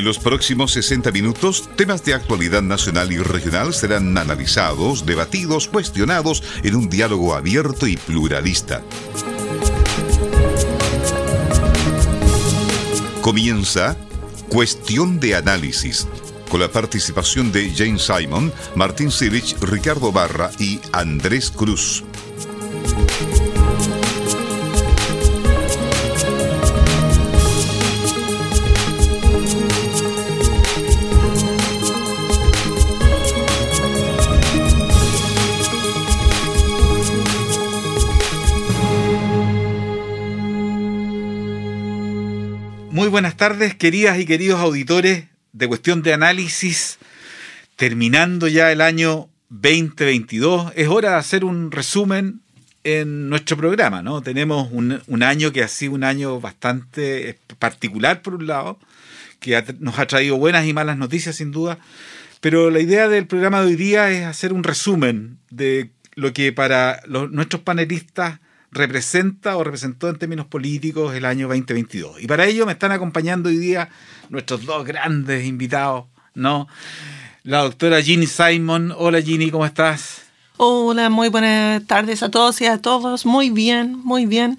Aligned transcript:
En 0.00 0.06
los 0.06 0.18
próximos 0.18 0.72
60 0.72 1.12
minutos, 1.12 1.68
temas 1.76 2.02
de 2.04 2.14
actualidad 2.14 2.62
nacional 2.62 3.12
y 3.12 3.18
regional 3.18 3.74
serán 3.74 4.16
analizados, 4.16 5.04
debatidos, 5.04 5.68
cuestionados 5.68 6.42
en 6.62 6.74
un 6.74 6.88
diálogo 6.88 7.34
abierto 7.34 7.86
y 7.86 7.98
pluralista. 7.98 8.80
Comienza 13.20 13.94
Cuestión 14.48 15.20
de 15.20 15.34
Análisis, 15.34 16.08
con 16.48 16.60
la 16.60 16.72
participación 16.72 17.52
de 17.52 17.70
James 17.76 18.00
Simon, 18.00 18.54
Martín 18.74 19.10
Silich, 19.10 19.54
Ricardo 19.60 20.12
Barra 20.12 20.50
y 20.58 20.80
Andrés 20.92 21.50
Cruz. 21.50 22.04
Tardes, 43.40 43.74
queridas 43.74 44.18
y 44.18 44.26
queridos 44.26 44.60
auditores 44.60 45.24
de 45.54 45.66
Cuestión 45.66 46.02
de 46.02 46.12
Análisis. 46.12 46.98
Terminando 47.74 48.48
ya 48.48 48.70
el 48.70 48.82
año 48.82 49.30
2022, 49.48 50.74
es 50.76 50.88
hora 50.88 51.12
de 51.12 51.16
hacer 51.16 51.46
un 51.46 51.72
resumen 51.72 52.42
en 52.84 53.30
nuestro 53.30 53.56
programa, 53.56 54.02
¿no? 54.02 54.20
Tenemos 54.20 54.68
un, 54.70 55.22
año 55.22 55.52
que 55.52 55.62
ha 55.62 55.68
sido 55.68 55.94
un 55.94 56.04
año 56.04 56.38
bastante 56.38 57.38
particular, 57.58 58.20
por 58.20 58.34
un 58.34 58.46
lado, 58.46 58.78
que 59.38 59.64
nos 59.78 59.98
ha 59.98 60.06
traído 60.06 60.36
buenas 60.36 60.66
y 60.66 60.74
malas 60.74 60.98
noticias, 60.98 61.36
sin 61.36 61.50
duda, 61.50 61.78
pero 62.42 62.68
la 62.68 62.80
idea 62.80 63.08
del 63.08 63.26
programa 63.26 63.62
de 63.62 63.68
hoy 63.68 63.76
día 63.76 64.10
es 64.10 64.26
hacer 64.26 64.52
un 64.52 64.64
resumen 64.64 65.38
de 65.48 65.88
lo 66.14 66.34
que 66.34 66.52
para 66.52 67.00
nuestros 67.08 67.62
panelistas 67.62 68.38
representa 68.72 69.56
o 69.56 69.64
representó 69.64 70.08
en 70.08 70.18
términos 70.18 70.46
políticos 70.46 71.14
el 71.14 71.24
año 71.24 71.48
2022. 71.48 72.22
Y 72.22 72.26
para 72.26 72.46
ello 72.46 72.66
me 72.66 72.72
están 72.72 72.92
acompañando 72.92 73.48
hoy 73.48 73.58
día 73.58 73.88
nuestros 74.28 74.64
dos 74.64 74.84
grandes 74.84 75.44
invitados, 75.44 76.06
¿no? 76.34 76.68
La 77.42 77.62
doctora 77.62 78.02
Ginny 78.02 78.26
Simon. 78.26 78.94
Hola 78.96 79.20
Ginny, 79.22 79.50
¿cómo 79.50 79.66
estás? 79.66 80.22
Hola, 80.62 81.08
muy 81.08 81.30
buenas 81.30 81.86
tardes 81.86 82.22
a 82.22 82.30
todos 82.30 82.60
y 82.60 82.66
a 82.66 82.76
todos. 82.76 83.24
Muy 83.24 83.48
bien, 83.48 83.96
muy 84.04 84.26
bien. 84.26 84.58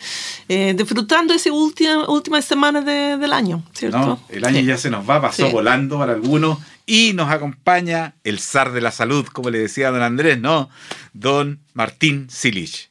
Eh, 0.49 0.73
disfrutando 0.75 1.31
esa 1.31 1.51
última, 1.51 2.09
última 2.09 2.41
semana 2.41 2.81
del 2.81 3.31
año, 3.31 3.63
¿cierto? 3.73 4.19
el 4.29 4.43
año 4.43 4.61
ya 4.61 4.77
se 4.77 4.89
nos 4.89 5.07
va, 5.07 5.21
pasó 5.21 5.51
volando 5.51 5.99
para 5.99 6.13
algunos. 6.13 6.57
Y 6.87 7.13
nos 7.13 7.29
acompaña 7.29 8.15
el 8.23 8.39
zar 8.39 8.71
de 8.71 8.81
la 8.81 8.91
salud, 8.91 9.27
como 9.27 9.51
le 9.51 9.59
decía 9.59 9.91
don 9.91 10.01
Andrés, 10.01 10.41
¿no? 10.41 10.69
Don 11.13 11.59
Martín 11.73 12.27
Silich. 12.29 12.90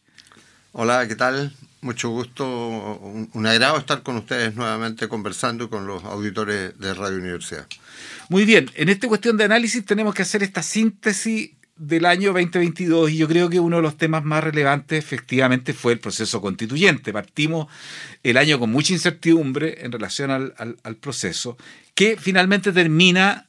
Hola, 0.72 1.08
¿qué 1.08 1.16
tal? 1.16 1.52
Mucho 1.80 2.10
gusto, 2.10 2.46
un, 2.46 3.46
agrado 3.46 3.76
estar 3.76 4.04
con 4.04 4.16
ustedes 4.16 4.54
nuevamente 4.54 5.08
conversando 5.08 5.68
con 5.68 5.84
los 5.88 6.04
auditores 6.04 6.78
de 6.78 6.94
Radio 6.94 7.18
Universidad. 7.18 7.66
Muy 8.28 8.44
bien, 8.44 8.70
en 8.76 8.88
esta 8.88 9.08
cuestión 9.08 9.36
de 9.36 9.44
análisis 9.44 9.84
tenemos 9.84 10.14
que 10.14 10.22
hacer 10.22 10.44
esta 10.44 10.62
síntesis 10.62 11.50
del 11.74 12.06
año 12.06 12.32
2022 12.32 13.10
y 13.10 13.16
yo 13.16 13.26
creo 13.26 13.50
que 13.50 13.58
uno 13.58 13.76
de 13.76 13.82
los 13.82 13.96
temas 13.96 14.22
más 14.22 14.44
relevantes 14.44 15.02
efectivamente 15.02 15.72
fue 15.72 15.94
el 15.94 15.98
proceso 15.98 16.40
constituyente. 16.40 17.12
Partimos 17.12 17.66
el 18.22 18.36
año 18.36 18.60
con 18.60 18.70
mucha 18.70 18.92
incertidumbre 18.92 19.84
en 19.84 19.90
relación 19.90 20.30
al, 20.30 20.54
al 20.56 20.96
proceso, 20.96 21.56
que 21.96 22.16
finalmente 22.16 22.70
termina 22.70 23.48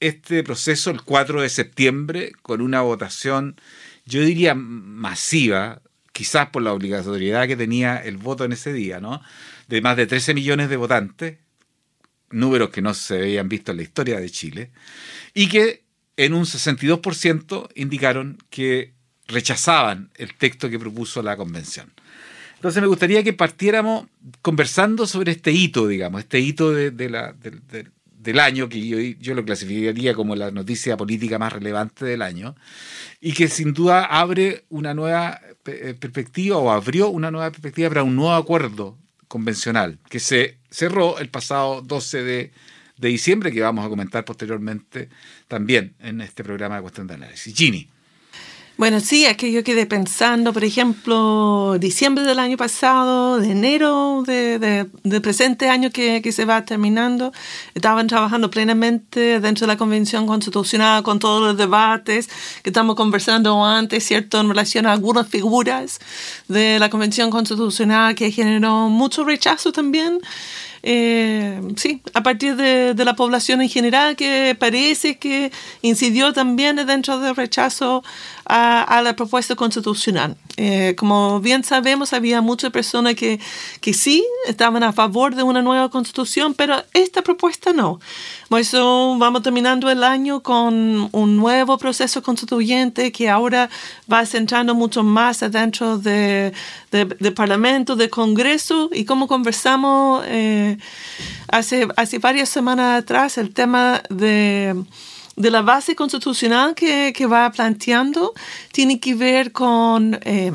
este 0.00 0.42
proceso 0.42 0.90
el 0.90 1.02
4 1.02 1.42
de 1.42 1.50
septiembre 1.50 2.32
con 2.40 2.62
una 2.62 2.80
votación, 2.80 3.60
yo 4.06 4.22
diría, 4.22 4.54
masiva 4.54 5.82
quizás 6.12 6.48
por 6.50 6.62
la 6.62 6.72
obligatoriedad 6.72 7.46
que 7.46 7.56
tenía 7.56 7.96
el 7.96 8.16
voto 8.16 8.44
en 8.44 8.52
ese 8.52 8.72
día, 8.72 9.00
¿no? 9.00 9.22
De 9.68 9.80
más 9.80 9.96
de 9.96 10.06
13 10.06 10.34
millones 10.34 10.68
de 10.68 10.76
votantes, 10.76 11.38
números 12.30 12.70
que 12.70 12.82
no 12.82 12.94
se 12.94 13.18
habían 13.18 13.48
visto 13.48 13.72
en 13.72 13.78
la 13.78 13.82
historia 13.82 14.20
de 14.20 14.30
Chile, 14.30 14.70
y 15.34 15.48
que 15.48 15.82
en 16.16 16.34
un 16.34 16.44
62% 16.44 17.68
indicaron 17.74 18.38
que 18.50 18.92
rechazaban 19.26 20.10
el 20.16 20.34
texto 20.34 20.68
que 20.68 20.78
propuso 20.78 21.22
la 21.22 21.36
convención. 21.36 21.92
Entonces 22.56 22.80
me 22.80 22.88
gustaría 22.88 23.22
que 23.22 23.32
partiéramos 23.32 24.06
conversando 24.40 25.06
sobre 25.06 25.32
este 25.32 25.50
hito, 25.50 25.88
digamos, 25.88 26.20
este 26.20 26.38
hito 26.38 26.72
del 26.72 28.38
año, 28.38 28.68
que 28.68 29.16
yo, 29.18 29.34
lo 29.34 29.44
clasificaría 29.44 30.14
como 30.14 30.36
la 30.36 30.50
noticia 30.50 30.96
política 30.96 31.38
más 31.38 31.52
relevante 31.52 32.04
del 32.04 32.22
año, 32.22 32.54
y 33.20 33.32
que 33.32 33.48
sin 33.48 33.72
duda 33.72 34.04
abre 34.04 34.64
una 34.68 34.94
nueva 34.94 35.40
perspectiva 35.62 36.56
o 36.56 36.70
abrió 36.70 37.08
una 37.08 37.30
nueva 37.30 37.50
perspectiva 37.50 37.88
para 37.88 38.02
un 38.02 38.16
nuevo 38.16 38.34
acuerdo 38.34 38.98
convencional 39.28 39.98
que 40.08 40.20
se 40.20 40.58
cerró 40.70 41.18
el 41.18 41.28
pasado 41.28 41.82
12 41.82 42.22
de, 42.22 42.52
de 42.98 43.08
diciembre, 43.08 43.52
que 43.52 43.60
vamos 43.60 43.84
a 43.86 43.88
comentar 43.88 44.24
posteriormente 44.24 45.08
también 45.48 45.94
en 46.00 46.20
este 46.20 46.44
programa 46.44 46.76
de 46.76 46.82
cuestión 46.82 47.06
de 47.06 47.14
análisis. 47.14 47.54
Gini. 47.54 47.88
Bueno, 48.78 49.00
sí, 49.00 49.26
es 49.26 49.36
que 49.36 49.52
yo 49.52 49.62
quedé 49.62 49.84
pensando, 49.86 50.52
por 50.52 50.64
ejemplo, 50.64 51.76
diciembre 51.78 52.24
del 52.24 52.38
año 52.38 52.56
pasado, 52.56 53.38
de 53.38 53.50
enero 53.50 54.24
del 54.26 54.88
de, 55.02 55.20
presente 55.20 55.68
año 55.68 55.90
que, 55.90 56.22
que, 56.22 56.32
se 56.32 56.46
va 56.46 56.64
terminando, 56.64 57.32
estaban 57.74 58.06
trabajando 58.06 58.50
plenamente 58.50 59.40
dentro 59.40 59.66
de 59.66 59.74
la 59.74 59.76
Convención 59.76 60.26
Constitucional 60.26 61.02
con 61.02 61.18
todos 61.18 61.42
los 61.42 61.56
debates 61.56 62.28
que 62.62 62.70
estamos 62.70 62.96
conversando 62.96 63.62
antes, 63.62 64.04
¿cierto?, 64.04 64.40
en 64.40 64.48
relación 64.48 64.86
a 64.86 64.92
algunas 64.92 65.28
figuras 65.28 66.00
de 66.48 66.78
la 66.78 66.88
Convención 66.88 67.30
Constitucional 67.30 68.14
que 68.14 68.32
generó 68.32 68.88
mucho 68.88 69.22
rechazo 69.22 69.70
también. 69.70 70.18
Eh, 70.84 71.60
sí, 71.76 72.02
a 72.12 72.24
partir 72.24 72.56
de, 72.56 72.94
de, 72.94 73.04
la 73.04 73.14
población 73.14 73.62
en 73.62 73.68
general 73.68 74.16
que 74.16 74.56
parece 74.58 75.16
que 75.16 75.52
incidió 75.80 76.32
también 76.32 76.74
dentro 76.74 77.20
del 77.20 77.36
rechazo 77.36 78.02
a, 78.44 79.00
la 79.02 79.16
propuesta 79.16 79.54
constitucional. 79.54 80.36
Eh, 80.56 80.94
como 80.96 81.40
bien 81.40 81.64
sabemos, 81.64 82.12
había 82.12 82.40
muchas 82.42 82.70
personas 82.70 83.14
que, 83.14 83.40
que 83.80 83.94
sí 83.94 84.24
estaban 84.46 84.82
a 84.82 84.92
favor 84.92 85.34
de 85.34 85.42
una 85.42 85.62
nueva 85.62 85.88
constitución, 85.88 86.52
pero 86.54 86.82
esta 86.92 87.22
propuesta 87.22 87.72
no. 87.72 88.00
Por 88.48 88.60
eso 88.60 89.16
vamos 89.18 89.42
terminando 89.42 89.90
el 89.90 90.04
año 90.04 90.42
con 90.42 91.08
un 91.12 91.36
nuevo 91.36 91.78
proceso 91.78 92.22
constituyente 92.22 93.10
que 93.12 93.30
ahora 93.30 93.70
va 94.12 94.26
centrando 94.26 94.74
mucho 94.74 95.02
más 95.02 95.42
adentro 95.42 95.98
de, 95.98 96.52
de, 96.90 97.32
Parlamento, 97.32 97.96
de 97.96 98.10
Congreso, 98.10 98.90
y 98.92 99.06
como 99.06 99.26
conversamos 99.26 100.22
eh, 100.26 100.71
hace, 101.48 101.88
hace 101.96 102.18
varias 102.18 102.48
semanas 102.48 103.02
atrás, 103.02 103.38
el 103.38 103.52
tema 103.52 104.02
de 104.10 104.74
de 105.36 105.50
la 105.50 105.62
base 105.62 105.94
constitucional 105.96 106.74
que, 106.74 107.12
que 107.14 107.26
va 107.26 107.50
planteando 107.50 108.34
tiene 108.70 109.00
que 109.00 109.14
ver 109.14 109.52
con, 109.52 110.18
eh, 110.22 110.52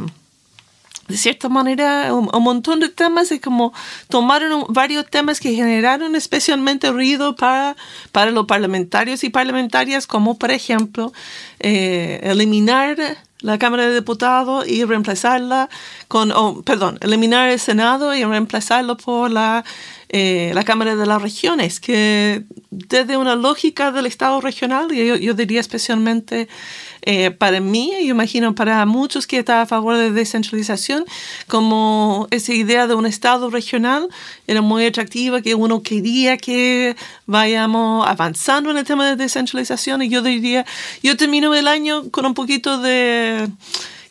de 1.08 1.18
cierta 1.18 1.50
manera, 1.50 2.14
un, 2.14 2.44
montón 2.44 2.80
de 2.80 2.90
temas. 2.90 3.32
Y 3.32 3.40
como 3.40 3.74
tomaron 4.10 4.66
varios 4.70 5.06
temas 5.10 5.40
que 5.40 5.54
generaron 5.54 6.16
especialmente 6.16 6.92
ruido 6.92 7.36
para, 7.36 7.76
para 8.12 8.32
los 8.32 8.46
parlamentarios 8.46 9.24
y 9.24 9.30
parlamentarias, 9.30 10.06
como 10.06 10.38
por 10.38 10.52
ejemplo 10.52 11.14
eh, 11.60 12.20
eliminar 12.24 13.18
la 13.42 13.58
Cámara 13.58 13.88
de 13.88 13.96
Diputados 13.96 14.68
y 14.68 14.84
reemplazarla 14.84 15.70
con, 16.08 16.32
oh, 16.32 16.62
perdón, 16.64 16.98
eliminar 17.02 17.50
el 17.50 17.60
Senado 17.60 18.16
y 18.16 18.24
reemplazarlo 18.24 18.98
por 18.98 19.32
la 19.32 19.64
eh, 20.10 20.52
la 20.54 20.64
Cámara 20.64 20.96
de 20.96 21.06
las 21.06 21.22
Regiones, 21.22 21.82
que 21.82 22.44
desde 22.70 23.18
una 23.18 23.36
lógica 23.36 23.92
del 23.92 24.06
Estado 24.06 24.40
regional, 24.40 24.88
yo, 24.90 25.18
yo 25.18 25.34
diría 25.34 25.60
especialmente 25.60 26.48
eh, 27.10 27.32
para 27.32 27.62
mí, 27.62 27.94
yo 28.02 28.10
imagino 28.10 28.54
para 28.54 28.86
muchos 28.86 29.28
que 29.28 29.40
están 29.40 29.62
a 29.62 29.66
favor 29.66 29.96
de 29.96 30.12
descentralización, 30.12 31.06
como 31.48 32.28
esa 32.32 32.52
idea 32.54 32.86
de 32.86 32.96
un 32.96 33.06
Estado 33.06 33.50
regional 33.50 34.10
era 34.46 34.62
muy 34.62 34.86
atractiva, 34.86 35.42
que 35.42 35.56
uno 35.56 35.82
quería 35.82 36.36
que 36.36 36.98
vayamos 37.26 38.06
avanzando 38.06 38.72
en 38.72 38.78
el 38.78 38.84
tema 38.84 39.08
de 39.08 39.16
descentralización, 39.16 40.02
y 40.02 40.10
yo 40.10 40.22
diría, 40.22 40.66
yo 41.02 41.16
termino 41.16 41.56
el 41.56 41.70
año 41.70 42.12
con 42.12 42.26
un 42.26 42.34
poquito 42.34 42.78
de 42.78 43.48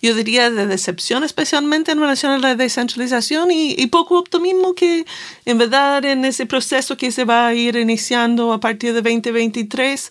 yo 0.06 0.14
diría, 0.14 0.50
de 0.50 0.66
decepción, 0.66 1.24
especialmente 1.24 1.92
en 1.92 2.00
relación 2.00 2.32
a 2.32 2.38
la 2.38 2.54
descentralización 2.54 3.50
y, 3.50 3.86
poco 3.86 4.18
optimismo 4.18 4.74
que 4.74 5.06
en 5.44 5.58
verdad 5.58 6.04
en 6.04 6.24
ese 6.24 6.44
proceso 6.46 6.96
que 6.96 7.10
se 7.10 7.24
va 7.24 7.46
a 7.46 7.54
ir 7.54 7.76
iniciando 7.76 8.52
a 8.52 8.60
partir 8.60 8.92
de 8.92 9.02
2023 9.02 10.10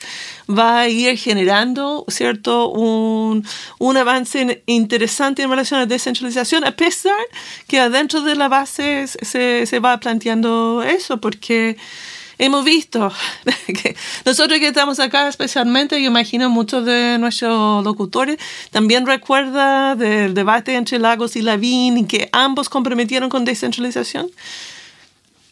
va 0.50 0.82
a 0.82 0.90
ir 0.90 1.18
generando, 1.18 2.06
¿cierto?, 2.08 2.70
un, 2.70 3.46
un 3.80 3.98
avance 3.98 4.64
interesante 4.66 5.44
en 5.44 5.50
relación 5.50 5.80
a 5.80 5.84
la 5.84 5.88
descentralización, 5.88 6.64
a 6.64 6.72
pesar 6.72 7.26
que 7.68 7.80
adentro 7.80 8.22
de 8.22 8.36
la 8.36 8.48
base 8.48 9.08
se, 9.08 9.66
se 9.66 9.80
va 9.80 10.00
planteando 10.00 10.84
eso, 10.84 11.20
porque 11.22 11.78
hemos 12.38 12.66
visto 12.66 13.12
que 13.68 13.96
nosotros 14.26 14.60
que 14.60 14.68
estamos 14.68 15.00
acá 15.00 15.28
especialmente, 15.28 16.02
yo 16.02 16.08
imagino 16.08 16.50
muchos 16.50 16.86
de 16.86 17.18
nuestros 17.20 17.84
locutores 17.84 18.38
también 18.72 19.06
recuerda 19.06 19.96
del 19.96 20.34
debate 20.34 20.76
entre 20.76 21.00
Lagos 21.00 21.36
y 21.36 21.42
Lavín 21.42 21.98
y 21.98 22.06
que 22.06 22.30
ambos 22.32 22.70
comprometieron 22.70 23.30
con 23.30 23.46
descentralización. 23.46 24.30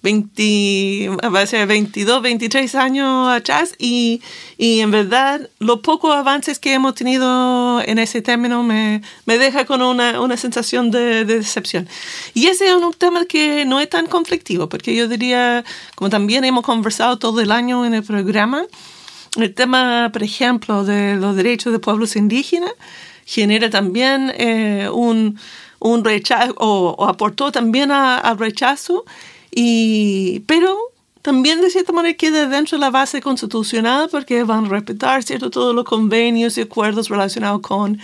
20, 0.03 1.09
va 1.33 1.39
a 1.39 1.45
ser 1.47 1.65
22, 1.65 2.21
23 2.21 2.75
años 2.75 3.29
atrás 3.29 3.73
y, 3.79 4.21
y, 4.57 4.81
en 4.81 4.91
verdad 4.91 5.49
los 5.59 5.79
pocos 5.79 6.13
avances 6.13 6.59
que 6.59 6.73
hemos 6.73 6.93
tenido 6.93 7.81
en 7.81 7.97
ese 7.97 8.21
término 8.21 8.63
me, 8.63 9.01
me 9.25 9.37
deja 9.37 9.63
con 9.63 9.81
una, 9.81 10.19
una 10.19 10.35
sensación 10.35 10.91
de, 10.91 11.23
de, 11.23 11.37
decepción. 11.37 11.87
Y 12.33 12.47
ese 12.47 12.67
es 12.67 12.75
un 12.75 12.93
tema 12.93 13.25
que 13.25 13.63
no 13.63 13.79
es 13.79 13.89
tan 13.89 14.07
conflictivo, 14.07 14.67
porque 14.67 14.93
yo 14.93 15.07
diría, 15.07 15.63
como 15.95 16.09
también 16.09 16.43
hemos 16.43 16.65
conversado 16.65 17.17
todo 17.17 17.39
el 17.39 17.51
año 17.51 17.85
en 17.85 17.93
el 17.93 18.03
programa, 18.03 18.65
el 19.37 19.53
tema, 19.53 20.09
por 20.11 20.21
ejemplo, 20.21 20.83
de 20.83 21.15
los 21.15 21.35
derechos 21.35 21.71
de 21.71 21.79
pueblos 21.79 22.17
indígenas 22.17 22.73
genera 23.25 23.69
también 23.69 24.33
eh, 24.37 24.89
un, 24.91 25.39
un 25.79 26.03
rechazo 26.03 26.53
o, 26.57 26.95
o, 26.97 27.05
aportó 27.05 27.51
también 27.51 27.91
al 27.91 28.37
rechazo 28.37 29.05
y, 29.55 30.41
pero 30.41 30.77
también 31.21 31.61
de 31.61 31.69
cierta 31.69 31.93
manera 31.93 32.17
queda 32.17 32.47
dentro 32.47 32.77
de 32.77 32.81
la 32.81 32.91
base 32.91 33.21
constitucional 33.21 34.09
porque 34.11 34.43
van 34.43 34.65
a 34.65 34.69
respetar 34.69 35.23
cierto 35.23 35.49
todos 35.49 35.73
los 35.73 35.85
convenios 35.85 36.57
y 36.57 36.61
acuerdos 36.61 37.09
relacionados 37.09 37.61
con 37.61 37.99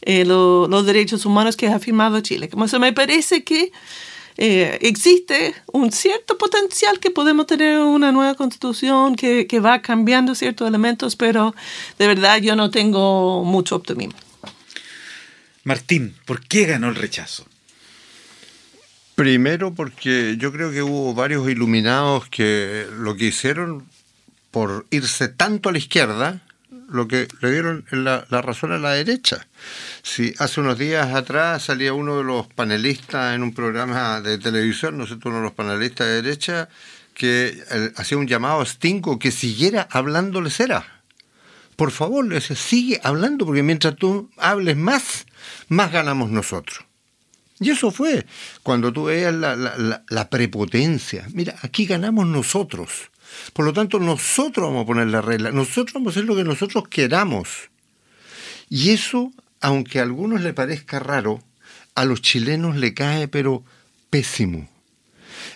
eh, 0.00 0.24
lo, 0.24 0.68
los 0.68 0.86
derechos 0.86 1.26
humanos 1.26 1.56
que 1.56 1.68
ha 1.68 1.78
firmado 1.78 2.20
Chile. 2.20 2.48
Como 2.48 2.66
se 2.68 2.78
me 2.78 2.92
parece 2.94 3.44
que 3.44 3.72
eh, 4.38 4.78
existe 4.80 5.54
un 5.70 5.92
cierto 5.92 6.38
potencial 6.38 6.98
que 6.98 7.10
podemos 7.10 7.46
tener 7.46 7.78
una 7.80 8.10
nueva 8.10 8.34
constitución 8.34 9.16
que, 9.16 9.46
que 9.46 9.60
va 9.60 9.82
cambiando 9.82 10.34
ciertos 10.34 10.66
elementos, 10.66 11.14
pero 11.14 11.54
de 11.98 12.06
verdad 12.06 12.38
yo 12.38 12.56
no 12.56 12.70
tengo 12.70 13.44
mucho 13.44 13.76
optimismo. 13.76 14.18
Martín, 15.64 16.16
¿por 16.24 16.40
qué 16.46 16.64
ganó 16.64 16.88
el 16.88 16.94
rechazo? 16.94 17.44
Primero 19.22 19.72
porque 19.72 20.34
yo 20.36 20.50
creo 20.50 20.72
que 20.72 20.82
hubo 20.82 21.14
varios 21.14 21.48
iluminados 21.48 22.28
que 22.28 22.88
lo 22.98 23.14
que 23.14 23.26
hicieron 23.26 23.86
por 24.50 24.84
irse 24.90 25.28
tanto 25.28 25.68
a 25.68 25.72
la 25.72 25.78
izquierda, 25.78 26.40
lo 26.88 27.06
que 27.06 27.28
le 27.40 27.52
dieron 27.52 27.84
la, 27.92 28.26
la, 28.30 28.42
razón 28.42 28.72
a 28.72 28.78
la 28.78 28.94
derecha. 28.94 29.46
Si 30.02 30.34
hace 30.40 30.60
unos 30.60 30.76
días 30.76 31.14
atrás 31.14 31.62
salía 31.62 31.92
uno 31.92 32.18
de 32.18 32.24
los 32.24 32.48
panelistas 32.48 33.36
en 33.36 33.44
un 33.44 33.54
programa 33.54 34.20
de 34.20 34.38
televisión, 34.38 34.98
no 34.98 35.06
sé, 35.06 35.14
uno 35.24 35.36
de 35.36 35.42
los 35.42 35.52
panelistas 35.52 36.08
de 36.08 36.20
derecha, 36.20 36.68
que 37.14 37.62
eh, 37.70 37.92
hacía 37.94 38.18
un 38.18 38.26
llamado 38.26 38.60
a 38.60 38.66
Stingo 38.66 39.20
que 39.20 39.30
siguiera 39.30 39.86
hablándoles 39.88 40.58
era. 40.58 40.84
Por 41.76 41.92
favor, 41.92 42.26
le 42.26 42.34
decía, 42.34 42.56
sigue 42.56 43.00
hablando, 43.04 43.46
porque 43.46 43.62
mientras 43.62 43.94
tú 43.94 44.32
hables 44.36 44.76
más, 44.76 45.26
más 45.68 45.92
ganamos 45.92 46.28
nosotros. 46.28 46.84
Y 47.62 47.70
eso 47.70 47.90
fue 47.90 48.26
cuando 48.62 48.92
tú 48.92 49.04
veas 49.04 49.32
la, 49.34 49.56
la, 49.56 50.30
prepotencia. 50.30 51.26
Mira, 51.32 51.54
aquí 51.62 51.86
ganamos 51.86 52.26
nosotros. 52.26 53.10
Por 53.52 53.64
lo 53.64 53.72
tanto, 53.72 53.98
nosotros 53.98 54.68
vamos 54.68 54.82
a 54.82 54.86
poner 54.86 55.06
la 55.08 55.22
regla, 55.22 55.52
nosotros 55.52 55.94
vamos 55.94 56.08
a 56.08 56.18
hacer 56.18 56.24
lo 56.24 56.36
que 56.36 56.44
nosotros 56.44 56.88
queramos. 56.88 57.70
Y 58.68 58.90
eso, 58.90 59.32
aunque 59.60 60.00
a 60.00 60.02
algunos 60.02 60.40
le 60.40 60.52
parezca 60.52 60.98
raro, 60.98 61.42
a 61.94 62.04
los 62.04 62.20
chilenos 62.20 62.76
le 62.76 62.94
cae 62.94 63.28
pero 63.28 63.64
pésimo. 64.10 64.68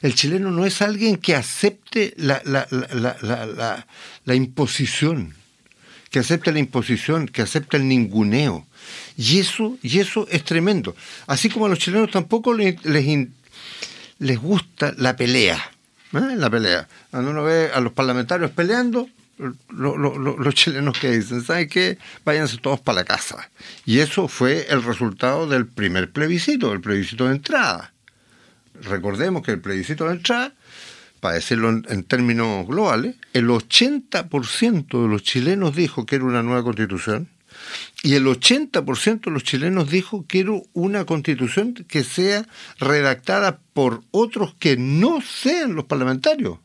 El 0.02 0.14
chileno 0.14 0.50
no 0.50 0.66
es 0.66 0.82
alguien 0.82 1.16
que 1.16 1.34
acepte 1.34 2.14
la, 2.16 2.40
la, 2.44 2.66
la, 2.70 3.86
la 4.24 4.34
imposición, 4.34 5.34
que 6.10 6.18
acepte 6.18 6.52
la 6.52 6.58
imposición, 6.58 7.26
que 7.26 7.42
acepte 7.42 7.76
el 7.76 7.88
ninguneo. 7.88 8.66
Y 9.16 9.38
eso, 9.38 9.78
y 9.82 9.98
eso 9.98 10.26
es 10.30 10.44
tremendo. 10.44 10.94
Así 11.26 11.48
como 11.48 11.66
a 11.66 11.68
los 11.68 11.78
chilenos 11.78 12.10
tampoco 12.10 12.52
les, 12.52 12.84
les, 12.84 14.38
gusta 14.38 14.94
la 14.98 15.16
pelea. 15.16 15.56
¿eh? 16.12 16.36
La 16.36 16.50
pelea. 16.50 16.86
Cuando 17.10 17.30
uno 17.30 17.44
ve 17.44 17.70
a 17.72 17.80
los 17.80 17.92
parlamentarios 17.92 18.50
peleando, 18.50 19.08
lo, 19.38 19.96
lo, 19.96 20.18
lo, 20.18 20.36
los 20.36 20.54
chilenos 20.54 20.98
que 20.98 21.10
dicen, 21.10 21.42
¿saben 21.42 21.68
qué? 21.68 21.98
Váyanse 22.24 22.58
todos 22.58 22.80
para 22.80 22.96
la 22.96 23.04
casa. 23.04 23.50
Y 23.84 23.98
eso 23.98 24.28
fue 24.28 24.66
el 24.70 24.82
resultado 24.82 25.46
del 25.46 25.66
primer 25.66 26.10
plebiscito, 26.10 26.72
el 26.72 26.80
plebiscito 26.80 27.26
de 27.26 27.36
entrada. 27.36 27.92
Recordemos 28.82 29.42
que 29.42 29.52
el 29.52 29.60
plebiscito 29.60 30.06
de 30.06 30.12
entrada, 30.12 30.52
para 31.20 31.36
decirlo 31.36 31.70
en, 31.70 31.86
en 31.88 32.04
términos 32.04 32.66
globales, 32.66 33.16
el 33.32 33.48
80% 33.48 35.02
de 35.02 35.08
los 35.08 35.22
chilenos 35.22 35.74
dijo 35.74 36.04
que 36.04 36.16
era 36.16 36.24
una 36.24 36.42
nueva 36.42 36.62
constitución 36.62 37.28
y 38.02 38.14
el 38.14 38.26
80% 38.26 39.20
de 39.26 39.30
los 39.30 39.44
chilenos 39.44 39.90
dijo 39.90 40.24
quiero 40.28 40.62
una 40.72 41.04
constitución 41.04 41.74
que 41.74 42.04
sea 42.04 42.46
redactada 42.78 43.60
por 43.72 44.02
otros 44.10 44.54
que 44.58 44.76
no 44.76 45.20
sean 45.20 45.74
los 45.74 45.84
parlamentarios. 45.84 46.58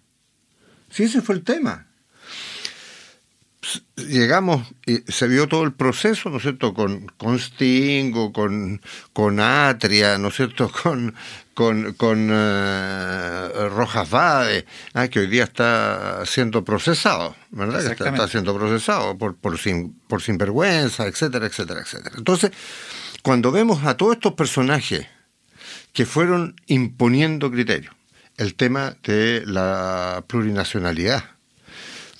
Si 0.89 1.03
ese 1.03 1.21
fue 1.21 1.35
el 1.35 1.43
tema. 1.43 1.90
Llegamos, 3.95 4.67
y 4.87 5.03
se 5.07 5.27
vio 5.27 5.47
todo 5.47 5.63
el 5.63 5.73
proceso, 5.73 6.31
¿no 6.31 6.37
es 6.37 6.43
cierto?, 6.43 6.73
con, 6.73 7.05
con 7.17 7.37
Stingo, 7.37 8.33
con, 8.33 8.81
con 9.13 9.39
Atria, 9.39 10.17
¿no 10.17 10.29
es 10.29 10.35
cierto?, 10.35 10.71
con, 10.83 11.13
con, 11.53 11.93
con 11.93 12.31
uh, 12.31 13.69
Rojas 13.69 14.09
Vade, 14.09 14.65
ah, 14.95 15.07
que 15.09 15.19
hoy 15.19 15.27
día 15.27 15.43
está 15.43 16.25
siendo 16.25 16.63
procesado, 16.63 17.35
¿verdad? 17.51 17.85
Que 17.85 17.91
está, 17.91 18.09
está, 18.09 18.27
siendo 18.27 18.55
procesado 18.57 19.15
por, 19.17 19.35
por, 19.35 19.59
sin, 19.59 19.93
por 20.07 20.23
sinvergüenza, 20.23 21.05
etcétera, 21.05 21.45
etcétera, 21.45 21.81
etcétera. 21.81 22.15
Entonces, 22.17 22.51
cuando 23.21 23.51
vemos 23.51 23.83
a 23.83 23.95
todos 23.95 24.15
estos 24.15 24.33
personajes 24.33 25.05
que 25.93 26.07
fueron 26.07 26.55
imponiendo 26.65 27.51
criterios, 27.51 27.93
el 28.37 28.55
tema 28.55 28.97
de 29.03 29.43
la 29.45 30.23
plurinacionalidad 30.25 31.25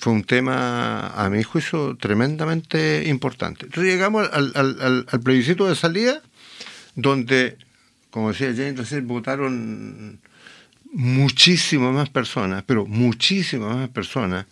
fue 0.02 0.12
un 0.12 0.24
tema, 0.24 1.06
a 1.14 1.30
mi 1.30 1.44
juicio, 1.44 1.96
tremendamente 1.96 3.04
importante. 3.06 3.66
Entonces 3.66 3.92
llegamos 3.92 4.28
al, 4.32 4.50
al, 4.56 5.06
al, 5.08 5.20
plebiscito 5.20 5.68
de 5.68 5.76
salida, 5.76 6.20
donde 6.96 7.56
como 8.10 8.32
decía 8.32 8.52
James 8.52 9.06
votaron 9.06 10.18
muchísimas 10.92 11.94
más 11.94 12.08
personas, 12.10 12.64
pero 12.66 12.84
muchísimas 12.84 13.76
más 13.76 13.90
personas, 13.90 14.46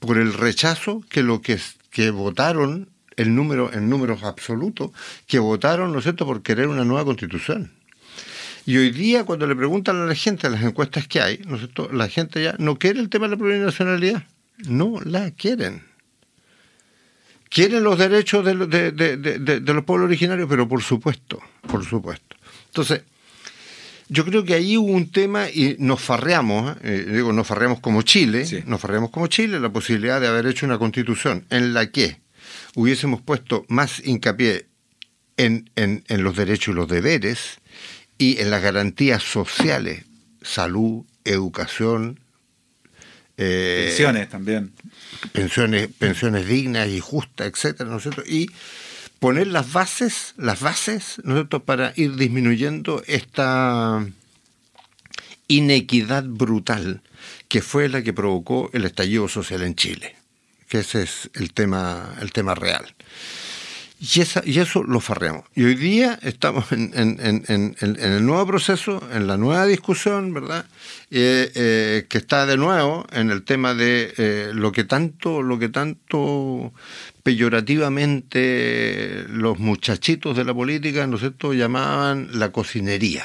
por 0.00 0.18
el 0.18 0.34
rechazo 0.34 1.04
que 1.08 1.22
lo 1.22 1.40
que, 1.40 1.56
que 1.90 2.10
votaron, 2.10 2.88
el 3.16 3.32
número, 3.32 3.72
en 3.72 3.88
números 3.88 4.24
absolutos, 4.24 4.90
que 5.28 5.38
votaron, 5.38 5.92
¿no 5.92 5.98
es 5.98 6.02
cierto?, 6.02 6.26
por 6.26 6.42
querer 6.42 6.66
una 6.66 6.84
nueva 6.84 7.04
constitución. 7.04 7.70
Y 8.66 8.76
hoy 8.78 8.90
día, 8.90 9.22
cuando 9.22 9.46
le 9.46 9.54
preguntan 9.54 10.02
a 10.02 10.06
la 10.06 10.16
gente, 10.16 10.48
a 10.48 10.50
las 10.50 10.64
encuestas 10.64 11.06
que 11.06 11.20
hay, 11.20 11.38
¿no 11.46 11.54
es 11.54 11.60
cierto?, 11.60 11.88
la 11.92 12.08
gente 12.08 12.42
ya 12.42 12.56
no 12.58 12.76
quiere 12.76 12.98
el 12.98 13.08
tema 13.08 13.26
de 13.26 13.36
la 13.36 13.38
plurinacionalidad. 13.38 14.24
No 14.58 15.00
la 15.04 15.30
quieren. 15.32 15.84
Quieren 17.48 17.84
los 17.84 17.98
derechos 17.98 18.44
de, 18.44 18.66
de, 18.66 19.16
de, 19.16 19.60
de 19.60 19.74
los 19.74 19.84
pueblos 19.84 20.06
originarios, 20.06 20.48
pero 20.48 20.68
por 20.68 20.82
supuesto, 20.82 21.40
por 21.66 21.84
supuesto. 21.84 22.36
Entonces, 22.66 23.02
yo 24.08 24.24
creo 24.24 24.44
que 24.44 24.54
ahí 24.54 24.76
hubo 24.76 24.92
un 24.92 25.10
tema 25.10 25.48
y 25.50 25.76
nos 25.78 26.00
farreamos, 26.00 26.76
eh, 26.82 27.06
digo, 27.08 27.32
nos 27.32 27.46
farreamos 27.46 27.80
como 27.80 28.02
Chile, 28.02 28.46
sí. 28.46 28.62
nos 28.66 28.80
farreamos 28.80 29.10
como 29.10 29.26
Chile 29.26 29.58
la 29.58 29.70
posibilidad 29.70 30.20
de 30.20 30.28
haber 30.28 30.46
hecho 30.46 30.66
una 30.66 30.78
constitución 30.78 31.44
en 31.50 31.74
la 31.74 31.90
que 31.90 32.20
hubiésemos 32.74 33.20
puesto 33.20 33.64
más 33.68 34.04
hincapié 34.04 34.66
en, 35.36 35.70
en, 35.74 36.04
en 36.06 36.22
los 36.22 36.36
derechos 36.36 36.72
y 36.72 36.76
los 36.76 36.88
deberes 36.88 37.58
y 38.18 38.38
en 38.40 38.50
las 38.50 38.62
garantías 38.62 39.22
sociales, 39.22 40.04
salud, 40.40 41.04
educación, 41.24 42.20
eh, 43.36 43.84
pensiones 43.88 44.28
también. 44.28 44.72
Pensiones, 45.32 45.88
pensiones 45.98 46.46
dignas 46.46 46.88
y 46.88 47.00
justas, 47.00 47.48
etcétera, 47.48 47.90
¿no 47.90 47.98
es 47.98 48.02
cierto? 48.02 48.22
Y 48.26 48.50
poner 49.18 49.46
las 49.48 49.72
bases, 49.72 50.34
las 50.36 50.60
bases, 50.60 51.20
¿no 51.24 51.34
es 51.34 51.38
cierto?, 51.40 51.64
para 51.64 51.92
ir 51.96 52.16
disminuyendo 52.16 53.02
esta 53.06 54.06
inequidad 55.48 56.24
brutal 56.24 57.02
que 57.48 57.62
fue 57.62 57.88
la 57.88 58.02
que 58.02 58.12
provocó 58.12 58.70
el 58.72 58.84
estallido 58.84 59.28
social 59.28 59.62
en 59.62 59.74
Chile, 59.74 60.16
que 60.68 60.80
ese 60.80 61.02
es 61.02 61.30
el 61.34 61.52
tema, 61.52 62.16
el 62.20 62.32
tema 62.32 62.54
real. 62.54 62.95
Y, 63.98 64.20
esa, 64.20 64.42
y 64.44 64.58
eso 64.58 64.82
lo 64.82 65.00
farreamos. 65.00 65.44
Y 65.54 65.64
hoy 65.64 65.74
día 65.74 66.18
estamos 66.22 66.70
en, 66.72 66.92
en, 66.94 67.44
en, 67.48 67.74
el 67.80 68.26
nuevo 68.26 68.46
proceso, 68.46 69.02
en 69.10 69.26
la 69.26 69.38
nueva 69.38 69.64
discusión, 69.64 70.34
¿verdad? 70.34 70.66
Eh, 71.10 71.50
eh, 71.54 72.04
que 72.06 72.18
está 72.18 72.44
de 72.44 72.58
nuevo 72.58 73.06
en 73.10 73.30
el 73.30 73.42
tema 73.42 73.72
de 73.72 74.12
eh, 74.18 74.50
lo 74.52 74.70
que 74.70 74.84
tanto, 74.84 75.40
lo 75.40 75.58
que 75.58 75.70
tanto 75.70 76.74
peyorativamente 77.22 79.24
los 79.28 79.58
muchachitos 79.58 80.36
de 80.36 80.44
la 80.44 80.52
política, 80.52 81.06
¿no 81.06 81.14
es 81.14 81.20
cierto?, 81.20 81.54
llamaban 81.54 82.38
la 82.38 82.52
cocinería. 82.52 83.24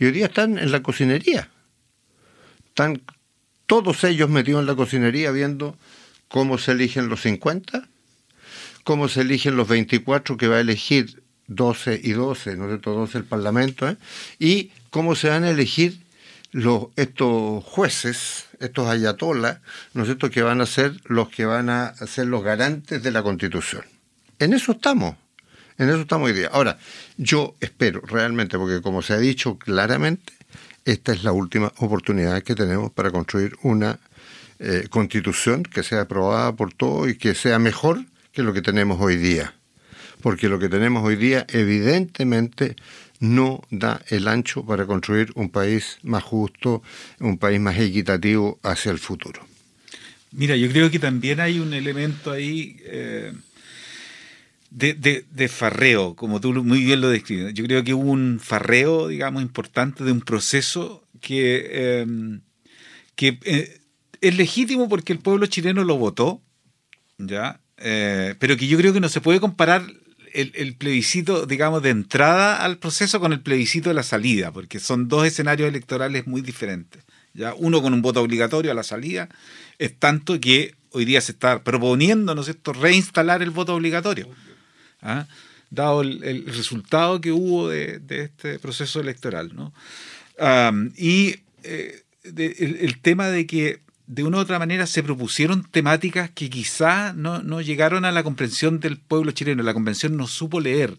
Y 0.00 0.06
hoy 0.06 0.10
día 0.10 0.26
están 0.26 0.58
en 0.58 0.72
la 0.72 0.82
cocinería. 0.82 1.48
Están 2.66 3.02
todos 3.66 4.02
ellos 4.02 4.30
metidos 4.30 4.62
en 4.62 4.66
la 4.66 4.74
cocinería 4.74 5.30
viendo 5.30 5.78
cómo 6.26 6.58
se 6.58 6.72
eligen 6.72 7.08
los 7.08 7.22
50, 7.22 7.88
cómo 8.86 9.08
se 9.08 9.22
eligen 9.22 9.56
los 9.56 9.66
24 9.66 10.36
que 10.36 10.46
va 10.46 10.58
a 10.58 10.60
elegir 10.60 11.20
12 11.48 12.00
y 12.04 12.12
12, 12.12 12.54
¿no 12.54 12.66
es 12.66 12.70
cierto? 12.70 12.92
12 12.92 13.18
el 13.18 13.24
Parlamento, 13.24 13.88
¿eh? 13.88 13.96
y 14.38 14.70
cómo 14.90 15.16
se 15.16 15.28
van 15.28 15.42
a 15.42 15.50
elegir 15.50 15.98
los, 16.52 16.86
estos 16.94 17.64
jueces, 17.64 18.44
estos 18.60 18.88
ayatolas, 18.88 19.58
¿no 19.92 20.02
es 20.02 20.06
cierto?, 20.06 20.30
que 20.30 20.42
van 20.42 20.60
a 20.60 20.66
ser 20.66 21.00
los 21.06 21.30
que 21.30 21.46
van 21.46 21.68
a 21.68 21.94
ser 22.06 22.28
los 22.28 22.44
garantes 22.44 23.02
de 23.02 23.10
la 23.10 23.24
Constitución. 23.24 23.82
En 24.38 24.52
eso 24.52 24.70
estamos, 24.70 25.16
en 25.78 25.88
eso 25.88 26.02
estamos 26.02 26.28
hoy 26.28 26.36
día. 26.36 26.50
Ahora, 26.52 26.78
yo 27.16 27.56
espero 27.58 28.02
realmente, 28.02 28.56
porque 28.56 28.82
como 28.82 29.02
se 29.02 29.14
ha 29.14 29.18
dicho 29.18 29.58
claramente, 29.58 30.32
esta 30.84 31.12
es 31.12 31.24
la 31.24 31.32
última 31.32 31.72
oportunidad 31.78 32.40
que 32.44 32.54
tenemos 32.54 32.92
para 32.92 33.10
construir 33.10 33.56
una 33.64 33.98
eh, 34.60 34.86
constitución 34.90 35.64
que 35.64 35.82
sea 35.82 36.02
aprobada 36.02 36.52
por 36.52 36.72
todos 36.72 37.10
y 37.10 37.16
que 37.16 37.34
sea 37.34 37.58
mejor 37.58 38.04
que 38.36 38.42
lo 38.42 38.52
que 38.52 38.60
tenemos 38.60 39.00
hoy 39.00 39.16
día. 39.16 39.54
Porque 40.20 40.50
lo 40.50 40.58
que 40.58 40.68
tenemos 40.68 41.02
hoy 41.02 41.16
día 41.16 41.46
evidentemente 41.48 42.76
no 43.18 43.62
da 43.70 44.02
el 44.08 44.28
ancho 44.28 44.62
para 44.62 44.84
construir 44.84 45.32
un 45.36 45.48
país 45.48 45.96
más 46.02 46.22
justo, 46.22 46.82
un 47.18 47.38
país 47.38 47.58
más 47.58 47.78
equitativo 47.78 48.60
hacia 48.62 48.92
el 48.92 48.98
futuro. 48.98 49.40
Mira, 50.32 50.54
yo 50.54 50.68
creo 50.68 50.90
que 50.90 50.98
también 50.98 51.40
hay 51.40 51.60
un 51.60 51.72
elemento 51.72 52.30
ahí 52.30 52.76
eh, 52.84 53.32
de, 54.70 55.48
farreo, 55.48 56.14
como 56.14 56.38
tú 56.38 56.52
muy 56.62 56.84
bien 56.84 57.00
lo 57.00 57.08
describes. 57.08 57.54
Yo 57.54 57.64
creo 57.64 57.84
que 57.84 57.94
hubo 57.94 58.10
un 58.10 58.38
farreo, 58.38 59.08
digamos, 59.08 59.40
importante 59.40 60.04
de 60.04 60.12
un 60.12 60.20
proceso 60.20 61.06
que, 61.22 62.00
em, 62.02 62.42
que 63.14 63.38
eh, 63.44 63.80
es 64.20 64.36
legítimo 64.36 64.90
porque 64.90 65.14
el 65.14 65.20
pueblo 65.20 65.46
chileno 65.46 65.84
lo 65.84 65.96
votó, 65.96 66.42
¿ya? 67.16 67.60
Eh, 67.78 68.34
pero 68.38 68.56
que 68.56 68.66
yo 68.66 68.78
creo 68.78 68.92
que 68.92 69.00
no 69.00 69.08
se 69.08 69.20
puede 69.20 69.40
comparar 69.40 69.86
el, 70.32 70.74
plebiscito, 70.74 71.46
digamos, 71.46 71.82
de 71.82 71.90
entrada 71.90 72.62
al 72.62 72.76
proceso 72.76 73.20
con 73.20 73.32
el 73.32 73.40
plebiscito 73.40 73.88
de 73.88 73.94
la 73.94 74.02
salida, 74.02 74.52
porque 74.52 74.80
son 74.80 75.08
dos 75.08 75.26
escenarios 75.26 75.68
electorales 75.68 76.26
muy 76.26 76.42
diferentes. 76.42 77.02
¿ya? 77.32 77.54
Uno 77.54 77.80
con 77.80 77.94
un 77.94 78.02
voto 78.02 78.20
obligatorio 78.20 78.70
a 78.70 78.74
la 78.74 78.82
salida, 78.82 79.30
es 79.78 79.98
tanto 79.98 80.38
que 80.38 80.74
hoy 80.90 81.06
día 81.06 81.22
se 81.22 81.32
está 81.32 81.62
proponiendo, 81.62 82.34
¿no 82.34 82.42
reinstalar 82.74 83.42
el 83.42 83.50
voto 83.50 83.74
obligatorio. 83.74 84.28
¿ah? 85.00 85.26
dado 85.70 86.02
el, 86.02 86.46
resultado 86.46 87.20
que 87.20 87.32
hubo 87.32 87.68
de, 87.68 88.00
este 88.08 88.58
proceso 88.58 89.00
electoral. 89.00 89.52
¿no? 89.54 89.72
y 90.96 91.36
eh, 91.62 92.02
el, 92.24 92.98
tema 93.00 93.28
de 93.28 93.46
que 93.46 93.80
de 94.06 94.24
una 94.24 94.38
u 94.38 94.40
otra 94.40 94.58
manera 94.58 94.86
se 94.86 95.02
propusieron 95.02 95.64
temáticas 95.64 96.30
que 96.30 96.48
quizá 96.48 97.12
no, 97.12 97.42
no 97.42 97.60
llegaron 97.60 98.04
a 98.04 98.12
la 98.12 98.22
comprensión 98.22 98.80
del 98.80 98.98
pueblo 98.98 99.32
chileno, 99.32 99.62
la 99.62 99.74
convención 99.74 100.16
no 100.16 100.26
supo 100.26 100.60
leer. 100.60 100.98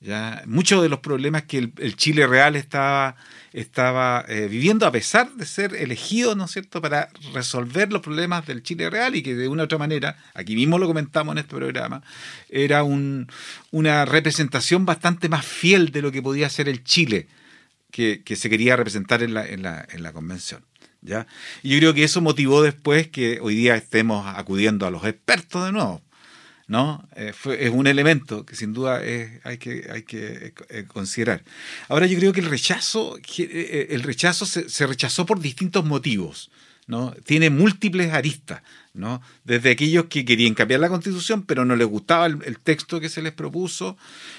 ¿ya? 0.00 0.42
Muchos 0.46 0.82
de 0.82 0.88
los 0.88 1.00
problemas 1.00 1.42
que 1.44 1.58
el, 1.58 1.96
Chile 1.96 2.26
real 2.26 2.54
estaba, 2.54 3.16
estaba 3.52 4.24
eh, 4.28 4.46
viviendo, 4.48 4.86
a 4.86 4.92
pesar 4.92 5.32
de 5.32 5.46
ser 5.46 5.74
elegido, 5.74 6.36
¿no 6.36 6.44
es 6.44 6.52
cierto?, 6.52 6.80
para 6.80 7.08
resolver 7.34 7.92
los 7.92 8.02
problemas 8.02 8.46
del 8.46 8.62
Chile 8.62 8.88
real 8.88 9.16
y 9.16 9.22
que 9.22 9.34
de 9.34 9.48
una 9.48 9.62
u 9.62 9.64
otra 9.64 9.78
manera, 9.78 10.16
aquí 10.34 10.54
mismo 10.54 10.78
lo 10.78 10.86
comentamos 10.86 11.32
en 11.32 11.38
este 11.38 11.56
programa, 11.56 12.02
era 12.48 12.84
un, 12.84 13.26
una 13.72 14.04
representación 14.04 14.86
bastante 14.86 15.28
más 15.28 15.44
fiel 15.44 15.90
de 15.90 16.02
lo 16.02 16.12
que 16.12 16.22
podía 16.22 16.48
ser 16.48 16.68
el 16.68 16.84
Chile 16.84 17.26
que, 17.90 18.22
que 18.22 18.36
se 18.36 18.48
quería 18.48 18.76
representar 18.76 19.22
en 19.22 19.34
la, 19.34 19.46
en 19.46 19.62
la, 19.62 19.86
en 19.90 20.02
la 20.02 20.12
convención. 20.12 20.67
¿Ya? 21.00 21.26
Y 21.62 21.70
yo 21.70 21.78
creo 21.78 21.94
que 21.94 22.04
eso 22.04 22.20
motivó 22.20 22.62
después 22.62 23.08
que 23.08 23.38
hoy 23.40 23.54
día 23.54 23.76
estemos 23.76 24.26
acudiendo 24.26 24.86
a 24.86 24.90
los 24.90 25.04
expertos 25.04 25.64
de 25.64 25.72
nuevo. 25.72 26.02
¿no? 26.68 27.08
Eh, 27.16 27.32
es 27.58 27.70
un 27.70 27.86
elemento 27.86 28.44
que 28.44 28.54
sin 28.54 28.74
duda 28.74 29.00
hay 29.42 29.58
que, 29.58 29.88
hay 29.90 30.02
que 30.02 30.52
eh, 30.68 30.84
considerar. 30.86 31.42
Ahora 31.88 32.06
yo 32.06 32.18
creo 32.18 32.32
que 32.32 32.40
el 32.40 32.46
rechazo, 32.46 33.18
eh, 33.38 33.88
el 33.90 34.02
rechazo 34.02 34.44
se, 34.46 34.86
rechazó 34.86 35.26
por 35.26 35.40
distintos 35.40 35.84
motivos. 35.84 36.50
¿no? 36.86 37.14
Tiene 37.24 37.50
múltiples 37.50 38.12
aristas, 38.12 38.62
Desde 39.44 39.70
aquellos 39.70 40.06
que 40.06 40.24
querían 40.24 40.54
cambiar 40.54 40.80
la 40.80 40.88
constitución, 40.88 41.42
pero 41.42 41.64
no 41.64 41.76
les 41.76 41.86
gustaba 41.86 42.26
el, 42.26 42.58
texto 42.58 43.00
que 43.00 43.08
se 43.08 43.22
les 43.22 43.32
propuso, 43.32 43.96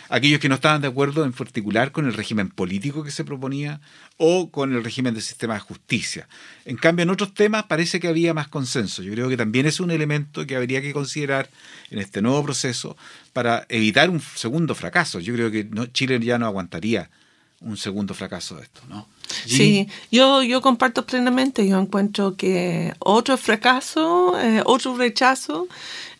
aquellos 0.09 0.39
que 0.39 0.49
no 0.49 0.55
estaban 0.55 0.81
de 0.81 0.87
acuerdo 0.87 1.23
en 1.23 1.31
particular 1.31 1.91
con 1.91 2.05
el 2.05 2.13
régimen 2.13 2.49
político 2.49 3.03
que 3.03 3.11
se 3.11 3.23
proponía 3.23 3.79
o 4.17 4.51
con 4.51 4.73
el 4.73 4.83
régimen 4.83 5.13
del 5.13 5.23
sistema 5.23 5.53
de 5.53 5.61
justicia. 5.61 6.27
En 6.65 6.77
cambio, 6.77 7.03
en 7.03 7.09
otros 7.09 7.33
temas 7.33 7.63
parece 7.63 7.99
que 7.99 8.07
había 8.07 8.33
más 8.33 8.47
consenso. 8.47 9.01
Yo 9.01 9.13
creo 9.13 9.29
que 9.29 9.37
también 9.37 9.65
es 9.65 9.79
un 9.79 9.91
elemento 9.91 10.45
que 10.45 10.55
habría 10.55 10.81
que 10.81 10.93
considerar 10.93 11.49
en 11.89 11.99
este 11.99 12.21
nuevo 12.21 12.43
proceso 12.43 12.97
para 13.33 13.65
evitar 13.69 14.09
un 14.09 14.19
segundo 14.19 14.75
fracaso. 14.75 15.19
Yo 15.19 15.33
creo 15.33 15.51
que 15.51 15.69
Chile 15.93 16.19
ya 16.21 16.37
no 16.37 16.45
aguantaría 16.45 17.09
un 17.61 17.77
segundo 17.77 18.13
fracaso 18.13 18.55
de 18.55 18.63
esto, 18.63 18.81
¿no? 18.87 19.07
Sí, 19.45 19.87
yo, 20.11 20.41
yo 20.43 20.61
comparto 20.61 21.05
plenamente. 21.05 21.67
Yo 21.67 21.79
encuentro 21.79 22.35
que 22.35 22.93
otro 22.99 23.37
fracaso, 23.37 24.39
eh, 24.39 24.61
otro 24.65 24.95
rechazo 24.95 25.67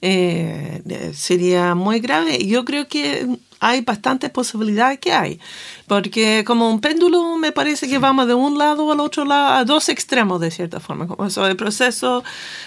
eh, 0.01 1.12
sería 1.15 1.75
muy 1.75 2.00
grave. 2.00 2.46
Yo 2.46 2.65
creo 2.65 2.88
que 2.88 3.27
hay 3.60 3.81
bastantes 3.81 4.29
posibilidades 4.29 5.00
que 5.00 5.12
hay, 5.12 5.39
porque 5.88 6.43
como 6.46 6.69
un 6.69 6.79
péndulo 6.79 7.38
me 7.38 7.51
parece 7.51 7.89
que 7.89 7.98
vamos 7.98 8.27
de 8.27 8.34
un 8.34 8.58
lado 8.58 8.91
al 8.91 9.00
otro 9.00 9.25
lado, 9.25 9.55
a 9.55 9.65
dos 9.65 9.89
extremos 9.89 10.39
de 10.39 10.51
cierta 10.51 10.79
forma. 10.79 11.08
Como 11.08 11.25
eso, 11.25 11.46
el 11.48 11.58
proceso, 11.58 12.24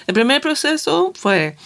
el 0.07 0.15
primer 0.15 0.41
proceso 0.41 1.13
fue 1.15 1.57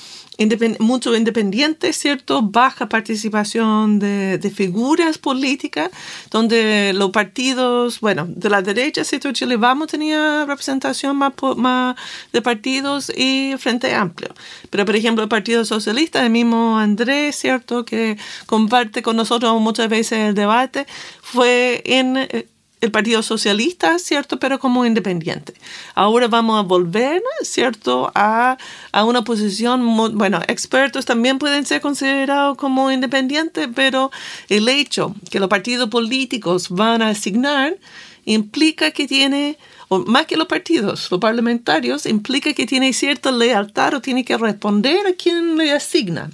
mucho 0.79 1.17
independiente, 1.17 1.93
¿cierto? 1.93 2.43
Baja 2.43 2.89
participación 2.89 3.99
de, 3.99 4.53
figuras 4.55 5.19
políticas, 5.19 5.91
donde 6.31 6.93
los 6.95 7.11
partidos, 7.11 8.01
bueno, 8.01 8.27
de 8.29 8.51
la 8.51 8.63
derecha, 8.63 9.05
¿cierto? 9.05 9.33
Chile 9.33 9.57
Vamos 9.57 9.89
tenía 9.89 10.45
representación 10.47 11.17
más, 11.17 11.33
más 11.57 11.97
de 12.33 12.43
partidos 12.43 13.11
y 13.17 13.55
Frente 13.59 13.95
Amplio. 13.95 14.35
Pero, 14.71 14.85
por 14.85 14.97
ejemplo, 14.97 15.23
el 15.23 15.29
Partido 15.29 15.65
Socialista, 15.65 16.23
el 16.23 16.31
mismo 16.31 16.79
Andrés, 16.79 17.37
¿cierto? 17.37 17.85
Que 17.85 18.17
comparte 18.47 19.03
con 19.03 19.17
nosotros 19.17 19.61
muchas 19.61 19.89
veces 19.89 20.19
el 20.29 20.35
debate, 20.35 20.87
fue 21.23 21.83
en 21.85 22.17
eh, 22.17 22.47
el 22.87 22.93
Partido 22.93 23.23
Socialista, 23.23 23.99
¿cierto? 23.99 24.39
Pero 24.39 24.59
como 24.59 24.87
independiente. 24.87 25.55
Ahora 25.95 26.29
vamos 26.29 26.59
a 26.59 26.63
volver, 26.63 27.23
¿cierto? 27.43 28.11
A, 28.15 28.57
a 28.93 29.05
una 29.05 29.23
posición, 29.23 30.17
bueno, 30.17 30.41
expertos 30.49 31.05
también 31.05 31.39
pueden 31.39 31.67
ser 31.67 31.81
considerados 31.81 32.57
como 32.57 32.91
independientes, 32.91 33.69
pero 33.75 34.11
el 34.49 34.69
hecho 34.69 35.15
que 35.31 35.41
los 35.41 35.49
partidos 35.49 35.89
políticos 35.91 36.69
van 36.71 37.03
a 37.03 37.11
asignar 37.11 37.77
implica 38.25 38.91
que 38.91 39.07
tiene, 39.07 39.57
o 39.89 40.01
más 40.01 40.27
que 40.27 40.37
los 40.37 40.47
partidos, 40.47 41.11
los 41.11 41.21
parlamentarios, 41.21 42.07
implica 42.07 42.53
que 42.53 42.67
tiene 42.67 42.93
cierta 42.93 43.31
lealtad 43.33 43.95
o 43.95 44.01
tiene 44.01 44.25
que 44.25 44.37
responder 44.37 45.07
a 45.07 45.13
quien 45.15 45.57
le 45.57 45.73
asigna. 45.73 46.31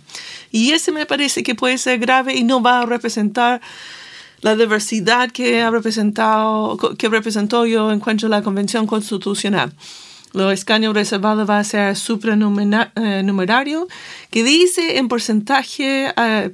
Y 0.51 0.73
ese 0.73 0.91
me 0.91 1.07
parece 1.07 1.43
que 1.43 1.55
puede 1.55 1.79
ser 1.79 1.99
grave 1.99 2.35
y 2.35 2.45
no 2.45 2.61
va 2.63 2.81
a 2.81 2.87
representar 2.87 3.61
la 4.43 4.57
diversidad 4.57 5.31
que 5.31 5.63
ha 5.63 5.71
representado, 5.71 6.77
que 6.99 7.09
representó 7.09 7.65
yo 7.65 7.91
encuentro 7.93 8.29
la 8.29 8.43
Convención 8.43 8.87
Constitucional. 8.87 9.73
Los 10.33 10.53
escaños 10.53 10.95
reservados 10.95 11.49
va 11.49 11.59
a 11.59 11.65
ser 11.65 11.97
supranumerario, 11.97 13.87
que 14.31 14.43
dice 14.43 14.99
en 14.99 15.09
porcentaje 15.09 16.13
eh, 16.17 16.51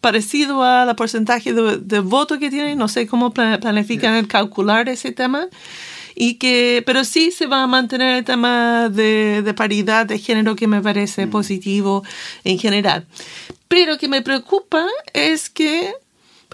parecido 0.00 0.64
a 0.64 0.84
la 0.84 0.96
porcentaje 0.96 1.52
de, 1.52 2.00
voto 2.00 2.38
que 2.38 2.50
tiene, 2.50 2.74
no 2.76 2.88
sé 2.88 3.06
cómo 3.06 3.32
planifican 3.32 4.26
calcular 4.26 4.88
ese 4.88 5.12
tema, 5.12 5.48
y 6.16 6.34
que, 6.34 6.82
pero 6.86 7.04
sí 7.04 7.30
se 7.30 7.46
va 7.46 7.62
a 7.62 7.66
mantener 7.66 8.18
el 8.18 8.24
tema 8.24 8.88
de, 8.88 9.42
de 9.42 9.54
paridad 9.54 10.06
de 10.06 10.18
género 10.18 10.56
que 10.56 10.66
me 10.66 10.80
parece 10.80 11.26
mm. 11.26 11.30
positivo 11.30 12.04
en 12.44 12.58
general. 12.58 13.06
Pero 13.68 13.98
que 13.98 14.08
me 14.08 14.22
preocupa 14.22 14.86
es 15.12 15.50
que 15.50 15.92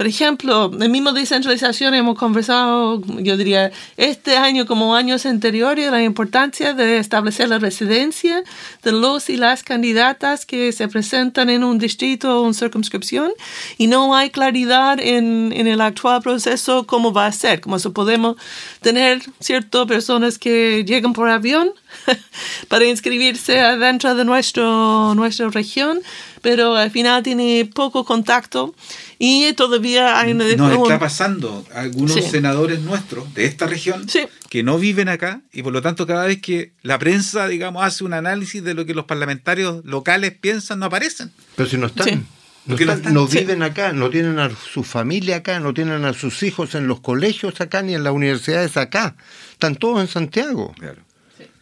por 0.00 0.07
ejemplo, 0.07 0.71
en 0.80 0.90
mismo 0.90 1.12
descentralización 1.12 1.92
hemos 1.92 2.19
conversado, 2.19 3.02
yo 3.19 3.37
diría, 3.37 3.71
este 3.99 4.38
año 4.38 4.64
como 4.64 4.95
años 4.97 5.26
anteriores, 5.26 5.90
la 5.90 6.02
importancia 6.02 6.73
de 6.73 6.97
establecer 6.97 7.50
la 7.50 7.59
residencia 7.59 8.42
de 8.83 8.92
los 8.92 9.28
y 9.28 9.37
las 9.37 9.62
candidatas 9.62 10.47
que 10.47 10.73
se 10.73 10.88
presentan 10.88 11.50
en 11.50 11.64
un 11.64 11.78
distrito 11.78 12.40
o 12.40 12.45
una 12.45 12.54
circunscripción 12.54 13.30
y 13.76 13.88
no 13.88 14.14
hay 14.14 14.30
claridad 14.30 14.99
en, 14.99 15.52
en 15.54 15.66
el 15.66 15.83
actual 15.83 16.23
proceso 16.23 16.87
cómo 16.87 17.12
va 17.12 17.26
a 17.26 17.33
ser, 17.33 17.61
cómo 17.61 17.78
se 17.78 17.90
podemos 17.90 18.37
tener 18.80 19.21
ciertas 19.38 19.85
personas 19.85 20.38
que 20.38 20.83
llegan 20.83 21.12
por 21.12 21.28
avión 21.28 21.75
para 22.69 22.87
inscribirse 22.87 23.52
dentro 23.76 24.14
de 24.14 24.25
nuestro, 24.25 25.14
nuestra 25.14 25.50
región, 25.50 26.00
pero 26.42 26.76
al 26.76 26.90
final 26.90 27.23
tiene 27.23 27.70
poco 27.73 28.04
contacto 28.04 28.75
y 29.18 29.52
todavía 29.54 30.18
hay 30.18 30.32
una... 30.32 30.44
Nos 30.56 30.82
está 30.82 30.99
pasando 30.99 31.66
algunos 31.75 32.12
Sí. 32.14 32.23
senadores 32.23 32.80
nuestros 32.80 33.32
de 33.35 33.44
esta 33.44 33.66
región 33.66 34.09
Sí. 34.09 34.20
que 34.49 34.62
no 34.62 34.78
viven 34.78 35.09
acá 35.09 35.42
y 35.52 35.62
por 35.62 35.73
lo 35.73 35.82
tanto 35.82 36.06
cada 36.06 36.26
vez 36.26 36.40
que 36.40 36.73
la 36.82 36.99
prensa, 36.99 37.47
digamos, 37.49 37.85
hace 37.85 38.04
un 38.04 38.14
análisis 38.14 38.62
de 38.64 38.75
lo 38.75 38.87
que 38.87 38.94
los 38.94 39.04
parlamentarios 39.04 39.85
locales 39.85 40.32
piensan, 40.40 40.78
no 40.78 40.87
aparecen. 40.87 41.30
Pero 41.56 41.68
si 41.68 41.76
no 41.76 41.87
están. 41.87 42.09
Sí. 42.09 42.20
No, 42.66 42.76
están, 42.76 43.26
viven 43.26 43.62
acá, 43.62 43.92
no 43.92 44.11
tienen 44.11 44.38
a 44.38 44.50
su 44.50 44.85
familia 44.85 45.37
acá, 45.37 45.61
no 45.61 45.73
tienen 45.73 46.04
a 46.04 46.12
sus 46.12 46.42
hijos 46.42 46.75
en 46.75 46.87
los 46.88 47.00
colegios 47.00 47.61
acá 47.61 47.82
ni 47.82 47.94
en 47.94 48.04
las 48.04 48.12
universidades 48.12 48.76
acá. 48.76 49.16
Están 49.52 49.76
todos 49.76 50.00
en 50.00 50.09
Santiago. 50.09 50.75
Claro. 50.78 51.02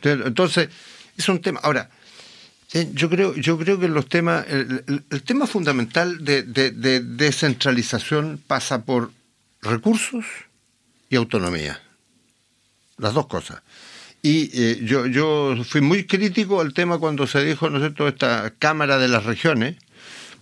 Entonces, 0.02 0.68
es 1.16 1.28
un 1.28 1.40
tema. 1.40 1.60
Ahora, 1.62 1.90
yo 2.92 3.08
creo, 3.08 3.34
yo 3.34 3.58
creo 3.58 3.80
que 3.80 3.88
los 3.88 4.08
temas, 4.08 4.46
el, 4.48 5.04
tema 5.24 5.46
fundamental 5.46 6.24
de 6.24 6.42
descentralización 7.00 8.42
pasa 8.46 8.84
por 8.84 9.10
recursos 9.62 10.24
y 11.08 11.16
autonomía. 11.16 11.80
Las 12.98 13.14
dos 13.14 13.26
cosas. 13.26 13.62
Y 14.22 14.50
eh, 14.52 14.80
yo, 14.82 15.06
yo 15.06 15.56
fui 15.64 15.80
muy 15.80 16.04
crítico 16.04 16.60
al 16.60 16.74
tema 16.74 16.98
cuando 16.98 17.26
se 17.26 17.44
dijo, 17.44 17.70
¿no 17.70 17.76
es 17.76 17.82
cierto?, 17.82 18.08
esta 18.08 18.52
Cámara 18.58 18.98
de 18.98 19.08
las 19.08 19.24
Regiones, 19.24 19.76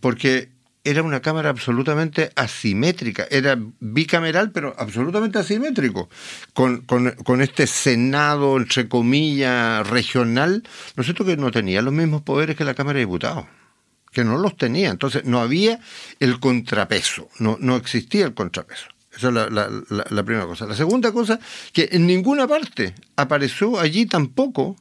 porque 0.01 0.49
era 0.89 1.03
una 1.03 1.21
Cámara 1.21 1.51
absolutamente 1.51 2.31
asimétrica, 2.37 3.27
era 3.31 3.59
bicameral, 3.81 4.53
pero 4.53 4.75
absolutamente 4.79 5.39
asimétrico, 5.39 6.09
con, 6.55 6.83
con, 6.83 7.11
con 7.25 7.43
este 7.43 7.67
Senado, 7.67 8.57
entre 8.57 8.89
comillas, 8.89 9.87
regional, 9.89 10.63
¿no 10.95 11.01
es 11.01 11.07
cierto?, 11.07 11.25
que 11.25 11.37
no 11.37 11.51
tenía 11.51 11.83
los 11.83 11.93
mismos 11.93 12.23
poderes 12.23 12.57
que 12.57 12.65
la 12.65 12.75
Cámara 12.75 12.99
de 12.99 13.05
Diputados 13.07 13.47
que 14.13 14.25
no 14.25 14.39
los 14.39 14.57
tenía. 14.57 14.89
Entonces 14.91 15.25
no 15.27 15.41
había 15.41 15.79
el 16.21 16.41
contrapeso, 16.41 17.29
no, 17.39 17.59
no 17.61 17.77
existía 17.77 18.25
el 18.25 18.33
contrapeso. 18.33 18.87
Esa 19.15 19.29
es 19.29 19.35
la, 19.35 19.51
la- 19.51 20.25
primera 20.25 20.47
cosa. 20.47 20.67
La 20.67 20.75
segunda 20.75 21.13
cosa, 21.13 21.39
que 21.73 21.89
en 21.93 22.07
ninguna 22.07 22.47
parte 22.49 22.95
apareció 23.17 23.79
allí 23.79 24.07
tampoco, 24.07 24.77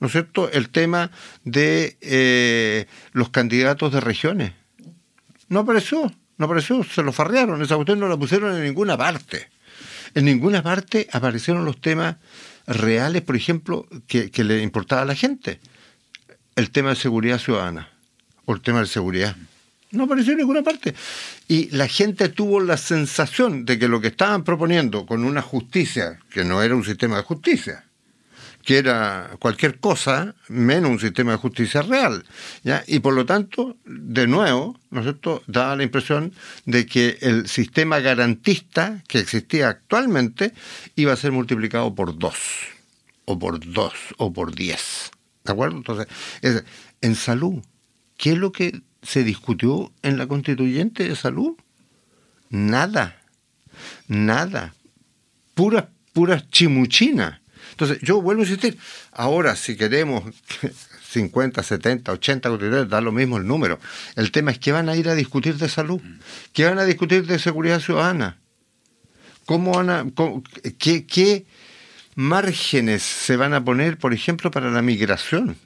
¿no 0.00 0.06
es 0.08 0.12
cierto?, 0.12 0.50
el 0.50 0.68
tema 0.68 1.10
de 1.44 1.96
eh, 2.02 2.86
los 3.12 3.30
candidatos 3.30 3.92
de 3.92 4.00
regiones. 4.00 4.52
No 5.48 5.60
apareció, 5.60 6.12
no 6.36 6.44
apareció, 6.44 6.84
se 6.84 7.02
lo 7.02 7.12
farrearon, 7.12 7.62
esa 7.62 7.76
cuestión 7.76 8.00
no 8.00 8.08
la 8.08 8.16
pusieron 8.16 8.54
en 8.54 8.62
ninguna 8.62 8.96
parte. 8.96 9.48
En 10.14 10.24
ninguna 10.24 10.62
parte 10.62 11.08
aparecieron 11.12 11.64
los 11.64 11.80
temas 11.80 12.16
reales, 12.66 13.22
por 13.22 13.36
ejemplo, 13.36 13.86
que, 14.06 14.30
que 14.30 14.44
le 14.44 14.62
importaba 14.62 15.02
a 15.02 15.06
la 15.06 15.14
gente. 15.14 15.60
El 16.56 16.70
tema 16.70 16.90
de 16.90 16.96
seguridad 16.96 17.38
ciudadana 17.38 17.90
o 18.44 18.54
el 18.54 18.60
tema 18.60 18.80
de 18.80 18.86
seguridad. 18.86 19.36
No 19.90 20.04
apareció 20.04 20.32
en 20.32 20.38
ninguna 20.38 20.62
parte. 20.62 20.94
Y 21.46 21.70
la 21.70 21.88
gente 21.88 22.28
tuvo 22.28 22.60
la 22.60 22.76
sensación 22.76 23.64
de 23.64 23.78
que 23.78 23.88
lo 23.88 24.00
que 24.00 24.08
estaban 24.08 24.44
proponiendo 24.44 25.06
con 25.06 25.24
una 25.24 25.40
justicia, 25.40 26.18
que 26.30 26.44
no 26.44 26.62
era 26.62 26.74
un 26.74 26.84
sistema 26.84 27.16
de 27.16 27.22
justicia, 27.22 27.84
que 28.64 28.78
era 28.78 29.30
cualquier 29.38 29.78
cosa 29.80 30.34
menos 30.48 30.90
un 30.90 31.00
sistema 31.00 31.32
de 31.32 31.38
justicia 31.38 31.82
real. 31.82 32.24
¿ya? 32.62 32.84
Y 32.86 32.98
por 33.00 33.14
lo 33.14 33.24
tanto, 33.24 33.76
de 33.86 34.26
nuevo, 34.26 34.78
¿no 34.90 35.00
es 35.00 35.04
cierto?, 35.04 35.42
daba 35.46 35.76
la 35.76 35.84
impresión 35.84 36.32
de 36.66 36.86
que 36.86 37.18
el 37.22 37.48
sistema 37.48 38.00
garantista 38.00 39.02
que 39.08 39.18
existía 39.20 39.68
actualmente 39.68 40.52
iba 40.96 41.12
a 41.12 41.16
ser 41.16 41.32
multiplicado 41.32 41.94
por 41.94 42.18
dos, 42.18 42.36
o 43.24 43.38
por 43.38 43.58
dos, 43.72 43.94
o 44.18 44.32
por 44.32 44.54
diez. 44.54 45.10
¿De 45.44 45.52
acuerdo? 45.52 45.76
Entonces, 45.78 46.06
es- 46.42 46.64
en 47.00 47.14
salud, 47.14 47.62
¿qué 48.18 48.32
es 48.32 48.38
lo 48.38 48.52
que 48.52 48.82
se 49.02 49.24
discutió 49.24 49.92
en 50.02 50.18
la 50.18 50.26
constituyente 50.26 51.08
de 51.08 51.16
salud? 51.16 51.56
Nada, 52.50 53.22
nada 54.08 54.74
puras, 55.54 55.86
puras 56.12 56.48
chimuchinas. 56.50 57.40
Entonces, 57.78 58.00
yo 58.02 58.20
vuelvo 58.20 58.42
a 58.42 58.44
insistir, 58.44 58.76
ahora 59.12 59.54
si 59.54 59.76
queremos 59.76 60.24
50, 61.10 61.62
70, 61.62 62.10
80 62.10 62.48
constituyentes, 62.48 62.90
da 62.90 63.00
lo 63.00 63.12
mismo 63.12 63.36
el 63.36 63.46
número. 63.46 63.78
El 64.16 64.32
tema 64.32 64.50
es 64.50 64.58
que 64.58 64.72
van 64.72 64.88
a 64.88 64.96
ir 64.96 65.08
a 65.08 65.14
discutir 65.14 65.54
de 65.54 65.68
salud, 65.68 66.00
que 66.52 66.64
van 66.64 66.80
a 66.80 66.84
discutir 66.84 67.24
de 67.24 67.38
seguridad 67.38 67.78
ciudadana. 67.78 68.36
¿Cómo 69.46 69.76
van 69.76 69.90
a, 69.90 70.04
qué, 70.76 71.06
qué 71.06 71.46
márgenes 72.16 73.04
se 73.04 73.36
van 73.36 73.54
a 73.54 73.64
poner, 73.64 73.96
por 73.96 74.12
ejemplo, 74.12 74.50
para 74.50 74.72
la 74.72 74.82
migración? 74.82 75.56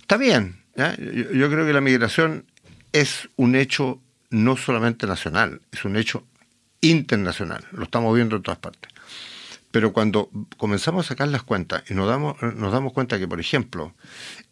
Está 0.00 0.18
bien, 0.18 0.62
yo 0.76 1.50
creo 1.50 1.66
que 1.66 1.72
la 1.72 1.80
migración 1.80 2.44
es 2.92 3.28
un 3.34 3.56
hecho 3.56 4.00
no 4.30 4.56
solamente 4.56 5.08
nacional, 5.08 5.62
es 5.72 5.84
un 5.84 5.96
hecho 5.96 6.24
internacional, 6.80 7.64
lo 7.72 7.82
estamos 7.82 8.14
viendo 8.14 8.36
en 8.36 8.42
todas 8.42 8.60
partes. 8.60 8.97
Pero 9.70 9.92
cuando 9.92 10.30
comenzamos 10.56 11.06
a 11.06 11.08
sacar 11.10 11.28
las 11.28 11.42
cuentas 11.42 11.82
y 11.90 11.94
nos 11.94 12.08
damos, 12.08 12.40
nos 12.42 12.72
damos 12.72 12.92
cuenta 12.92 13.18
que, 13.18 13.28
por 13.28 13.40
ejemplo, 13.40 13.94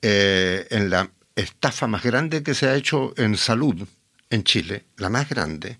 eh, 0.02 0.66
en 0.70 0.90
la 0.90 1.10
estafa 1.34 1.86
más 1.86 2.02
grande 2.02 2.42
que 2.42 2.54
se 2.54 2.68
ha 2.68 2.74
hecho 2.74 3.14
en 3.16 3.36
salud 3.36 3.86
en 4.30 4.44
Chile, 4.44 4.84
la 4.96 5.08
más 5.08 5.28
grande, 5.28 5.78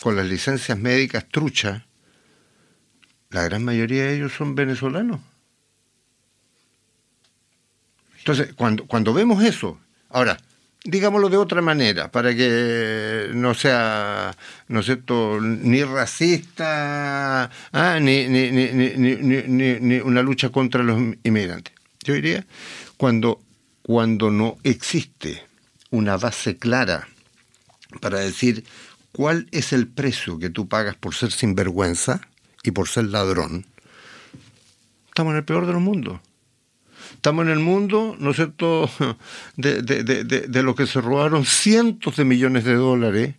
con 0.00 0.16
las 0.16 0.26
licencias 0.26 0.78
médicas 0.78 1.28
truchas, 1.28 1.82
la 3.30 3.42
gran 3.42 3.64
mayoría 3.64 4.04
de 4.04 4.16
ellos 4.16 4.32
son 4.32 4.54
venezolanos. 4.54 5.20
Entonces, 8.18 8.54
cuando, 8.54 8.86
cuando 8.86 9.12
vemos 9.12 9.42
eso, 9.42 9.80
ahora, 10.10 10.38
digámoslo 10.88 11.28
de 11.28 11.36
otra 11.36 11.60
manera, 11.60 12.10
para 12.10 12.34
que 12.34 13.30
no 13.34 13.52
sea, 13.52 14.34
¿no 14.68 14.80
es 14.80 14.86
cierto?, 14.86 15.38
ni 15.38 15.84
racista, 15.84 17.50
ah, 17.72 17.98
ni, 18.00 18.26
ni, 18.26 18.50
ni, 18.50 19.80
ni, 19.80 19.96
una 19.98 20.22
lucha 20.22 20.48
contra 20.48 20.82
los 20.82 20.98
inmigrantes. 21.24 21.74
Yo 22.02 22.14
diría, 22.14 22.46
cuando, 22.96 23.42
cuando 23.82 24.30
no 24.30 24.56
existe 24.64 25.44
una 25.90 26.16
base 26.16 26.56
clara 26.56 27.06
para 28.00 28.20
decir 28.20 28.64
cuál 29.12 29.46
es 29.50 29.74
el 29.74 29.88
precio 29.88 30.38
que 30.38 30.48
tú 30.48 30.68
pagas 30.68 30.96
por 30.96 31.14
ser 31.14 31.32
sinvergüenza 31.32 32.22
y 32.62 32.70
por 32.70 32.88
ser 32.88 33.04
ladrón, 33.04 33.66
estamos 35.08 35.32
en 35.32 35.36
el 35.36 35.44
peor 35.44 35.66
de 35.66 35.74
los 35.74 35.82
mundos. 35.82 36.18
Estamos 37.14 37.44
en 37.46 37.52
el 37.52 37.58
mundo, 37.58 38.16
¿no 38.18 38.30
es 38.30 38.36
cierto?, 38.36 38.90
de, 39.56 39.82
de, 39.82 40.02
de, 40.04 40.24
de, 40.24 40.62
lo 40.62 40.74
que 40.74 40.86
se 40.86 41.00
robaron 41.00 41.44
cientos 41.44 42.16
de 42.16 42.24
millones 42.24 42.64
de 42.64 42.74
dólares 42.74 43.34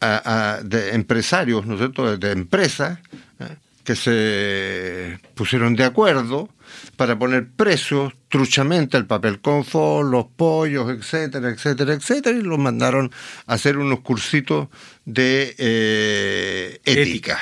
a, 0.00 0.56
a- 0.56 0.62
de 0.62 0.94
empresarios, 0.94 1.66
¿no 1.66 1.74
es 1.74 1.78
cierto?, 1.80 2.16
de, 2.16 2.32
empresas 2.32 2.98
¿eh? 3.40 3.56
que 3.84 3.96
se 3.96 5.18
pusieron 5.34 5.76
de 5.76 5.84
acuerdo 5.84 6.48
para 6.96 7.18
poner 7.18 7.50
precios 7.50 8.12
truchamente 8.28 8.96
el 8.96 9.06
papel 9.06 9.40
confort, 9.40 10.08
los 10.10 10.26
pollos, 10.36 10.90
etcétera, 10.90 11.50
etcétera, 11.50 11.92
etcétera, 11.94 12.38
y 12.38 12.42
los 12.42 12.58
mandaron 12.58 13.10
a 13.46 13.54
hacer 13.54 13.76
unos 13.78 14.00
cursitos 14.00 14.68
de 15.04 15.54
eh, 15.58 16.80
ética. 16.84 17.38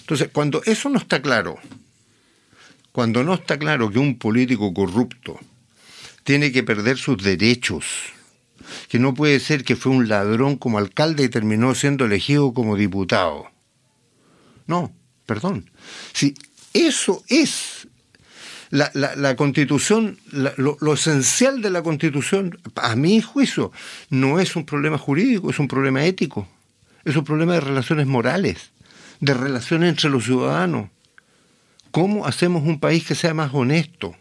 Entonces, 0.00 0.28
cuando 0.32 0.62
eso 0.64 0.88
no 0.88 0.98
está 0.98 1.22
claro, 1.22 1.58
cuando 2.92 3.24
no 3.24 3.34
está 3.34 3.58
claro 3.58 3.90
que 3.90 3.98
un 3.98 4.18
político 4.18 4.72
corrupto 4.74 5.38
tiene 6.24 6.52
que 6.52 6.62
perder 6.62 6.98
sus 6.98 7.22
derechos, 7.22 7.84
que 8.88 8.98
no 8.98 9.14
puede 9.14 9.40
ser 9.40 9.64
que 9.64 9.76
fue 9.76 9.92
un 9.92 10.08
ladrón 10.08 10.56
como 10.56 10.78
alcalde 10.78 11.24
y 11.24 11.28
terminó 11.28 11.74
siendo 11.74 12.04
elegido 12.04 12.52
como 12.54 12.76
diputado. 12.76 13.46
No, 14.66 14.92
perdón. 15.26 15.70
Si 16.12 16.34
eso 16.72 17.24
es 17.28 17.88
la, 18.70 18.90
la- 18.94 19.16
la 19.16 19.36
constitución, 19.36 20.18
lo, 20.30 20.76
lo 20.80 20.92
esencial 20.94 21.60
de 21.60 21.70
la 21.70 21.82
constitución, 21.82 22.58
a 22.76 22.94
mi 22.94 23.20
juicio, 23.20 23.72
no 24.10 24.38
es 24.38 24.54
un 24.54 24.64
problema 24.64 24.98
jurídico, 24.98 25.50
es 25.50 25.58
un 25.58 25.68
problema 25.68 26.04
ético, 26.04 26.46
es 27.04 27.16
un 27.16 27.24
problema 27.24 27.54
de 27.54 27.60
relaciones 27.60 28.06
morales, 28.06 28.70
de 29.20 29.34
relaciones 29.34 29.88
entre 29.90 30.08
los 30.10 30.24
ciudadanos. 30.24 30.88
¿Cómo 31.92 32.26
hacemos 32.26 32.64
un 32.64 32.80
país 32.80 33.06
que 33.06 33.14
sea 33.14 33.32
más 33.34 33.52
honesto 33.54 34.16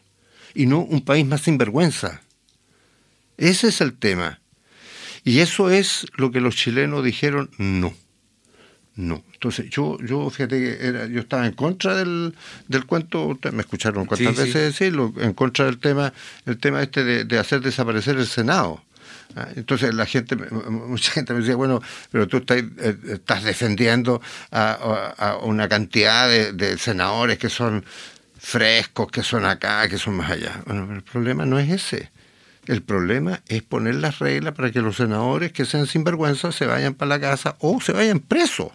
y 0.54 0.68
no 0.68 0.80
un 0.80 1.02
país 1.04 1.26
más 1.26 1.42
sinvergüenza? 1.42 2.22
Ese 3.38 3.70
es 3.70 3.82
el 3.82 3.98
tema. 3.98 4.40
Y 5.24 5.40
eso 5.40 5.70
es 5.72 6.06
lo 6.16 6.32
que 6.32 6.42
los 6.42 6.56
chilenos 6.56 7.04
dijeron 7.04 7.50
no. 7.58 7.94
No. 8.96 9.24
Entonces, 9.34 9.70
yo, 9.70 9.98
yo 10.06 10.30
fíjate 10.30 10.60
que 10.60 10.86
era, 10.88 11.06
yo 11.08 11.22
estaba 11.22 11.48
en 11.48 11.54
contra 11.54 11.96
del, 11.96 12.36
del 12.68 12.86
cuento, 12.86 13.40
me 13.54 13.62
escucharon 13.62 14.06
cuántas 14.06 14.36
Sí, 14.36 14.42
sí. 14.42 14.48
veces 14.48 14.62
decirlo, 14.64 15.14
en 15.18 15.34
contra 15.34 15.66
del 15.66 15.80
tema, 15.80 16.14
el 16.46 16.58
tema 16.58 16.84
este 16.84 17.04
de, 17.04 17.24
de 17.24 17.40
hacer 17.40 17.62
desaparecer 17.62 18.18
el 18.18 18.28
Senado. 18.28 18.84
Ah, 19.36 19.48
Entonces 19.56 19.94
la 19.94 20.06
gente, 20.06 20.36
mucha 20.36 21.12
gente 21.12 21.34
me 21.34 21.40
decía, 21.40 21.56
bueno, 21.56 21.82
pero 22.12 22.28
tú 22.28 22.38
estás, 22.38 22.58
eh, 22.58 22.98
estás 23.14 23.44
defendiendo 23.44 24.22
a, 24.52 25.38
una 25.44 25.70
cantidad 25.70 26.28
de, 26.28 26.54
de 26.54 26.78
senadores 26.78 27.38
que 27.38 27.50
son 27.50 27.86
frescos, 28.38 29.12
que 29.12 29.24
son 29.24 29.46
acá, 29.46 29.88
que 29.88 29.98
son 29.98 30.16
más 30.16 30.32
allá. 30.32 30.62
Bueno, 30.66 30.86
pero 30.88 30.98
el 30.98 31.04
problema 31.04 31.46
no 31.46 31.60
es 31.60 31.70
ese. 31.70 32.12
El 32.68 32.84
problema 32.84 33.42
es 33.48 33.64
poner 33.64 33.96
las 33.96 34.20
reglas 34.20 34.54
para 34.54 34.72
que 34.72 34.82
los 34.82 34.98
senadores 34.98 35.52
que 35.52 35.66
sean 35.66 35.88
sinvergüenza 35.88 36.52
se 36.52 36.66
vayan 36.66 36.94
para 36.94 37.10
la 37.10 37.20
casa 37.20 37.56
o 37.60 37.82
se 37.82 37.92
vayan 37.92 38.20
presos. 38.20 38.72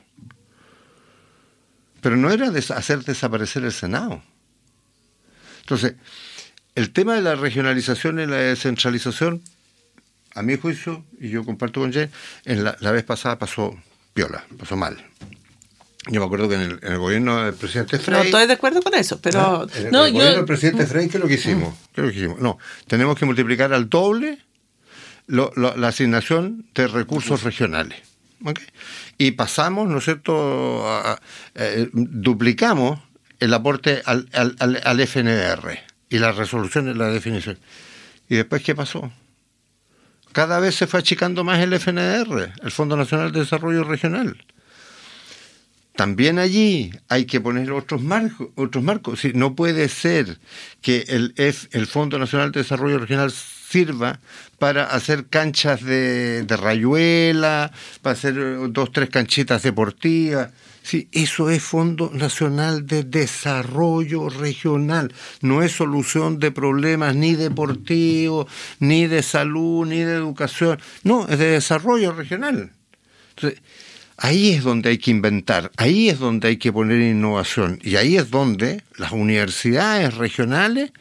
Pero 2.00 2.16
no 2.16 2.30
era 2.30 2.48
hacer 2.48 3.04
desaparecer 3.04 3.64
el 3.64 3.72
Senado. 3.72 4.22
Entonces, 5.60 5.94
el 6.76 6.92
tema 6.92 7.14
de 7.14 7.22
la 7.22 7.34
regionalización 7.34 8.20
y 8.20 8.26
la 8.26 8.36
descentralización, 8.36 9.42
a 10.36 10.42
mi 10.42 10.56
juicio, 10.56 11.04
y 11.20 11.30
yo 11.30 11.44
comparto 11.44 11.80
con 11.80 11.92
Jay, 11.92 12.08
en 12.44 12.62
la, 12.64 12.76
la 12.80 12.92
vez 12.92 13.02
pasada 13.04 13.38
pasó 13.38 13.76
viola, 14.14 14.44
pasó 14.58 14.76
mal. 14.76 14.96
Yo 16.08 16.20
me 16.20 16.26
acuerdo 16.26 16.48
que 16.48 16.54
en 16.54 16.60
el, 16.60 16.78
en 16.82 16.92
el 16.92 16.98
gobierno 16.98 17.42
del 17.44 17.54
presidente 17.54 17.96
No 17.96 18.02
Frey... 18.04 18.26
estoy 18.26 18.46
de 18.46 18.52
acuerdo 18.52 18.80
con 18.80 18.94
eso, 18.94 19.20
pero 19.20 19.40
¿Ah? 19.40 19.66
En 19.76 19.86
el, 19.86 19.92
no, 19.92 19.98
gobierno 20.02 20.36
del 20.36 20.44
presidente 20.44 20.86
Frey, 20.86 21.08
¿qué 21.08 21.16
es 21.16 21.22
lo 21.22 21.28
que 21.28 21.34
hicimos? 21.34 21.74
¿Qué 21.92 22.00
es 22.00 22.06
lo 22.06 22.12
que 22.12 22.18
hicimos? 22.18 22.40
No, 22.40 22.58
tenemos 22.86 23.18
que 23.18 23.24
multiplicar 23.26 23.72
al 23.72 23.88
doble 23.88 24.38
lo- 25.26 25.50
lo- 25.56 25.76
la 25.76 25.88
asignación 25.88 26.66
de 26.74 26.86
recursos 26.86 27.42
regionales. 27.42 27.98
¿ok? 28.44 28.60
Y 29.18 29.32
pasamos, 29.32 29.88
¿no 29.88 29.98
es 29.98 30.04
cierto?, 30.04 30.86
a- 30.88 31.14
a- 31.14 31.20
eh, 31.56 31.88
duplicamos 31.92 33.00
el 33.40 33.52
aporte 33.54 34.02
al, 34.04 34.28
al, 34.32 34.54
al- 34.60 34.80
al 34.84 35.00
FNR 35.00 35.80
y 36.08 36.18
la 36.18 36.30
resolución 36.32 36.84
de 36.84 36.94
la 36.94 37.08
definición. 37.08 37.58
¿Y 38.28 38.36
después 38.36 38.62
qué 38.62 38.74
pasó? 38.76 39.10
Cada 40.36 40.60
vez 40.60 40.74
se 40.74 40.86
fue 40.86 41.00
achicando 41.00 41.44
más 41.44 41.60
el 41.60 41.72
FNR, 41.72 42.52
el 42.62 42.70
Fondo 42.70 42.94
Nacional 42.94 43.32
de 43.32 43.40
Desarrollo 43.40 43.84
Regional. 43.84 44.36
También 45.94 46.38
allí 46.38 46.90
hay 47.08 47.24
que 47.24 47.40
poner 47.40 47.72
otros 47.72 48.02
marcos. 48.02 48.48
Otros 48.54 48.84
marcos. 48.84 49.20
No 49.32 49.54
puede 49.54 49.88
ser 49.88 50.38
que 50.82 51.06
el, 51.08 51.32
F- 51.38 51.68
el 51.72 51.86
Fondo 51.86 52.18
Nacional 52.18 52.52
de 52.52 52.60
Desarrollo 52.60 52.98
Regional 52.98 53.30
sirva 53.30 54.20
para 54.58 54.84
hacer 54.84 55.24
canchas 55.28 55.82
de, 55.82 56.42
de 56.42 56.56
rayuela, 56.58 57.72
para 58.02 58.12
hacer 58.12 58.34
dos, 58.72 58.92
tres 58.92 59.08
canchitas 59.08 59.62
deportivas. 59.62 60.50
Sí, 60.86 61.08
eso 61.10 61.50
es 61.50 61.64
Fondo 61.64 62.12
Nacional 62.14 62.86
de 62.86 63.02
Desarrollo 63.02 64.28
Regional. 64.28 65.12
No 65.40 65.64
es 65.64 65.72
solución 65.72 66.38
de 66.38 66.52
problemas 66.52 67.16
ni 67.16 67.34
deportivos, 67.34 68.46
ni 68.78 69.08
de 69.08 69.24
salud, 69.24 69.84
ni 69.84 69.98
de 69.98 70.14
educación. 70.14 70.78
No, 71.02 71.26
es 71.26 71.40
de 71.40 71.46
desarrollo 71.46 72.12
regional. 72.12 72.70
Entonces, 73.30 73.60
ahí 74.16 74.50
es 74.50 74.62
donde 74.62 74.90
hay 74.90 74.98
que 74.98 75.10
inventar, 75.10 75.72
ahí 75.76 76.08
es 76.08 76.20
donde 76.20 76.46
hay 76.46 76.56
que 76.56 76.72
poner 76.72 77.00
innovación 77.00 77.80
y 77.82 77.96
ahí 77.96 78.16
es 78.16 78.30
donde 78.30 78.84
las 78.96 79.10
universidades 79.10 80.14
regionales 80.14 80.92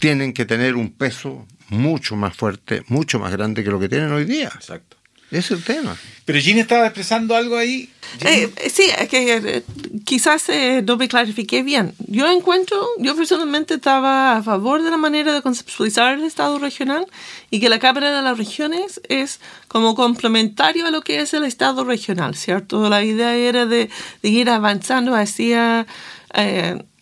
tienen 0.00 0.32
que 0.32 0.44
tener 0.44 0.74
un 0.74 0.90
peso 0.90 1.46
mucho 1.68 2.16
más 2.16 2.36
fuerte, 2.36 2.82
mucho 2.88 3.20
más 3.20 3.30
grande 3.30 3.62
que 3.62 3.70
lo 3.70 3.78
que 3.78 3.88
tienen 3.88 4.10
hoy 4.10 4.24
día. 4.24 4.50
Exacto. 4.52 4.96
Ese 5.30 5.38
es 5.38 5.50
el 5.52 5.64
tema. 5.64 5.96
Pero 6.24 6.40
Gina 6.40 6.60
estaba 6.60 6.86
expresando 6.86 7.36
algo 7.36 7.56
ahí. 7.56 7.90
Eh, 8.20 8.50
eh, 8.56 8.70
sí, 8.70 8.84
es 8.98 9.08
que 9.08 9.36
eh, 9.36 9.62
quizás 10.04 10.48
eh, 10.48 10.82
no 10.86 10.96
me 10.96 11.08
clarifiqué 11.08 11.62
bien. 11.62 11.94
Yo 12.06 12.30
encuentro, 12.30 12.86
yo 12.98 13.14
personalmente 13.14 13.74
estaba 13.74 14.36
a 14.36 14.42
favor 14.42 14.82
de 14.82 14.90
la 14.90 14.96
manera 14.96 15.34
de 15.34 15.42
conceptualizar 15.42 16.14
el 16.14 16.24
Estado 16.24 16.58
regional 16.58 17.06
y 17.50 17.60
que 17.60 17.68
la 17.68 17.78
Cámara 17.78 18.14
de 18.14 18.22
las 18.22 18.38
Regiones 18.38 19.00
es 19.08 19.40
como 19.68 19.94
complementario 19.94 20.86
a 20.86 20.90
lo 20.90 21.02
que 21.02 21.20
es 21.20 21.34
el 21.34 21.44
Estado 21.44 21.84
regional, 21.84 22.34
¿cierto? 22.34 22.88
La 22.88 23.04
idea 23.04 23.34
era 23.34 23.66
de, 23.66 23.90
de 24.22 24.28
ir 24.28 24.50
avanzando 24.50 25.14
hacia... 25.14 25.86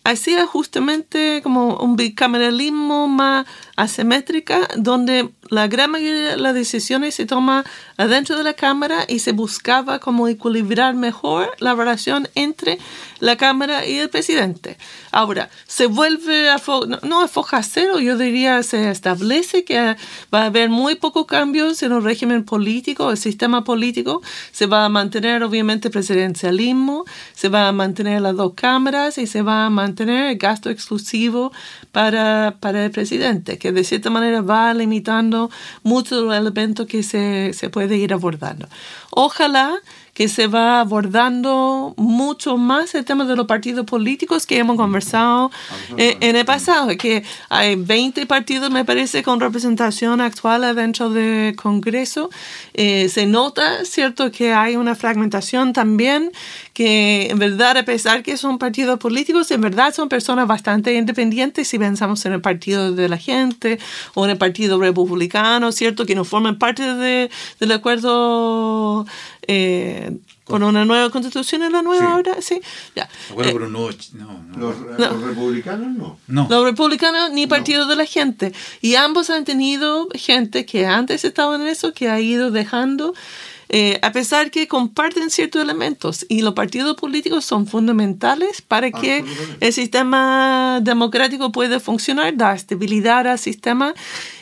Hacía 0.05 0.45
justamente 0.45 1.39
como 1.43 1.77
un 1.77 1.95
bicameralismo 1.95 3.07
más 3.07 3.45
asimétrica, 3.77 4.67
donde 4.75 5.29
la 5.49 5.67
gran 5.67 5.91
mayoría 5.91 6.31
de 6.31 6.37
las 6.37 6.53
decisiones 6.53 7.15
se 7.15 7.25
toma 7.25 7.63
adentro 7.95 8.35
de 8.37 8.43
la 8.43 8.53
Cámara 8.53 9.05
y 9.07 9.19
se 9.19 9.31
buscaba 9.31 9.99
como 9.99 10.27
equilibrar 10.27 10.93
mejor 10.93 11.51
la 11.59 11.73
relación 11.73 12.27
entre 12.35 12.79
la 13.19 13.37
Cámara 13.37 13.85
y 13.85 13.97
el 13.99 14.09
presidente. 14.09 14.77
Ahora, 15.11 15.49
se 15.67 15.85
vuelve 15.85 16.49
a, 16.49 16.61
no, 16.67 16.99
no 17.03 17.21
a 17.21 17.29
foja 17.29 17.63
cero, 17.63 17.99
yo 17.99 18.17
diría, 18.17 18.61
se 18.63 18.89
establece 18.89 19.63
que 19.63 19.95
va 20.33 20.41
a 20.41 20.45
haber 20.45 20.69
muy 20.69 20.95
pocos 20.95 21.25
cambios 21.27 21.81
en 21.81 21.93
el 21.93 22.03
régimen 22.03 22.43
político, 22.43 23.11
el 23.11 23.17
sistema 23.17 23.63
político, 23.63 24.21
se 24.51 24.65
va 24.65 24.83
a 24.83 24.89
mantener 24.89 25.43
obviamente 25.43 25.89
presidencialismo, 25.89 27.05
se 27.33 27.47
va 27.47 27.69
a 27.69 27.71
mantener 27.71 28.21
las 28.21 28.35
dos 28.35 28.53
cámaras 28.55 29.17
y 29.17 29.27
se 29.27 29.41
va 29.41 29.65
a 29.65 29.69
mantener 29.69 29.92
el 30.01 30.37
gasto 30.37 30.69
exclusivo 30.69 31.51
para, 31.91 32.57
para 32.59 32.85
el 32.85 32.91
presidente, 32.91 33.57
que 33.57 33.71
de 33.71 33.83
cierta 33.83 34.09
manera 34.09 34.41
va 34.41 34.73
limitando 34.73 35.49
muchos 35.83 36.33
elementos 36.33 36.87
que 36.87 37.03
se, 37.03 37.53
se 37.53 37.69
puede 37.69 37.97
ir 37.97 38.13
abordando. 38.13 38.67
Ojalá 39.11 39.79
que 40.13 40.27
se 40.27 40.45
va 40.47 40.79
abordando 40.79 41.93
mucho 41.97 42.57
más 42.57 42.93
el 42.93 43.03
tema 43.03 43.25
de 43.25 43.35
los 43.35 43.47
partidos 43.47 43.85
políticos 43.85 44.45
que 44.45 44.59
hemos 44.59 44.77
conversado 44.77 45.49
eh, 45.97 46.17
en 46.19 46.35
el 46.35 46.45
pasado, 46.45 46.95
que 46.97 47.23
hay 47.49 47.75
20 47.75 48.25
partidos, 48.27 48.69
me 48.69 48.85
parece, 48.85 49.23
con 49.23 49.39
representación 49.39 50.21
actual 50.21 50.75
dentro 50.75 51.09
del 51.09 51.55
Congreso. 51.55 52.29
Eh, 52.75 53.09
se 53.09 53.25
nota, 53.25 53.85
¿cierto?, 53.85 54.31
que 54.31 54.53
hay 54.53 54.75
una 54.75 54.93
fragmentación 54.93 55.73
también, 55.73 56.31
que 56.73 57.27
en 57.31 57.39
verdad, 57.39 57.77
a 57.77 57.83
pesar 57.85 58.21
que 58.21 58.37
son 58.37 58.59
partidos 58.59 58.99
políticos, 58.99 59.49
en 59.51 59.61
verdad 59.61 59.93
son 59.95 60.09
personas 60.09 60.47
bastante 60.47 60.93
independientes 60.93 61.67
si 61.67 61.79
pensamos 61.79 62.23
en 62.25 62.33
el 62.33 62.41
Partido 62.41 62.91
de 62.91 63.09
la 63.09 63.17
Gente 63.17 63.79
o 64.13 64.25
en 64.25 64.31
el 64.31 64.37
Partido 64.37 64.79
Republicano, 64.79 65.71
¿cierto?, 65.71 66.05
que 66.05 66.13
no 66.13 66.23
forman 66.23 66.59
parte 66.59 66.83
de- 66.95 67.31
del 67.59 67.71
acuerdo 67.71 69.05
eh, 69.47 70.11
con 70.45 70.61
una 70.63 70.83
nueva 70.85 71.09
constitución 71.09 71.63
en 71.63 71.71
la 71.71 71.81
nueva 71.81 72.05
Sí. 72.05 72.11
ahora, 72.11 72.41
sí, 72.41 72.59
ya. 72.95 73.07
Bueno, 73.33 73.49
Eh, 73.49 73.53
pero 73.53 73.69
no, 73.69 73.89
no, 74.13 74.43
no. 74.49 74.57
Los, 74.57 74.75
No. 74.79 74.97
los 74.97 75.21
republicanos 75.21 75.87
no. 75.97 76.17
No. 76.27 76.47
los 76.49 76.63
republicanos 76.65 77.31
ni 77.31 77.47
partido 77.47 77.87
de 77.87 77.95
la 77.95 78.05
gente. 78.05 78.53
Y 78.81 78.95
ambos 78.95 79.29
han 79.29 79.45
tenido 79.45 80.07
gente 80.13 80.65
que 80.65 80.85
antes 80.85 81.23
estaba 81.23 81.55
en 81.55 81.63
eso, 81.67 81.93
que 81.93 82.09
ha 82.09 82.19
ido 82.19 82.51
dejando, 82.51 83.13
eh, 83.69 83.99
a 84.03 84.11
pesar 84.11 84.51
que 84.51 84.67
comparten 84.67 85.29
ciertos 85.29 85.61
elementos. 85.61 86.25
Y 86.29 86.41
los 86.41 86.53
partidos 86.53 86.95
políticos 86.97 87.45
son 87.45 87.65
fundamentales 87.65 88.61
para 88.61 88.91
que 88.91 89.19
Absolutamente. 89.19 89.65
el 89.65 89.73
sistema 89.73 90.79
democrático 90.81 91.51
pueda 91.51 91.79
funcionar, 91.79 92.35
dar 92.35 92.55
estabilidad 92.55 93.25
al 93.27 93.39
sistema. 93.39 93.93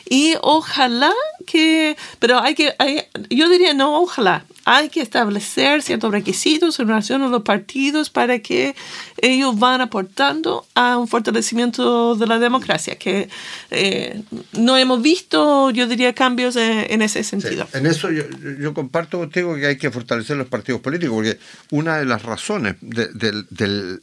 Y 0.09 0.33
ojalá 0.41 1.13
que, 1.43 1.95
pero 2.19 2.39
hay 2.39 2.55
que, 2.55 2.73
hay- 2.79 3.03
yo 3.29 3.49
diría 3.49 3.73
no, 3.73 4.01
ojalá, 4.01 4.45
hay 4.65 4.89
que 4.89 5.01
establecer 5.01 5.81
ciertos 5.81 6.11
requisitos 6.11 6.79
en 6.79 6.87
relación 6.87 7.21
a 7.23 7.27
los 7.27 7.41
partidos 7.43 8.09
para 8.09 8.39
que 8.39 8.75
ellos 9.21 9.57
van 9.57 9.81
aportando 9.81 10.65
a 10.75 10.97
un 10.97 11.07
fortalecimiento 11.07 12.15
de 12.15 12.27
la 12.27 12.37
democracia, 12.39 12.95
que 12.97 13.27
eh, 13.71 14.21
no 14.53 14.77
hemos 14.77 15.01
visto, 15.01 15.71
yo 15.71 15.87
diría, 15.87 16.13
cambios 16.13 16.55
en 16.55 17.01
ese 17.01 17.23
Sí, 17.23 17.29
sentido. 17.31 17.67
En 17.73 17.85
eso 17.87 18.11
yo, 18.11 18.23
yo 18.59 18.73
comparto 18.73 19.17
contigo 19.19 19.55
que 19.55 19.65
hay 19.67 19.77
que 19.77 19.89
fortalecer 19.91 20.37
los 20.37 20.47
partidos 20.47 20.81
políticos, 20.81 21.15
porque 21.15 21.39
una 21.71 21.97
de 21.97 22.05
las 22.05 22.21
razones 22.23 22.75
de, 22.81 23.07
del- 23.13 23.47
del- 23.49 24.01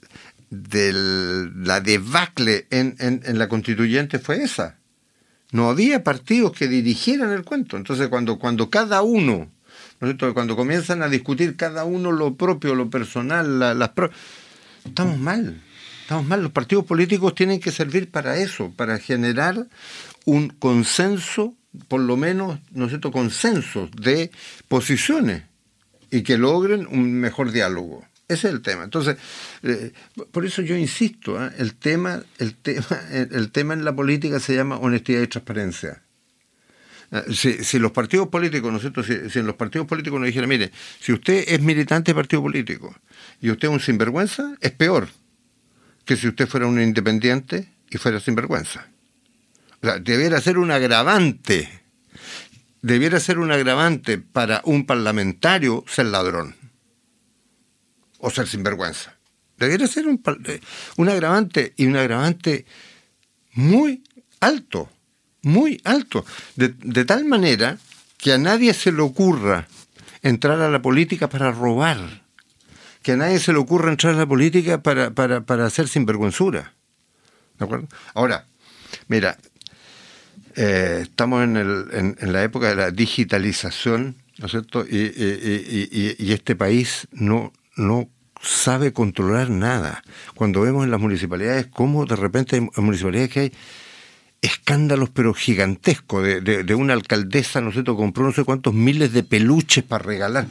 del- 0.50 1.64
la 1.64 1.80
debacle 1.80 2.66
en, 2.70 2.96
en- 2.98 3.20
en 3.24 3.38
la 3.38 3.48
constituyente 3.48 4.18
fue 4.18 4.42
esa. 4.42 4.76
No 5.50 5.70
había 5.70 6.04
partidos 6.04 6.52
que 6.52 6.68
dirigieran 6.68 7.32
el 7.32 7.44
cuento. 7.44 7.76
Entonces, 7.76 8.08
cuando, 8.08 8.38
cuando 8.38 8.68
cada 8.68 9.02
uno, 9.02 9.48
¿no 10.00 10.10
es 10.10 10.16
cuando 10.34 10.56
comienzan 10.56 11.02
a 11.02 11.08
discutir 11.08 11.56
cada 11.56 11.84
uno 11.84 12.12
lo 12.12 12.34
propio, 12.34 12.74
lo 12.74 12.90
personal, 12.90 13.58
la- 13.58 13.74
las 13.74 13.90
pro- 13.90 14.10
estamos 14.84 15.18
mal. 15.18 15.60
Estamos 16.02 16.26
mal. 16.26 16.42
Los 16.42 16.52
partidos 16.52 16.84
políticos 16.84 17.34
tienen 17.34 17.60
que 17.60 17.70
servir 17.70 18.10
para 18.10 18.36
eso, 18.38 18.72
para 18.76 18.98
generar 18.98 19.66
un 20.24 20.48
consenso, 20.48 21.54
por 21.88 22.00
lo 22.00 22.16
menos, 22.16 22.58
¿no 22.72 22.84
es 22.84 22.90
cierto?, 22.90 23.10
consensos 23.12 23.90
de 23.92 24.30
posiciones 24.68 25.42
y 26.10 26.22
que 26.22 26.38
logren 26.38 26.86
un 26.86 27.12
mejor 27.14 27.52
diálogo. 27.52 28.04
Ese 28.28 28.48
es 28.48 28.54
el 28.54 28.60
tema. 28.60 28.84
Entonces, 28.84 29.16
eh, 29.62 29.92
por 30.30 30.44
eso 30.44 30.60
yo 30.60 30.76
insisto, 30.76 31.42
¿eh? 31.42 31.50
el, 31.56 31.74
tema, 31.76 32.22
el, 32.36 32.54
tema, 32.56 33.00
el, 33.10 33.50
tema 33.50 33.72
en 33.72 33.86
la 33.86 33.96
política 33.96 34.38
se 34.38 34.54
llama 34.54 34.76
honestidad 34.76 35.22
y 35.22 35.26
transparencia. 35.28 36.02
Eh, 37.10 37.32
Si, 37.64 37.78
los 37.78 37.92
partidos 37.92 38.28
políticos, 38.28 38.70
¿no 38.70 38.78
es? 38.78 39.06
Si, 39.06 39.30
si 39.30 39.38
en 39.38 39.46
los 39.46 39.56
partidos 39.56 39.86
políticos 39.86 40.20
nos 40.20 40.26
dijeran, 40.26 40.50
mire, 40.50 40.70
si 41.00 41.14
usted 41.14 41.42
es 41.48 41.62
militante 41.62 42.10
de 42.10 42.16
partido 42.16 42.42
político 42.42 42.94
y 43.40 43.50
usted 43.50 43.68
es 43.68 43.72
un 43.72 43.80
sinvergüenza, 43.80 44.56
es 44.60 44.72
peor 44.72 45.08
que 46.04 46.16
si 46.16 46.28
usted 46.28 46.46
fuera 46.46 46.66
un 46.66 46.78
independiente 46.80 47.72
y 47.88 47.96
fuera 47.96 48.20
sinvergüenza. 48.20 48.88
O 49.80 49.86
sea, 49.86 49.98
debiera 49.98 50.38
ser 50.42 50.58
un 50.58 50.70
agravante 50.70 51.80
debiera 52.82 53.18
ser 53.20 53.38
un 53.38 53.50
agravante 53.50 54.18
para 54.18 54.60
un 54.64 54.86
parlamentario 54.86 55.84
ser 55.88 56.06
ladrón 56.06 56.57
o 58.18 58.30
ser 58.30 58.46
sinvergüenza. 58.46 59.14
Debiera 59.56 59.86
ser 59.86 60.06
un, 60.06 60.22
eh, 60.46 60.60
un 60.96 61.08
agravante 61.08 61.74
y 61.76 61.86
un 61.86 61.96
agravante 61.96 62.66
muy 63.54 64.04
alto, 64.40 64.88
muy 65.42 65.80
alto, 65.84 66.24
de, 66.54 66.68
de 66.68 67.04
tal 67.04 67.24
manera 67.24 67.78
que 68.18 68.32
a 68.32 68.38
nadie 68.38 68.74
se 68.74 68.92
le 68.92 69.02
ocurra 69.02 69.66
entrar 70.22 70.60
a 70.60 70.70
la 70.70 70.82
política 70.82 71.28
para 71.28 71.50
robar, 71.52 72.22
que 73.02 73.12
a 73.12 73.16
nadie 73.16 73.38
se 73.38 73.52
le 73.52 73.58
ocurra 73.58 73.90
entrar 73.90 74.14
a 74.14 74.18
la 74.18 74.26
política 74.26 74.82
para, 74.82 75.10
para, 75.10 75.42
para 75.42 75.66
hacer 75.66 75.88
sinvergüenzura. 75.88 76.74
¿De 77.58 77.64
acuerdo? 77.64 77.88
Ahora, 78.14 78.46
mira, 79.08 79.38
eh, 80.54 81.00
estamos 81.02 81.44
en, 81.44 81.56
el, 81.56 82.16
en, 82.18 82.32
la 82.32 82.42
época 82.42 82.68
de 82.68 82.76
la 82.76 82.90
digitalización, 82.90 84.16
¿no 84.38 84.46
es 84.46 84.50
cierto? 84.50 84.84
Y, 84.84 86.16
y, 86.18 86.32
este 86.32 86.56
país 86.56 87.08
no, 87.12 87.52
no 87.78 88.08
sabe 88.40 88.92
controlar 88.92 89.50
nada. 89.50 90.02
Cuando 90.34 90.60
vemos 90.60 90.84
en 90.84 90.90
las 90.90 91.00
municipalidades 91.00 91.66
cómo 91.66 92.06
de 92.06 92.16
repente 92.16 92.56
hay 92.56 92.68
municipalidades 92.82 93.30
que 93.30 93.40
hay 93.40 93.52
escándalos 94.40 95.10
pero 95.10 95.34
gigantescos 95.34 96.24
de, 96.24 96.40
de, 96.40 96.74
una 96.74 96.92
alcaldesa, 96.92 97.60
¿no 97.60 97.72
cierto?, 97.72 97.96
compró 97.96 98.24
no 98.24 98.32
sé 98.32 98.44
cuántos 98.44 98.72
miles 98.74 99.12
de 99.12 99.24
peluches 99.24 99.82
para 99.82 100.04
regalar. 100.04 100.46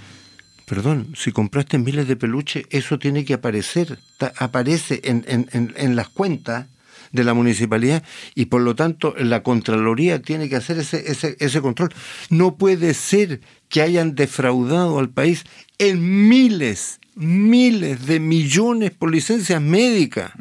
Perdón, 0.65 1.13
si 1.15 1.31
compraste 1.31 1.77
miles 1.77 2.09
de 2.09 2.17
peluches, 2.17 2.65
eso 2.69 2.99
tiene 2.99 3.23
que 3.23 3.33
aparecer, 3.33 3.99
aparece 4.37 4.99
en, 5.05 5.23
en, 5.27 5.73
en 5.77 5.95
las 5.95 6.09
cuentas 6.09 6.67
de 7.17 7.25
la 7.25 7.33
municipalidad 7.33 8.03
y 8.35 8.45
por 8.45 8.61
lo 8.61 8.75
tanto 8.75 9.13
la 9.17 9.43
Contraloría 9.43 10.21
tiene 10.21 10.47
que 10.47 10.55
hacer 10.55 10.79
ese, 10.79 11.11
ese, 11.11 11.35
ese 11.39 11.61
control. 11.61 11.93
No 12.29 12.55
puede 12.55 12.93
ser 12.93 13.41
que 13.69 13.81
hayan 13.81 14.15
defraudado 14.15 14.99
al 14.99 15.09
país 15.09 15.43
en 15.77 16.29
miles, 16.29 16.99
miles 17.15 18.05
de 18.05 18.19
millones 18.19 18.91
por 18.91 19.11
licencias 19.11 19.61
médicas. 19.61 20.31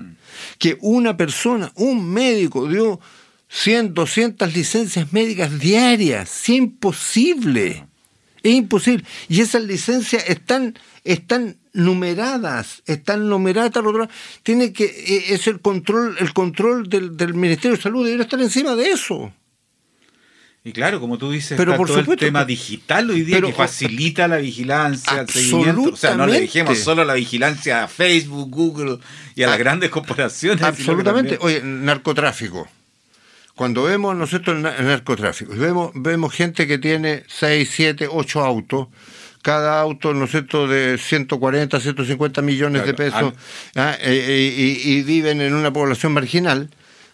Que 0.58 0.76
una 0.80 1.16
persona, 1.16 1.72
un 1.74 2.10
médico 2.10 2.68
dio 2.68 3.00
100, 3.48 3.94
200 3.94 4.54
licencias 4.54 5.12
médicas 5.12 5.58
diarias. 5.58 6.42
Es 6.42 6.48
imposible. 6.50 7.86
Es 8.42 8.54
imposible. 8.54 9.04
Y 9.28 9.40
esas 9.40 9.64
licencias 9.64 10.24
están, 10.28 10.78
están 11.04 11.56
numeradas, 11.76 12.82
están 12.86 13.28
numeradas, 13.28 13.72
tiene 14.42 14.72
que, 14.72 14.84
eh, 14.84 15.34
es 15.34 15.46
el 15.46 15.60
control, 15.60 16.16
el 16.18 16.32
control 16.32 16.88
del, 16.88 17.16
del 17.16 17.34
Ministerio 17.34 17.76
de 17.76 17.82
Salud, 17.82 18.04
debería 18.04 18.24
estar 18.24 18.40
encima 18.40 18.74
de 18.74 18.90
eso. 18.90 19.32
Y 20.66 20.72
claro, 20.72 20.98
como 20.98 21.16
tú 21.16 21.30
dices, 21.30 21.56
pero 21.56 21.76
por 21.76 21.86
todo 21.86 22.00
el 22.00 22.18
tema 22.18 22.44
digital 22.44 23.08
hoy 23.08 23.22
día 23.22 23.40
que 23.40 23.52
facilita 23.52 24.26
la 24.26 24.38
vigilancia, 24.38 25.20
el 25.20 25.28
seguimiento. 25.28 25.92
O 25.92 25.96
sea, 25.96 26.16
no 26.16 26.26
le 26.26 26.40
dejemos 26.40 26.76
solo 26.78 27.04
la 27.04 27.14
vigilancia 27.14 27.84
a 27.84 27.88
Facebook, 27.88 28.50
Google 28.50 28.98
y 29.36 29.44
a 29.44 29.46
las 29.46 29.54
ah, 29.54 29.58
grandes 29.58 29.90
corporaciones. 29.90 30.64
Absolutamente. 30.64 31.38
Oye, 31.40 31.62
narcotráfico. 31.62 32.66
Cuando 33.54 33.84
vemos 33.84 34.16
nosotros 34.16 34.56
el 34.56 34.62
narcotráfico, 34.62 35.54
vemos, 35.54 35.92
vemos 35.94 36.34
gente 36.34 36.66
que 36.66 36.78
tiene 36.78 37.22
6, 37.28 37.70
7, 37.72 38.08
8 38.10 38.44
autos, 38.44 38.88
cada 39.46 39.80
auto, 39.80 40.12
¿no 40.12 40.24
es 40.24 40.32
cierto?, 40.32 40.66
de 40.66 40.98
140, 40.98 41.78
150 41.78 42.42
millones 42.42 42.84
de 42.84 42.94
pesos 42.94 43.32
¿ah? 43.76 43.96
eh, 44.00 44.24
eh, 44.26 44.82
y, 44.84 45.02
viven 45.02 45.40
en 45.40 45.54
una 45.54 45.72
población 45.72 46.14
marginal. 46.14 46.68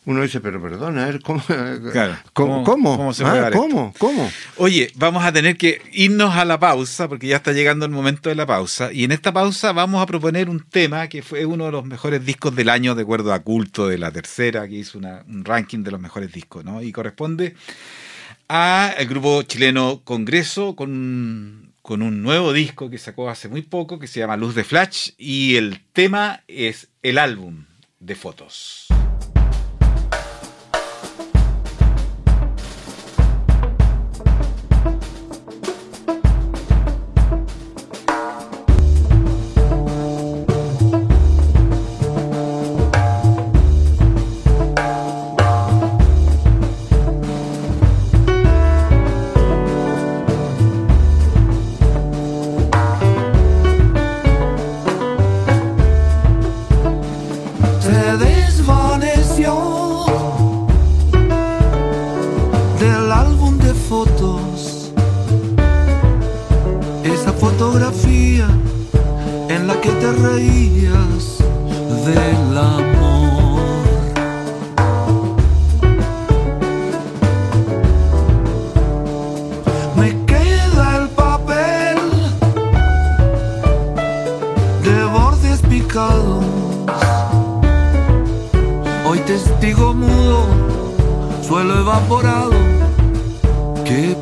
Uno 0.07 0.23
dice, 0.23 0.41
pero 0.41 0.61
perdona, 0.61 1.03
a 1.03 1.07
ver, 1.09 1.21
¿cómo? 1.21 1.43
¿Cómo? 2.33 2.65
¿Cómo? 2.65 3.13
¿Ah? 3.23 3.51
¿Cómo? 3.53 3.93
¿Cómo? 3.99 4.33
Oye, 4.57 4.91
vamos 4.95 5.23
a 5.27 5.31
tener 5.31 5.59
que 5.59 5.83
irnos 5.93 6.35
a 6.35 6.47
la 6.47 6.59
pausa, 6.59 7.07
porque 7.07 7.27
ya 7.27 7.37
está 7.37 7.53
llegando 7.53 7.85
el 7.85 7.93
momento 7.93 8.31
de 8.31 8.35
la 8.35 8.47
pausa. 8.47 8.91
Y 8.95 9.05
en 9.05 9.13
esta 9.13 9.31
pausa 9.31 9.73
vamos 9.73 10.03
a 10.03 10.07
proponer 10.07 10.49
un 10.49 10.61
tema 10.61 11.09
que 11.09 11.21
fue 11.21 11.45
uno 11.45 11.67
de 11.67 11.73
los 11.73 11.85
mejores 11.85 12.25
discos 12.25 12.57
del 12.57 12.71
año, 12.71 12.95
de 12.95 13.03
acuerdo 13.03 13.35
a 13.35 13.41
Culto 13.41 13.89
de 13.89 13.99
la 13.99 14.11
Tercera, 14.11 14.67
que 14.67 14.77
hizo 14.77 14.97
un 14.97 15.45
ranking 15.45 15.83
de 15.83 15.91
los 15.91 16.01
mejores 16.01 16.33
discos, 16.33 16.65
¿no? 16.65 16.81
Y 16.81 16.93
corresponde 16.93 17.55
al 18.49 19.07
grupo 19.07 19.43
chileno 19.43 20.01
Congreso 20.03 20.75
con 20.75 21.72
con 21.83 22.01
un 22.01 22.23
nuevo 22.23 22.53
disco 22.53 22.89
que 22.89 22.99
sacó 22.99 23.29
hace 23.29 23.49
muy 23.49 23.63
poco 23.63 23.99
que 23.99 24.07
se 24.07 24.21
llama 24.21 24.37
Luz 24.37 24.55
de 24.55 24.65
Flash 24.65 25.11
y 25.19 25.57
el 25.57 25.81
tema 25.93 26.45
es 26.47 26.89
el 27.03 27.19
álbum 27.19 27.67
de 27.99 28.15
fotos. 28.15 28.87
te 70.03 70.11
reías 70.11 71.39
del 72.05 72.59
amor. 72.59 73.63
Me 79.97 80.11
queda 80.27 80.97
el 80.97 81.09
papel 81.11 81.99
de 84.83 85.05
bordes 85.05 85.61
picados. 85.71 86.45
Hoy 89.07 89.21
testigo 89.21 89.95
mudo, 89.95 90.47
suelo 91.47 91.79
evaporado. 91.79 92.51
Que 93.85 94.17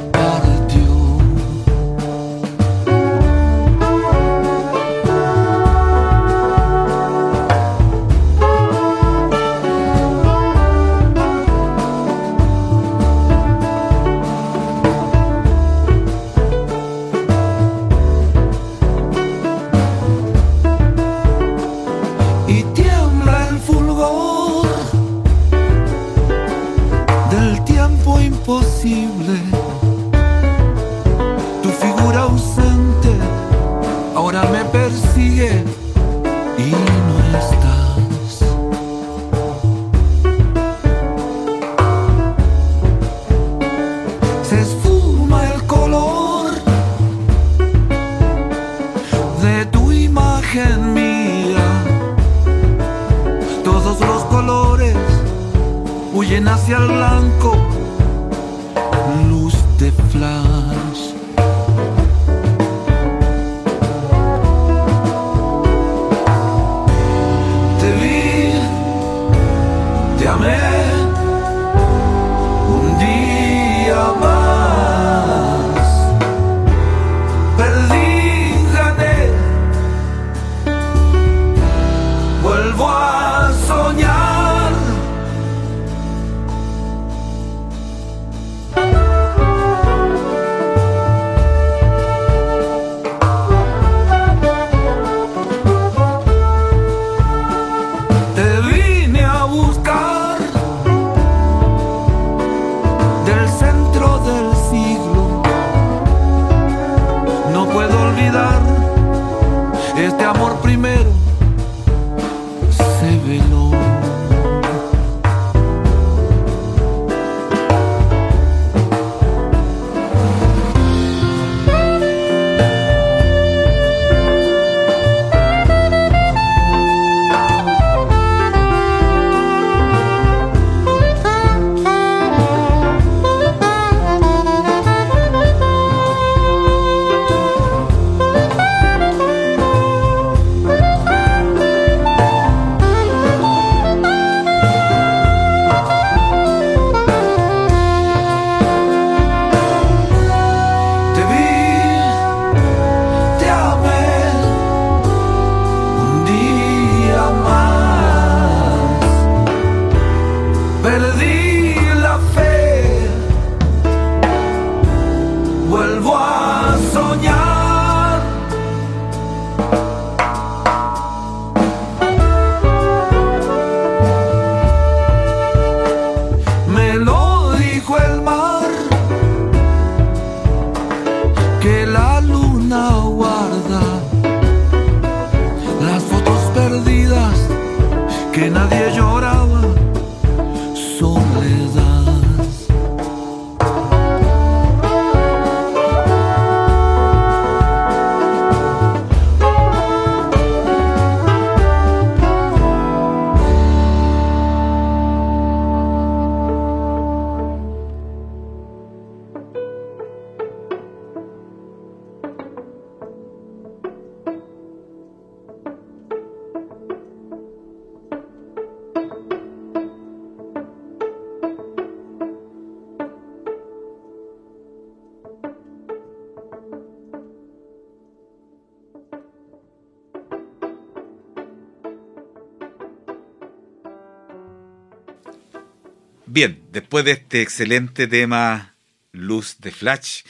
Bien, 236.33 236.61
después 236.73 237.05
de 237.05 237.13
este 237.13 237.43
excelente 237.43 238.07
tema 238.07 238.75
Luz 239.13 239.57
de 239.59 239.73
Flash, 239.73 240.21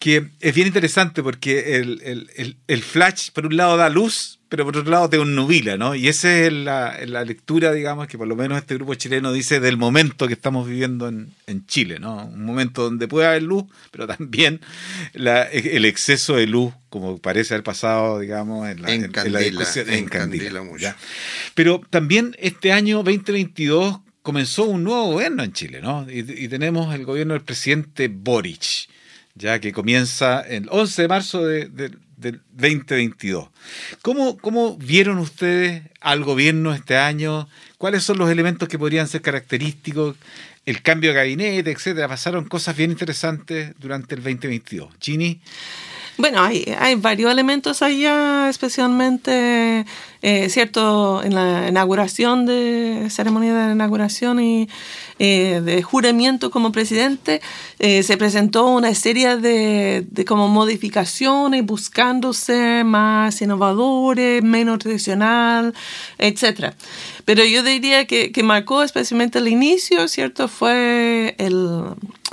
que 0.00 0.26
es 0.40 0.54
bien 0.54 0.66
interesante 0.66 1.22
porque 1.22 1.76
el, 1.76 2.00
el- 2.02 2.30
el- 2.36 2.56
el 2.66 2.82
Flash 2.82 3.30
por 3.32 3.46
un 3.46 3.56
lado 3.56 3.76
da 3.76 3.88
luz, 3.88 4.40
pero 4.48 4.64
por 4.64 4.76
otro 4.76 4.90
lado 4.90 5.08
te 5.08 5.16
nubila, 5.18 5.76
¿no? 5.76 5.94
Y 5.94 6.08
esa 6.08 6.36
es 6.40 6.52
la, 6.52 6.98
la 7.06 7.24
lectura, 7.24 7.72
digamos, 7.72 8.08
que 8.08 8.18
por 8.18 8.26
lo 8.26 8.34
menos 8.34 8.58
este 8.58 8.74
grupo 8.74 8.94
chileno 8.94 9.32
dice 9.32 9.60
del 9.60 9.76
momento 9.76 10.26
que 10.26 10.34
estamos 10.34 10.66
viviendo 10.68 11.08
en, 11.08 11.32
en 11.46 11.64
Chile, 11.66 11.98
¿no? 12.00 12.26
Un 12.26 12.44
momento 12.44 12.82
donde 12.82 13.06
puede 13.06 13.28
haber 13.28 13.44
luz, 13.44 13.64
pero 13.92 14.06
también 14.08 14.60
la- 15.12 15.44
el 15.44 15.84
exceso 15.84 16.34
de 16.34 16.48
luz, 16.48 16.74
como 16.88 17.18
parece 17.18 17.54
haber 17.54 17.62
pasado, 17.64 18.18
digamos, 18.18 18.68
en 18.68 18.82
la, 18.82 18.92
en- 18.92 19.04
en 19.04 19.32
la 19.32 19.38
discusión. 19.60 19.86
Encandila, 19.90 20.62
mucho. 20.64 20.86
Pero 21.54 21.80
también 21.90 22.36
este 22.40 22.72
año 22.72 23.04
2022 23.04 24.00
comenzó 24.24 24.64
un 24.64 24.82
nuevo 24.84 25.12
gobierno 25.12 25.44
en 25.44 25.52
Chile, 25.52 25.80
¿no? 25.82 26.06
Y, 26.10 26.20
y 26.20 26.48
tenemos 26.48 26.92
el 26.94 27.04
gobierno 27.04 27.34
del 27.34 27.42
presidente 27.42 28.08
Boric, 28.08 28.88
ya 29.34 29.60
que 29.60 29.70
comienza 29.72 30.40
el 30.40 30.66
11 30.70 31.02
de 31.02 31.08
marzo 31.08 31.44
de- 31.44 31.66
de- 31.68 31.90
del 32.16 32.40
2022. 32.52 33.48
¿Cómo, 34.00 34.38
¿Cómo 34.38 34.76
vieron 34.78 35.18
ustedes 35.18 35.82
al 36.00 36.24
gobierno 36.24 36.72
este 36.72 36.96
año? 36.96 37.48
¿Cuáles 37.76 38.02
son 38.02 38.16
los 38.18 38.30
elementos 38.30 38.66
que 38.68 38.78
podrían 38.78 39.06
ser 39.08 39.20
característicos? 39.20 40.16
El 40.64 40.80
cambio 40.80 41.10
de 41.10 41.16
gabinete, 41.16 41.70
etcétera. 41.70 42.08
Pasaron 42.08 42.46
cosas 42.46 42.74
bien 42.76 42.90
interesantes 42.92 43.74
durante 43.78 44.14
el 44.14 44.22
2022. 44.22 44.88
Ginny, 45.00 45.42
Bueno, 46.16 46.42
hay, 46.42 46.94
varios 46.96 47.32
elementos 47.32 47.82
allá, 47.82 48.48
especialmente, 48.48 49.84
eh, 50.22 50.48
cierto, 50.48 51.24
en 51.24 51.34
la 51.34 51.68
inauguración 51.68 52.46
de 52.46 53.08
ceremonia 53.10 53.52
de 53.54 53.72
inauguración 53.72 54.38
y 54.38 54.68
eh, 55.18 55.60
de 55.64 55.82
juramento 55.82 56.52
como 56.52 56.70
presidente, 56.70 57.40
eh, 57.80 58.04
se 58.04 58.16
presentó 58.16 58.66
una 58.66 58.94
serie 58.94 59.36
de, 59.38 60.06
de 60.08 60.24
como 60.24 60.46
modificaciones 60.46 61.66
buscando 61.66 62.32
ser 62.32 62.84
más 62.84 63.42
innovadores, 63.42 64.40
menos 64.42 64.78
tradicional, 64.78 65.74
etcétera. 66.18 66.76
Pero 67.24 67.44
yo 67.44 67.64
diría 67.64 68.06
que, 68.06 68.30
que 68.30 68.42
marcó 68.44 68.84
especialmente 68.84 69.38
el 69.40 69.48
inicio, 69.48 70.06
¿cierto? 70.06 70.46
Fue 70.46 71.34
el, 71.38 71.82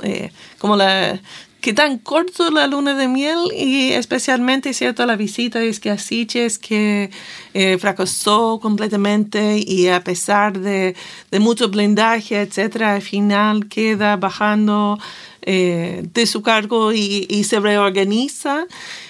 eh, 0.02 0.30
como 0.58 0.76
la 0.76 1.20
que 1.62 1.72
tan 1.72 1.98
corto 1.98 2.50
la 2.50 2.66
luna 2.66 2.94
de 2.94 3.08
miel 3.08 3.38
y 3.56 3.92
especialmente 3.92 4.74
cierto 4.74 5.06
la 5.06 5.16
visita 5.16 5.60
de 5.60 5.68
Esquiasiches 5.68 6.58
que 6.58 7.10
eh, 7.54 7.78
fracasó 7.78 8.58
completamente 8.60 9.62
y 9.64 9.88
a 9.88 10.02
pesar 10.02 10.58
de, 10.58 10.94
de 11.30 11.38
mucho 11.38 11.68
blindaje 11.68 12.40
etcétera 12.40 12.94
al 12.94 13.02
final 13.02 13.68
queda 13.68 14.16
bajando 14.16 14.98
eh, 15.42 16.02
de 16.12 16.26
su 16.26 16.42
cargo 16.42 16.92
y, 16.92 17.26
y 17.30 17.44
se 17.44 17.60
reorganiza 17.60 18.66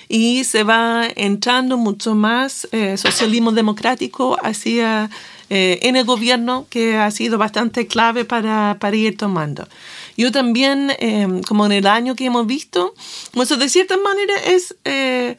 y 0.09 0.45
se 0.45 0.63
va 0.63 1.09
entrando 1.17 1.79
mucho 1.79 2.15
más 2.15 2.69
eh, 2.71 2.99
socialismo 2.99 3.51
democrático 3.51 4.37
hacia 4.43 5.09
eh, 5.55 5.81
en 5.83 5.97
el 5.97 6.05
gobierno 6.05 6.67
que 6.71 6.97
ha 6.97 7.11
sido 7.11 7.37
bastante 7.37 7.87
clave 7.87 8.25
para, 8.25 8.77
para 8.81 8.97
ir 8.97 9.17
tomando. 9.17 9.69
Yo 10.17 10.33
también, 10.33 10.93
eh, 10.99 11.41
como 11.47 11.67
en 11.67 11.73
el 11.73 11.87
año 11.87 12.15
que 12.15 12.27
hemos 12.27 12.47
visto, 12.47 12.95
pues 13.33 13.49
de 13.49 13.69
cierta 13.69 13.97
manera 13.97 14.35
es 14.47 14.77
eh, 14.85 15.37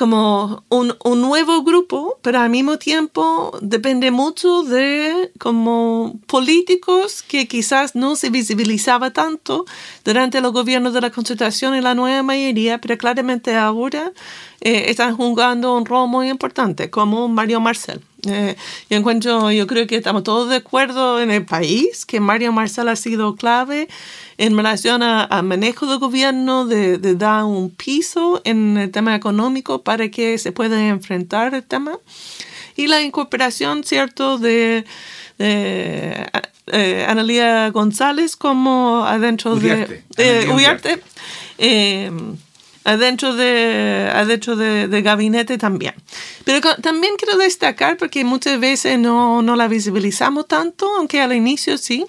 como 0.00 0.64
un, 0.70 0.94
nuevo 1.04 1.62
grupo, 1.62 2.18
pero 2.22 2.40
al 2.40 2.48
mismo 2.48 2.78
tiempo 2.78 3.52
depende 3.60 4.10
mucho 4.10 4.62
de 4.62 5.30
como 5.38 6.18
políticos 6.26 7.22
que 7.22 7.46
quizás 7.46 7.94
no 7.94 8.16
se 8.16 8.30
visibilizaba 8.30 9.10
tanto 9.10 9.66
durante 10.02 10.40
los 10.40 10.54
gobiernos 10.54 10.94
de 10.94 11.02
la 11.02 11.10
Constitución 11.10 11.76
y 11.76 11.82
la 11.82 11.94
nueva 11.94 12.22
mayoría, 12.22 12.80
pero 12.80 12.96
claramente 12.96 13.54
ahora 13.54 14.12
eh, 14.62 14.86
están 14.88 15.14
jugando 15.16 15.76
un 15.76 15.84
rol 15.84 16.08
muy 16.08 16.30
importante, 16.30 16.88
como 16.88 17.28
Mario 17.28 17.60
Marcel. 17.60 18.00
Eh, 18.26 18.56
yo 18.88 18.96
encuentro, 18.96 19.50
yo 19.50 19.66
creo 19.66 19.86
que 19.86 19.96
estamos 19.96 20.22
todos 20.22 20.48
de 20.48 20.56
acuerdo 20.56 21.20
en 21.20 21.30
el 21.30 21.44
país 21.44 22.04
que 22.04 22.20
Mario 22.20 22.52
Marcel 22.52 22.88
ha 22.88 22.96
sido 22.96 23.34
clave 23.36 23.88
en 24.38 24.56
relación 24.56 25.02
al 25.02 25.42
manejo 25.44 25.86
del 25.86 25.98
gobierno, 25.98 26.66
de, 26.66 26.98
de, 26.98 27.14
dar 27.14 27.44
un 27.44 27.70
piso 27.70 28.40
en 28.44 28.76
el 28.78 28.90
tema 28.90 29.14
económico 29.14 29.82
para 29.82 30.08
que 30.10 30.38
se 30.38 30.52
pueda 30.52 30.88
enfrentar 30.88 31.54
el 31.54 31.62
tema. 31.62 31.98
Y 32.76 32.86
la 32.86 33.02
incorporación, 33.02 33.84
¿cierto?, 33.84 34.38
de, 34.38 34.84
de 35.36 36.26
eh, 36.68 37.06
Analia 37.08 37.70
González 37.70 38.36
como 38.36 39.04
adentro 39.04 39.52
Uriarte. 39.54 40.04
de... 40.16 40.48
Uriarte. 40.48 41.02
Eh, 41.58 42.10
adentro 42.84 43.34
de 43.34 44.10
adentro 44.12 44.56
de, 44.56 45.02
gabinete 45.02 45.58
también. 45.58 45.94
Pero 46.44 46.60
también 46.76 47.14
quiero 47.16 47.36
destacar, 47.38 47.96
porque 47.96 48.24
muchas 48.24 48.58
veces 48.58 48.98
no, 48.98 49.42
no 49.42 49.56
la 49.56 49.68
visibilizamos 49.68 50.46
tanto, 50.46 50.88
aunque 50.96 51.20
al 51.20 51.34
inicio 51.34 51.78
sí, 51.78 52.06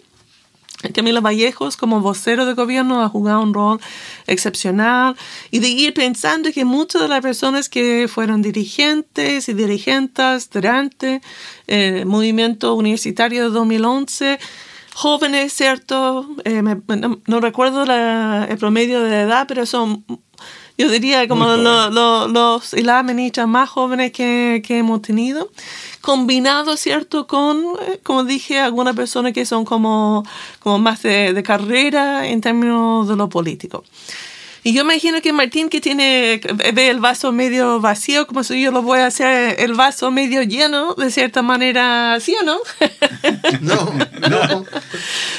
Camila 0.90 1.22
Vallejos 1.22 1.78
como 1.78 2.02
vocero 2.02 2.46
de 2.46 2.54
gobierno 2.54 3.04
ha 3.04 3.10
jugado 3.10 3.42
un 3.42 3.54
rol 3.54 3.80
excepcional 4.28 5.16
y 5.52 5.60
de 5.60 5.70
ir 5.70 5.94
pensando 5.94 6.52
que 6.52 6.66
muchas 6.66 7.04
de 7.04 7.08
las 7.08 7.22
personas 7.22 7.70
que 7.70 8.08
fueron 8.08 8.42
dirigentes 8.42 9.48
y 9.48 9.54
dirigentes 9.54 10.50
durante 10.50 11.22
el 11.68 12.06
movimiento 12.06 12.74
universitario 12.74 13.44
de 13.44 13.50
2011 13.52 14.40
jóvenes, 14.94 15.54
¿cierto? 15.54 16.28
Eh, 16.44 16.62
no, 16.62 17.40
recuerdo 17.40 17.84
el 17.84 18.58
promedio 18.58 19.02
de 19.02 19.22
edad, 19.22 19.46
pero 19.48 19.66
son, 19.66 20.04
yo 20.82 20.90
diría, 20.90 21.28
como 21.28 21.46
los 21.46 22.74
y 22.74 22.82
las 22.82 23.04
ministras 23.06 23.48
más 23.48 23.70
jóvenes 23.70 24.12
que, 24.12 24.64
que 24.66 24.80
hemos 24.80 25.02
tenido 25.02 25.50
combinado, 26.02 26.76
¿cierto? 26.76 27.28
Con, 27.28 27.64
eh, 27.82 28.00
como 28.02 28.24
dije, 28.24 28.60
algunas 28.60 28.96
personas 28.96 29.34
que 29.34 29.46
son 29.46 29.64
como, 29.64 30.26
como 30.60 30.80
más 30.80 31.04
de, 31.04 31.34
de 31.34 31.44
carrera 31.44 32.28
en 32.28 32.42
términos 32.42 33.08
de 33.08 33.16
lo 33.16 33.30
político. 33.30 33.84
Y 34.64 34.74
yo 34.74 34.84
imagino 34.84 35.22
que 35.22 35.34
Martín, 35.34 35.70
que 35.70 35.82
tiene, 35.82 36.40
ve 36.74 36.90
el 36.90 37.00
vaso 37.00 37.32
medio 37.32 37.80
vacío, 37.80 38.28
como 38.28 38.44
si 38.44 38.62
yo 38.62 38.72
lo 38.72 38.84
voy 38.84 39.00
a 39.00 39.08
hacer 39.08 39.60
el 39.60 39.74
vaso 39.74 40.12
medio 40.12 40.44
lleno, 40.44 40.94
de 40.94 41.10
cierta 41.10 41.42
manera, 41.42 42.20
¿sí 42.20 42.36
o 42.40 42.44
no? 42.44 42.58
No, 43.62 43.92
no. 44.30 44.66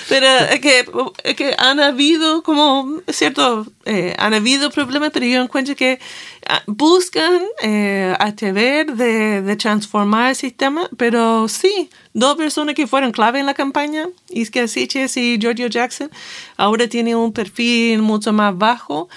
Pero 0.09 0.27
es 0.27 0.61
que, 0.61 0.85
es 1.25 1.37
que 1.37 1.55
han 1.57 1.81
habido 1.81 2.43
como, 2.43 3.01
cierto, 3.09 3.66
eh, 3.85 4.14
han 4.18 4.35
habido 4.35 4.70
problemas, 4.70 5.11
pero 5.12 5.27
yo 5.27 5.41
encuentro 5.43 5.77
que 5.77 6.01
ah, 6.49 6.62
buscan 6.66 7.43
eh, 7.62 8.14
atrever 8.18 8.95
de, 8.95 9.43
de 9.43 9.57
transformar 9.57 10.31
el 10.31 10.37
sistema, 10.37 10.89
pero 10.97 11.49
sí, 11.49 11.91
dos 12.15 12.37
personas 12.37 12.75
que 12.75 12.87
fueron 12.87 13.13
clave 13.13 13.41
en 13.41 13.47
la 13.47 13.55
campaña, 13.55 14.09
Iskia 14.31 14.69
Siches 14.69 15.17
y 15.17 15.39
Giorgio 15.39 15.67
Jackson, 15.69 16.11
ahora 16.57 16.89
tienen 16.89 17.17
un 17.17 17.33
perfil 17.33 18.03
mucho 18.03 18.33
más 18.33 18.57
bajo. 18.57 19.09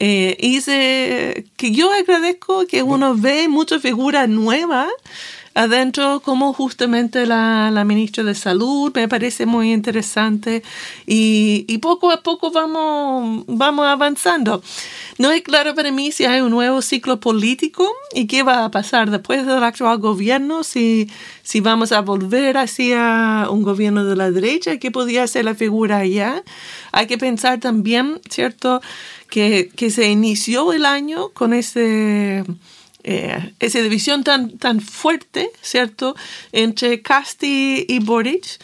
Eh, 0.00 0.36
y 0.38 0.60
que 1.56 1.72
yo 1.72 1.92
agradezco 1.92 2.66
que 2.66 2.84
uno 2.84 3.16
ve 3.16 3.48
muchas 3.48 3.82
figuras 3.82 4.28
nuevas 4.28 4.88
adentro 5.58 6.20
como 6.20 6.52
justamente 6.52 7.26
la, 7.26 7.72
la, 7.72 7.84
ministra 7.84 8.22
de 8.22 8.36
Salud, 8.36 8.92
me 8.94 9.08
parece 9.08 9.44
muy 9.44 9.72
interesante 9.72 10.62
y, 11.04 11.64
y, 11.66 11.78
poco 11.78 12.12
a 12.12 12.22
poco 12.22 12.52
vamos, 12.52 13.44
vamos 13.48 13.86
avanzando. 13.86 14.62
No 15.18 15.32
es 15.32 15.42
claro 15.42 15.74
para 15.74 15.90
mí 15.90 16.12
si 16.12 16.26
hay 16.26 16.42
un 16.42 16.50
nuevo 16.50 16.80
ciclo 16.80 17.18
político 17.18 17.90
y 18.14 18.28
qué 18.28 18.44
va 18.44 18.64
a 18.64 18.70
pasar 18.70 19.10
después 19.10 19.44
del 19.46 19.64
actual 19.64 19.98
gobierno, 19.98 20.62
si, 20.62 21.10
si 21.42 21.58
vamos 21.60 21.90
a 21.90 22.02
volver 22.02 22.56
hacia 22.56 23.48
un 23.50 23.64
gobierno 23.64 24.04
de 24.04 24.14
la 24.14 24.30
derecha, 24.30 24.76
qué 24.76 24.92
podría 24.92 25.26
ser 25.26 25.44
la 25.44 25.56
figura 25.56 25.98
allá. 25.98 26.44
Hay 26.92 27.08
que 27.08 27.18
pensar 27.18 27.58
también, 27.58 28.20
¿cierto?, 28.30 28.80
que, 29.28 29.70
que 29.74 29.90
se 29.90 30.08
inició 30.08 30.72
el 30.72 30.86
año 30.86 31.30
con 31.30 31.52
ese 31.52 32.44
eh, 33.04 33.54
esa 33.58 33.80
división 33.80 34.24
tan, 34.24 34.58
tan 34.58 34.80
fuerte, 34.80 35.50
¿cierto?, 35.62 36.16
entre 36.52 37.02
Casti 37.02 37.86
y 37.88 37.98
Boric, 38.00 38.58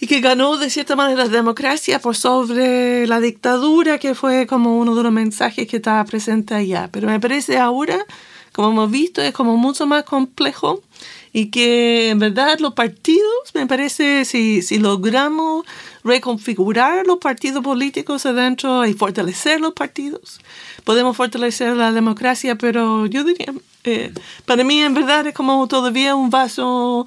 y 0.00 0.08
que 0.08 0.20
ganó 0.20 0.56
de 0.56 0.68
cierta 0.68 0.96
manera 0.96 1.24
la 1.24 1.30
democracia 1.30 2.00
por 2.00 2.16
sobre 2.16 3.06
la 3.06 3.20
dictadura, 3.20 3.98
que 3.98 4.16
fue 4.16 4.48
como 4.48 4.78
uno 4.78 4.96
de 4.96 5.02
los 5.04 5.12
mensajes 5.12 5.68
que 5.68 5.76
estaba 5.76 6.04
presente 6.04 6.54
allá. 6.54 6.88
Pero 6.90 7.06
me 7.06 7.20
parece 7.20 7.58
ahora, 7.58 8.04
como 8.50 8.70
hemos 8.70 8.90
visto, 8.90 9.22
es 9.22 9.32
como 9.32 9.56
mucho 9.56 9.86
más 9.86 10.02
complejo 10.02 10.82
y 11.32 11.46
que 11.46 12.10
en 12.10 12.18
verdad 12.18 12.58
los 12.58 12.74
partidos, 12.74 13.54
me 13.54 13.66
parece, 13.66 14.24
si, 14.24 14.60
si 14.60 14.78
logramos 14.78 15.64
reconfigurar 16.04 17.06
los 17.06 17.18
partidos 17.18 17.64
políticos 17.64 18.26
adentro 18.26 18.84
y 18.84 18.92
fortalecer 18.92 19.60
los 19.60 19.72
partidos, 19.72 20.40
podemos 20.84 21.16
fortalecer 21.16 21.74
la 21.76 21.92
democracia, 21.92 22.56
pero 22.56 23.06
yo 23.06 23.24
diría, 23.24 23.54
eh, 23.84 24.12
para 24.44 24.62
mí 24.62 24.80
en 24.80 24.94
verdad 24.94 25.26
es 25.26 25.34
como 25.34 25.66
todavía 25.68 26.14
un 26.14 26.30
vaso 26.30 27.06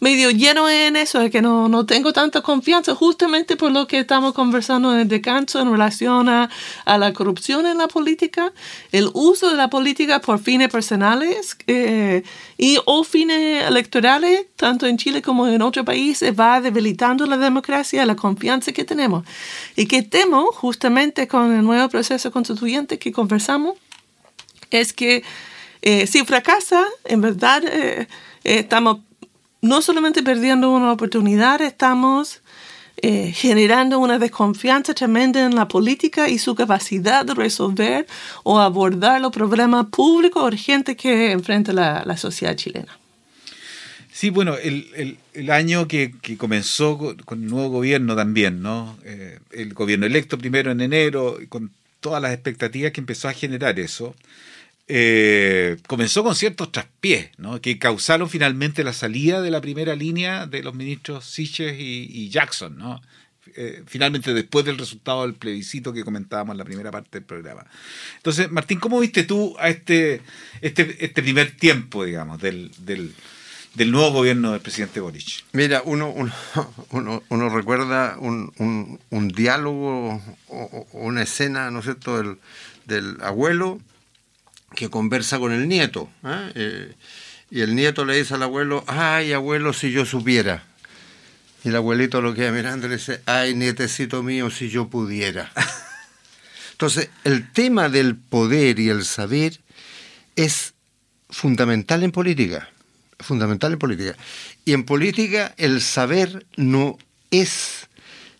medio 0.00 0.30
lleno 0.30 0.68
en 0.68 0.96
eso, 0.96 1.20
de 1.20 1.30
que 1.30 1.42
no, 1.42 1.68
no 1.68 1.86
tengo 1.86 2.12
tanta 2.12 2.40
confianza, 2.40 2.94
justamente 2.94 3.56
por 3.56 3.70
lo 3.70 3.86
que 3.86 4.00
estamos 4.00 4.32
conversando 4.32 4.92
en 4.92 5.00
el 5.00 5.08
descanso 5.08 5.60
en 5.60 5.70
relación 5.70 6.28
a, 6.28 6.50
a 6.84 6.98
la 6.98 7.12
corrupción 7.12 7.66
en 7.66 7.78
la 7.78 7.86
política, 7.86 8.52
el 8.92 9.10
uso 9.12 9.50
de 9.50 9.56
la 9.56 9.68
política 9.68 10.20
por 10.20 10.38
fines 10.38 10.70
personales 10.70 11.56
eh, 11.66 12.22
y 12.56 12.78
o 12.86 13.04
fines 13.04 13.64
electorales, 13.64 14.46
tanto 14.56 14.86
en 14.86 14.96
Chile 14.96 15.22
como 15.22 15.46
en 15.46 15.62
otros 15.62 15.84
países, 15.84 16.34
va 16.38 16.60
debilitando 16.60 17.26
la 17.26 17.36
democracia, 17.36 18.04
la 18.06 18.16
confianza 18.16 18.72
que 18.72 18.84
tenemos. 18.84 19.24
Y 19.76 19.86
que 19.86 20.02
temo, 20.02 20.46
justamente 20.52 21.28
con 21.28 21.52
el 21.52 21.62
nuevo 21.62 21.88
proceso 21.88 22.30
constituyente 22.30 22.98
que 22.98 23.12
conversamos, 23.12 23.76
es 24.70 24.92
que 24.92 25.22
eh, 25.82 26.06
si 26.06 26.24
fracasa, 26.24 26.84
en 27.04 27.20
verdad 27.20 27.62
eh, 27.66 28.06
estamos 28.44 28.98
no 29.60 29.82
solamente 29.82 30.22
perdiendo 30.22 30.70
una 30.70 30.92
oportunidad, 30.92 31.60
estamos 31.60 32.42
eh, 33.02 33.32
generando 33.32 33.98
una 33.98 34.18
desconfianza 34.18 34.92
tremenda 34.92 35.46
en 35.46 35.54
la 35.54 35.68
política 35.68 36.28
y 36.28 36.38
su 36.38 36.54
capacidad 36.54 37.24
de 37.24 37.34
resolver 37.34 38.06
o 38.42 38.58
abordar 38.58 39.20
los 39.22 39.32
problemas 39.32 39.86
públicos 39.86 40.42
urgentes 40.42 40.96
que 40.96 41.32
enfrenta 41.32 41.72
la, 41.72 42.16
sociedad 42.18 42.54
chilena. 42.56 42.98
Sí, 44.12 44.28
bueno, 44.28 44.56
el, 44.58 45.16
año 45.50 45.88
que, 45.88 46.12
que, 46.20 46.36
comenzó 46.36 46.98
con, 47.24 47.42
el 47.42 47.48
nuevo 47.48 47.70
gobierno 47.70 48.14
también, 48.14 48.60
¿no? 48.60 48.98
Eh, 49.04 49.38
el 49.52 49.72
gobierno 49.72 50.04
electo 50.04 50.36
primero 50.36 50.70
en 50.70 50.82
enero, 50.82 51.38
con 51.48 51.70
todas 52.00 52.20
las 52.20 52.32
expectativas 52.32 52.92
que 52.92 53.00
empezó 53.00 53.28
a 53.28 53.32
generar 53.32 53.80
eso, 53.80 54.14
eh, 54.92 55.76
comenzó 55.86 56.24
con 56.24 56.34
ciertos 56.34 56.72
traspiés, 56.72 57.30
¿no? 57.38 57.60
que 57.60 57.78
causaron 57.78 58.28
finalmente 58.28 58.82
la 58.82 58.92
salida 58.92 59.40
de 59.40 59.52
la 59.52 59.60
primera 59.60 59.94
línea 59.94 60.48
de 60.48 60.64
los 60.64 60.74
ministros 60.74 61.26
Siches 61.26 61.76
y, 61.78 62.28
Jackson, 62.28 62.76
¿no? 62.76 63.00
Eh, 63.54 63.84
finalmente 63.86 64.34
después 64.34 64.64
del 64.64 64.78
resultado 64.78 65.22
del 65.22 65.34
plebiscito 65.34 65.92
que 65.92 66.02
comentábamos 66.02 66.54
en 66.54 66.58
la 66.58 66.64
primera 66.64 66.90
parte 66.90 67.18
del 67.18 67.24
programa. 67.24 67.64
Entonces, 68.16 68.50
Martín, 68.50 68.80
¿cómo 68.80 68.98
viste 68.98 69.22
tú 69.22 69.56
a 69.60 69.68
este, 69.68 70.22
este, 70.60 71.04
este 71.04 71.22
primer 71.22 71.56
tiempo, 71.56 72.04
digamos, 72.04 72.40
del, 72.40 72.72
del, 72.78 73.14
del 73.74 73.92
nuevo 73.92 74.10
gobierno 74.10 74.52
del 74.52 74.60
presidente 74.60 74.98
Boric? 74.98 75.44
Mira, 75.52 75.82
uno, 75.84 76.10
uno, 76.10 76.32
uno, 77.28 77.48
recuerda 77.48 78.16
un, 78.18 78.52
un, 78.58 78.98
un 79.10 79.28
diálogo 79.28 80.20
o, 80.48 80.86
una 80.92 81.22
escena, 81.22 81.70
¿no 81.70 81.78
es 81.78 81.84
cierto?, 81.84 82.16
del, 82.18 82.38
del 82.86 83.16
abuelo 83.22 83.80
que 84.74 84.88
conversa 84.88 85.38
con 85.38 85.52
el 85.52 85.68
nieto. 85.68 86.10
¿eh? 86.24 86.52
Eh, 86.54 86.94
y 87.50 87.60
el 87.60 87.74
nieto 87.74 88.04
le 88.04 88.16
dice 88.16 88.34
al 88.34 88.42
abuelo, 88.42 88.84
ay 88.86 89.32
abuelo, 89.32 89.72
si 89.72 89.90
yo 89.90 90.06
supiera. 90.06 90.64
Y 91.64 91.68
el 91.68 91.76
abuelito 91.76 92.22
lo 92.22 92.34
queda 92.34 92.52
mirando 92.52 92.86
y 92.86 92.90
le 92.90 92.96
dice, 92.96 93.20
ay 93.26 93.54
nietecito 93.54 94.22
mío, 94.22 94.50
si 94.50 94.70
yo 94.70 94.88
pudiera. 94.88 95.52
Entonces, 96.72 97.10
el 97.24 97.50
tema 97.52 97.88
del 97.88 98.16
poder 98.16 98.78
y 98.78 98.88
el 98.88 99.04
saber 99.04 99.60
es 100.36 100.72
fundamental 101.28 102.02
en 102.02 102.12
política. 102.12 102.70
Fundamental 103.18 103.72
en 103.72 103.78
política. 103.78 104.16
Y 104.64 104.72
en 104.72 104.84
política 104.84 105.54
el 105.58 105.82
saber 105.82 106.46
no 106.56 106.96
es 107.30 107.88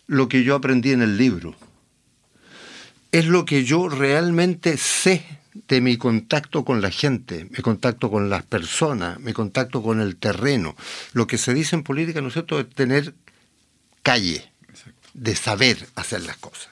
lo 0.07 0.27
que 0.27 0.43
yo 0.43 0.55
aprendí 0.55 0.91
en 0.91 1.03
el 1.03 1.17
libro. 1.17 1.55
Es 3.11 3.25
lo 3.27 3.45
que 3.45 3.63
yo 3.63 3.89
realmente 3.89 4.77
sé 4.77 5.23
de 5.53 5.81
mi 5.81 5.97
contacto 5.97 6.63
con 6.63 6.81
la 6.81 6.91
gente, 6.91 7.45
mi 7.49 7.61
contacto 7.61 8.09
con 8.09 8.29
las 8.29 8.43
personas, 8.43 9.19
mi 9.19 9.33
contacto 9.33 9.81
con 9.83 9.99
el 9.99 10.15
terreno. 10.15 10.75
Lo 11.13 11.27
que 11.27 11.37
se 11.37 11.53
dice 11.53 11.75
en 11.75 11.83
política, 11.83 12.21
¿no 12.21 12.27
es 12.27 12.33
cierto?, 12.33 12.59
es 12.59 12.69
tener 12.69 13.13
calle, 14.03 14.49
de 15.13 15.35
saber 15.35 15.87
hacer 15.95 16.21
las 16.23 16.37
cosas. 16.37 16.69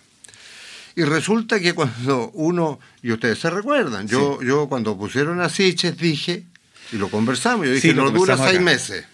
Y 0.95 1.03
resulta 1.03 1.59
que 1.59 1.73
cuando 1.73 2.29
uno, 2.33 2.79
y 3.01 3.11
ustedes 3.11 3.39
se 3.39 3.49
recuerdan, 3.49 4.07
yo, 4.07 4.41
yo 4.41 4.67
cuando 4.67 4.97
pusieron 4.97 5.39
a 5.39 5.49
Siches 5.49 5.97
dije, 5.97 6.45
y 6.91 6.97
lo 6.97 7.09
conversamos, 7.09 7.67
yo 7.67 7.73
dije, 7.73 7.93
no 7.93 8.11
dura 8.11 8.37
seis 8.37 8.59
meses, 8.59 9.05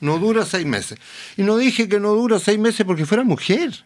no 0.00 0.18
dura 0.18 0.44
seis 0.44 0.66
meses. 0.66 0.98
Y 1.36 1.42
no 1.42 1.56
dije 1.56 1.88
que 1.88 2.00
no 2.00 2.12
dura 2.14 2.38
seis 2.38 2.58
meses 2.58 2.84
porque 2.84 3.06
fuera 3.06 3.22
mujer. 3.22 3.84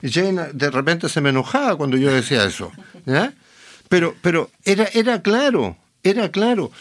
Y 0.00 0.10
Jane 0.10 0.52
de 0.52 0.70
repente 0.70 1.08
se 1.08 1.20
me 1.20 1.30
enojaba 1.30 1.76
cuando 1.76 1.96
yo 1.96 2.12
decía 2.12 2.44
eso. 2.44 2.72
¿ya? 3.06 3.32
Pero, 3.92 4.16
pero 4.22 4.50
era, 4.64 4.88
era 4.94 5.20
claro, 5.20 5.76
era 6.02 6.30
claro. 6.30 6.72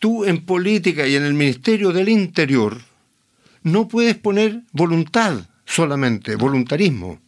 Tú 0.00 0.26
en 0.26 0.44
política 0.44 1.06
y 1.06 1.16
en 1.16 1.22
el 1.22 1.32
Ministerio 1.32 1.92
del 1.92 2.10
Interior 2.10 2.78
no 3.62 3.88
puedes 3.88 4.16
poner 4.16 4.60
voluntad 4.72 5.46
solamente, 5.64 6.36
voluntarismo. 6.36 7.20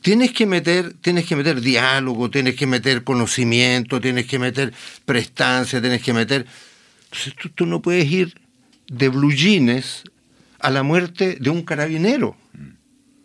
Tienes 0.00 0.32
que 0.32 0.46
meter, 0.46 0.94
tienes 0.94 1.26
que 1.26 1.36
meter 1.36 1.60
diálogo, 1.60 2.28
tienes 2.28 2.56
que 2.56 2.66
meter 2.66 3.04
conocimiento, 3.04 4.00
tienes 4.00 4.26
que 4.26 4.40
meter 4.40 4.74
prestancia, 5.04 5.80
tienes 5.80 6.02
que 6.02 6.12
meter. 6.12 6.44
Entonces 7.04 7.34
tú, 7.54 7.66
no 7.66 7.82
puedes 7.82 8.10
ir 8.10 8.34
de 8.88 9.08
blue 9.10 9.30
jeans 9.30 10.02
a 10.58 10.70
la 10.72 10.82
muerte 10.82 11.36
de 11.38 11.50
un 11.50 11.62
carabinero. 11.62 12.36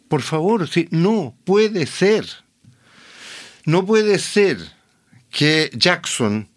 Por 0.08 0.22
favor, 0.22 0.70
sí, 0.70 0.88
no 0.92 1.36
puede 1.46 1.88
ser. 1.88 2.28
No 3.66 3.88
puede 3.88 4.20
ser 4.20 4.77
que 5.38 5.70
Jackson, 5.72 6.50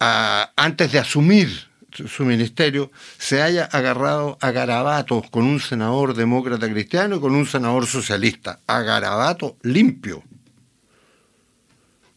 ah, 0.00 0.50
antes 0.56 0.92
de 0.92 0.98
asumir 0.98 1.68
su, 1.92 2.24
ministerio, 2.24 2.90
se 3.18 3.42
haya 3.42 3.66
agarrado 3.66 4.38
a 4.40 4.50
garabatos 4.50 5.28
con 5.28 5.44
un 5.44 5.60
senador 5.60 6.14
demócrata 6.14 6.70
cristiano 6.70 7.16
y 7.16 7.20
con 7.20 7.34
un 7.34 7.44
senador 7.44 7.86
socialista. 7.86 8.60
A 8.66 8.80
garabato 8.80 9.58
limpio. 9.60 10.24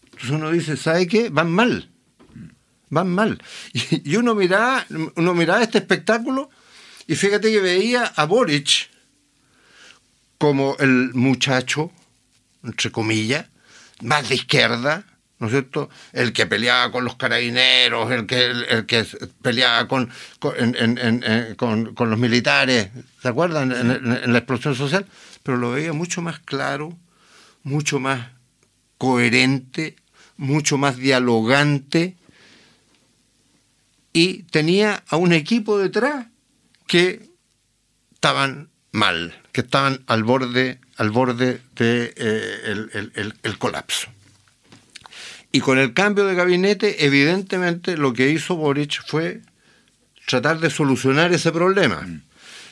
Entonces 0.06 0.30
uno 0.30 0.50
dice, 0.50 0.78
¿sabe 0.78 1.08
qué? 1.08 1.28
Van 1.28 1.52
mal. 1.52 1.90
Van 2.90 3.10
mal. 3.10 3.44
Y, 3.74 4.12
y 4.12 4.16
uno 4.16 4.34
miraba, 4.34 4.86
uno 5.16 5.34
miraba 5.34 5.62
este 5.62 5.80
espectáculo 5.80 6.50
y 7.06 7.16
fíjate 7.16 7.52
que 7.52 7.60
veía 7.60 8.14
a 8.16 8.24
Boric 8.24 8.90
como 10.38 10.78
el 10.80 11.14
muchacho, 11.14 11.92
entre 12.64 12.94
comillas, 12.94 13.48
más 14.00 14.30
de 14.30 14.36
izquierda, 14.36 15.06
¿no 15.40 15.48
es 15.48 15.52
cierto? 15.52 15.90
El 16.14 16.32
que 16.34 16.46
peleaba 16.46 16.92
con 16.92 17.04
los 17.04 17.16
carabineros, 17.16 18.10
el 18.12 18.26
que, 18.26 18.46
el, 18.46 18.86
que 18.86 19.06
peleaba 19.42 19.88
con, 19.88 20.10
en- 20.58 21.56
con- 21.56 21.94
con 21.94 22.10
los 22.10 22.18
militares, 22.20 22.90
¿se 23.22 23.28
acuerdan? 23.28 23.72
En, 23.72 24.32
la 24.34 24.38
explosión 24.40 24.76
social, 24.76 25.06
pero 25.44 25.58
lo 25.58 25.72
veía 25.72 25.92
mucho 25.94 26.22
más 26.22 26.40
claro, 26.40 26.98
mucho 27.64 28.00
más 28.00 28.30
coherente, 28.98 29.96
mucho 30.38 30.78
más 30.78 30.96
dialogante 30.98 32.16
y 34.14 34.44
tenía 34.44 35.04
a 35.10 35.18
un 35.18 35.34
equipo 35.34 35.78
detrás 35.78 36.28
que 36.88 37.30
estaban 38.14 38.70
mal, 38.92 39.36
que 39.52 39.62
estaban 39.62 40.04
al 40.08 40.24
borde, 40.24 40.80
al 40.96 41.10
borde 41.12 41.62
de 41.76 42.14
eh, 42.16 42.88
el- 43.16 43.34
el 43.44 43.58
colapso. 43.58 44.08
Y 45.56 45.62
con 45.62 45.80
el 45.80 45.94
cambio 45.94 46.26
de 46.26 46.36
gabinete, 46.36 47.06
evidentemente 47.06 47.96
lo 47.96 48.12
que 48.12 48.30
hizo 48.30 48.58
Boric 48.58 49.02
fue 49.08 49.40
tratar 50.28 50.60
de 50.60 50.70
solucionar 50.70 51.32
ese 51.32 51.54
problema. 51.54 52.06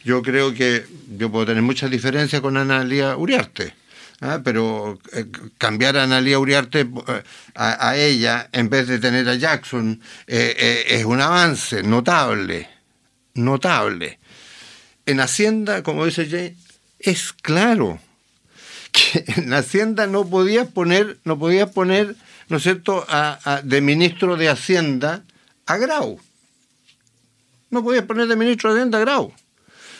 Yo 0.03 0.21
creo 0.21 0.53
que 0.53 0.85
yo 1.17 1.31
puedo 1.31 1.45
tener 1.45 1.63
muchas 1.63 1.89
diferencias 1.89 2.41
con 2.41 2.57
Analia 2.57 3.15
Uriarte, 3.15 3.73
¿ah? 4.19 4.41
pero 4.43 4.99
eh, 5.13 5.27
cambiar 5.57 5.95
a 5.95 6.03
Analia 6.03 6.37
Uriarte 6.37 6.81
eh, 6.81 7.23
a, 7.55 7.87
a 7.87 7.95
ella 7.95 8.49
en 8.51 8.69
vez 8.69 8.89
de 8.89 8.99
tener 8.99 9.29
a 9.29 9.35
Jackson 9.35 10.01
eh, 10.27 10.83
es 10.89 11.05
un 11.05 11.21
avance 11.21 11.83
notable, 11.83 12.67
notable. 13.33 14.19
En 15.05 15.21
Hacienda, 15.21 15.83
como 15.83 16.05
dice 16.05 16.27
Jay, 16.29 16.57
es 16.99 17.31
claro 17.31 18.01
que 18.91 19.23
en 19.37 19.53
Hacienda 19.53 20.05
no 20.05 20.27
podías 20.27 20.67
poner, 20.67 21.17
no 21.23 21.39
podías 21.39 21.69
poner, 21.69 22.17
¿no 22.53 22.57
es 22.57 22.63
cierto?, 22.63 23.03
a- 23.09 23.39
a- 23.45 23.61
de 23.63 23.81
ministro 23.81 24.37
de 24.37 24.47
Hacienda 24.47 25.23
a 25.65 25.77
Grau. 25.77 26.19
No 27.71 27.83
podías 27.83 28.03
poner 28.05 28.27
de 28.27 28.35
ministro 28.35 28.71
de 28.71 28.79
Hacienda 28.79 28.99
a 28.99 29.01
Grau, 29.01 29.33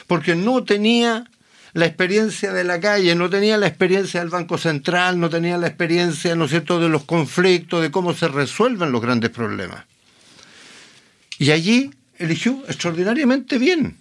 porque 0.06 0.36
no 0.36 0.64
tenía 0.64 1.26
la 1.74 1.88
experiencia 1.88 2.54
de 2.54 2.64
la 2.64 2.80
calle, 2.80 3.16
no 3.16 3.28
tenía 3.28 3.58
la 3.58 3.66
experiencia 3.66 4.20
del 4.20 4.30
Banco 4.30 4.60
Central, 4.60 5.20
no 5.20 5.32
tenía 5.32 5.58
la 5.58 5.66
experiencia, 5.66 6.36
¿no 6.36 6.46
es 6.46 6.52
cierto?, 6.52 6.80
de 6.80 6.90
los 6.90 7.06
conflictos, 7.06 7.82
de 7.82 7.90
cómo 7.90 8.14
se 8.14 8.28
resuelven 8.28 8.92
los 8.92 9.02
grandes 9.02 9.32
problemas. 9.32 9.86
Y 11.40 11.50
allí 11.50 11.90
eligió 12.20 12.62
extraordinariamente 12.68 13.58
bien 13.58 13.98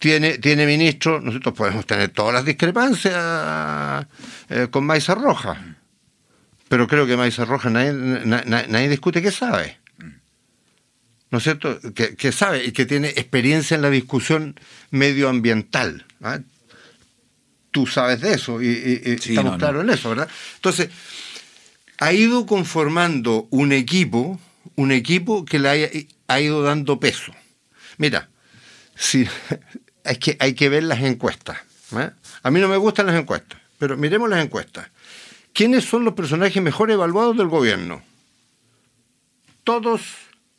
tiene, 0.00 0.38
tiene 0.38 0.66
ministro, 0.66 1.20
nosotros 1.20 1.54
podemos 1.54 1.86
tener 1.86 2.08
todas 2.08 2.34
las 2.34 2.44
discrepancias 2.44 4.06
eh, 4.48 4.66
con 4.70 4.84
Maiza 4.86 5.14
Roja, 5.14 5.76
pero 6.70 6.86
creo 6.86 7.04
que 7.04 7.16
Maiza 7.16 7.44
Roja 7.44 7.68
nadie, 7.68 7.92
na- 7.92 8.44
na- 8.46 8.66
nadie 8.68 8.88
discute 8.88 9.20
que 9.20 9.32
sabe. 9.32 9.78
¿No 11.32 11.38
es 11.38 11.44
cierto? 11.44 11.80
Que, 11.94 12.14
que 12.14 12.30
sabe 12.30 12.64
y 12.64 12.70
que 12.70 12.86
tiene 12.86 13.08
experiencia 13.08 13.74
en 13.74 13.82
la 13.82 13.90
discusión 13.90 14.54
medioambiental. 14.90 16.06
¿ah? 16.22 16.38
Tú 17.72 17.86
sabes 17.88 18.20
de 18.20 18.34
eso 18.34 18.62
y, 18.62 18.68
y- 18.68 19.02
y 19.12 19.18
Sí, 19.18 19.30
estamos 19.30 19.44
no, 19.44 19.50
no. 19.52 19.58
claros 19.58 19.82
en 19.84 19.90
eso, 19.90 20.08
¿verdad? 20.10 20.28
Entonces, 20.56 20.90
ha 21.98 22.12
ido 22.12 22.46
conformando 22.46 23.48
un 23.50 23.72
equipo, 23.72 24.40
un 24.76 24.92
equipo 24.92 25.44
que 25.44 25.58
le 25.58 25.68
haya- 25.68 25.90
ha 26.28 26.40
ido 26.40 26.62
dando 26.62 26.98
peso. 27.00 27.32
Mira, 27.98 28.28
si, 28.96 29.26
hay, 30.04 30.16
que, 30.16 30.36
hay 30.38 30.54
que 30.54 30.68
ver 30.68 30.84
las 30.84 31.00
encuestas. 31.02 31.58
¿eh? 31.98 32.10
A 32.44 32.50
mí 32.50 32.60
no 32.60 32.68
me 32.68 32.76
gustan 32.76 33.06
las 33.06 33.16
encuestas, 33.16 33.60
pero 33.78 33.96
miremos 33.96 34.28
las 34.30 34.44
encuestas. 34.44 34.88
¿Quiénes 35.52 35.84
son 35.84 36.04
los 36.04 36.14
personajes 36.14 36.62
mejor 36.62 36.90
evaluados 36.90 37.36
del 37.36 37.48
gobierno? 37.48 38.02
Todos 39.64 40.02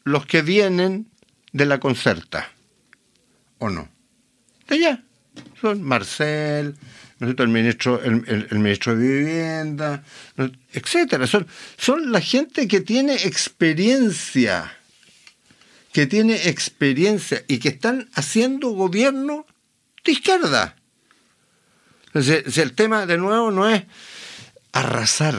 los 0.03 0.25
que 0.25 0.41
vienen 0.41 1.07
de 1.51 1.65
la 1.65 1.79
concerta, 1.79 2.51
¿o 3.57 3.69
no? 3.69 3.89
De 4.67 4.75
allá. 4.75 5.03
Son 5.59 5.81
Marcel, 5.81 6.75
el 7.19 7.47
ministro, 7.47 8.01
el, 8.01 8.59
ministro 8.59 8.95
de 8.95 9.07
Vivienda, 9.07 10.03
etcétera. 10.73 11.27
Son, 11.27 11.47
son 11.77 12.11
la 12.11 12.19
gente 12.19 12.67
que 12.67 12.81
tiene 12.81 13.13
experiencia 13.13 14.77
que 15.91 16.07
tiene 16.07 16.47
experiencia 16.49 17.43
y 17.47 17.59
que 17.59 17.69
están 17.69 18.09
haciendo 18.13 18.69
gobierno 18.69 19.45
de 20.03 20.11
izquierda. 20.13 20.75
Entonces, 22.07 22.57
el 22.57 22.73
tema 22.73 23.05
de 23.05 23.17
nuevo 23.17 23.51
no 23.51 23.69
es 23.69 23.83
arrasar. 24.73 25.35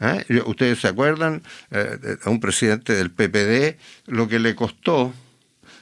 ¿eh? 0.00 0.24
Ustedes 0.46 0.80
se 0.80 0.88
acuerdan 0.88 1.42
eh, 1.70 2.16
a 2.24 2.30
un 2.30 2.40
presidente 2.40 2.94
del 2.94 3.10
PPD 3.10 3.76
lo 4.06 4.28
que 4.28 4.38
le 4.38 4.54
costó 4.54 5.12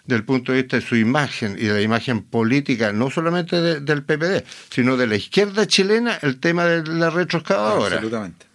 del 0.07 0.25
punto 0.25 0.53
de 0.53 0.63
vista 0.63 0.77
de 0.77 0.83
su 0.87 0.95
imagen 0.97 1.57
y 1.59 1.65
de 1.65 1.75
la 1.75 1.81
imagen 1.83 2.23
política, 2.23 2.93
no 2.93 3.11
solamente 3.11 3.61
de- 3.61 3.81
del 3.81 4.05
PPD, 4.05 4.45
sino 4.71 4.97
de 4.97 5.07
la 5.09 5.17
izquierda 5.17 5.67
chilena, 5.67 6.17
el 6.23 6.39
tema 6.39 6.65
de 6.65 6.85
la 6.87 7.11
retroexcavadora. 7.11 7.97
Absolutamente. 7.97 8.47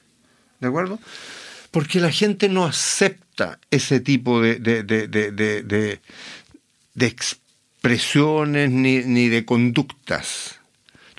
¿De 0.61 0.67
acuerdo? 0.67 0.97
Porque 1.72 1.99
la 1.99 2.11
gente 2.11 2.47
no 2.47 2.65
acepta 2.65 3.59
ese 3.69 3.99
tipo 3.99 4.41
de- 4.41 4.59
de- 4.59 4.84
de 6.93 7.05
expresiones 7.05 8.69
ni, 8.69 8.99
ni 8.99 9.28
de 9.30 9.45
conductas. 9.45 10.55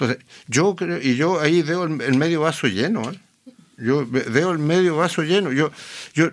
Entonces, 0.03 0.25
yo 0.49 0.75
creo, 0.75 1.01
y 1.01 1.17
yo 1.17 1.41
ahí 1.41 1.63
veo 1.63 1.85
el, 1.85 1.91
medio 2.17 2.41
vaso 2.41 2.67
lleno, 2.67 3.11
¿eh? 3.11 3.19
Yo 3.79 4.07
ve- 4.07 4.27
veo 4.29 4.51
el 4.51 4.59
medio 4.59 4.97
vaso 4.97 5.23
lleno. 5.23 5.53
Yo, 5.53 5.71
yo 6.15 6.31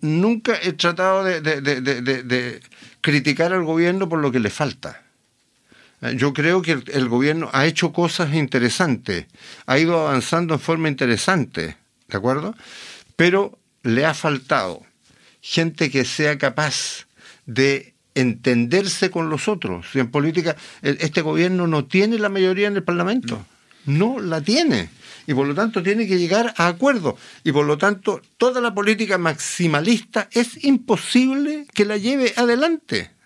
nunca 0.00 0.58
he 0.62 0.72
tratado 0.72 1.24
de 1.24 2.60
criticar 3.00 3.52
al 3.52 3.64
gobierno 3.64 4.08
por 4.08 4.18
lo 4.20 4.30
que 4.30 4.40
le 4.40 4.50
falta. 4.50 5.02
Eh, 6.02 6.14
Yo 6.16 6.32
creo 6.32 6.62
que 6.62 6.72
el, 6.72 6.84
el 6.92 7.08
gobierno 7.08 7.48
ha 7.52 7.66
hecho 7.66 7.92
cosas 7.92 8.34
interesantes, 8.34 9.26
ha 9.66 9.78
ido 9.78 10.00
avanzando 10.06 10.54
en 10.54 10.60
forma 10.60 10.88
interesante, 10.88 11.76
¿de 12.08 12.16
acuerdo? 12.16 12.54
Pero 13.16 13.58
le 13.82 14.04
ha 14.04 14.14
faltado 14.14 14.82
gente 15.40 15.90
que 15.90 16.04
sea 16.04 16.38
capaz 16.38 17.06
de 17.46 17.94
entenderse 18.16 19.10
con 19.10 19.30
los 19.30 19.46
otros. 19.46 19.86
Y 19.94 20.00
en 20.00 20.10
política, 20.10 20.56
el- 20.82 20.98
este 21.00 21.22
gobierno 21.22 21.66
no 21.66 21.84
tiene 21.84 22.18
la 22.18 22.28
mayoría 22.28 22.66
en 22.66 22.76
el 22.76 22.82
Parlamento, 22.82 23.46
no 23.84 24.18
la 24.18 24.40
tiene. 24.40 24.90
Y 25.28 25.34
por 25.34 25.46
lo 25.46 25.54
tanto 25.54 25.82
tiene 25.82 26.06
que 26.06 26.18
llegar 26.18 26.54
a 26.56 26.66
acuerdos. 26.66 27.14
Y 27.44 27.52
por 27.52 27.66
lo 27.66 27.78
tanto, 27.78 28.20
toda 28.36 28.60
la 28.60 28.74
política 28.74 29.18
maximalista 29.18 30.28
es 30.32 30.64
imposible 30.64 31.66
que 31.72 31.84
la 31.84 31.96
lleve 31.96 32.32
adelante 32.36 33.16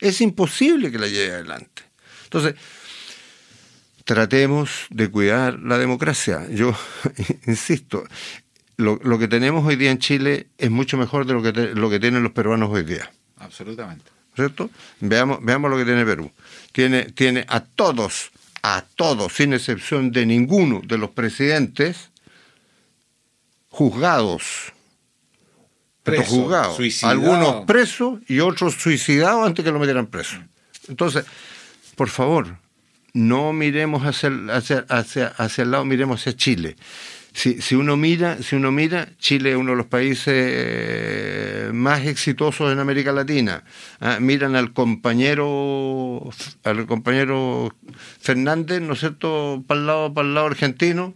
es 0.00 0.20
imposible 0.20 0.90
que 0.90 0.98
la 0.98 1.08
lleve 1.08 1.34
adelante. 1.34 1.82
Entonces, 2.24 2.54
tratemos 4.04 4.86
de 4.90 5.10
cuidar 5.10 5.58
la 5.60 5.78
democracia. 5.78 6.46
Yo 6.50 6.74
insisto, 7.46 8.04
lo, 8.76 9.18
que 9.18 9.28
tenemos 9.28 9.66
hoy 9.66 9.76
día 9.76 9.90
en 9.90 9.98
Chile 9.98 10.48
es 10.58 10.70
mucho 10.70 10.96
mejor 10.96 11.26
de 11.26 11.34
lo 11.34 11.42
que, 11.42 11.52
lo 11.52 11.90
que 11.90 12.00
tienen 12.00 12.22
los 12.22 12.32
peruanos 12.32 12.70
hoy 12.70 12.84
día. 12.84 13.10
Absolutamente. 13.38 14.10
¿Cierto? 14.34 14.70
Veamos, 15.00 15.38
veamos 15.42 15.70
lo 15.70 15.76
que 15.76 15.84
tiene 15.84 16.04
Perú. 16.04 16.30
Tiene, 16.72 17.06
tiene 17.06 17.44
a 17.48 17.60
todos, 17.60 18.30
a 18.62 18.84
todos, 18.94 19.32
sin 19.32 19.52
excepción 19.52 20.12
de 20.12 20.26
ninguno 20.26 20.80
de 20.84 20.96
los 20.96 21.10
presidentes, 21.10 22.10
juzgados. 23.68 24.72
Preso, 26.04 26.24
juzgados. 26.24 26.76
suicidado. 26.76 27.12
Algunos 27.12 27.64
presos 27.66 28.20
y 28.28 28.40
otros 28.40 28.74
suicidados 28.74 29.46
antes 29.46 29.64
que 29.64 29.72
lo 29.72 29.78
metieran 29.78 30.06
preso. 30.06 30.36
Entonces, 30.88 31.24
por 31.96 32.08
favor, 32.08 32.58
no 33.12 33.52
miremos 33.52 34.04
hacia, 34.04 34.30
hacia, 34.50 34.86
hacia, 34.88 35.28
hacia 35.28 35.62
el 35.62 35.72
lado, 35.72 35.84
miremos 35.84 36.20
hacia 36.20 36.36
Chile. 36.36 36.76
Si, 37.38 37.62
si, 37.62 37.76
uno 37.76 37.96
mira, 37.96 38.42
si 38.42 38.56
uno 38.56 38.72
mira, 38.72 39.10
Chile 39.20 39.52
es 39.52 39.56
uno 39.56 39.70
de 39.70 39.76
los 39.76 39.86
países 39.86 40.34
eh, 40.34 41.70
más 41.72 42.04
exitosos 42.04 42.72
en 42.72 42.80
América 42.80 43.12
Latina. 43.12 43.62
Ah, 44.00 44.18
miran 44.18 44.56
al 44.56 44.72
compañero, 44.72 46.30
al 46.64 46.86
compañero 46.86 47.72
Fernández, 48.18 48.82
¿no 48.82 48.94
es 48.94 48.98
cierto?, 48.98 49.62
para 49.68 49.78
el 49.78 49.86
lado, 49.86 50.14
para 50.14 50.26
el 50.26 50.34
lado 50.34 50.48
argentino, 50.48 51.14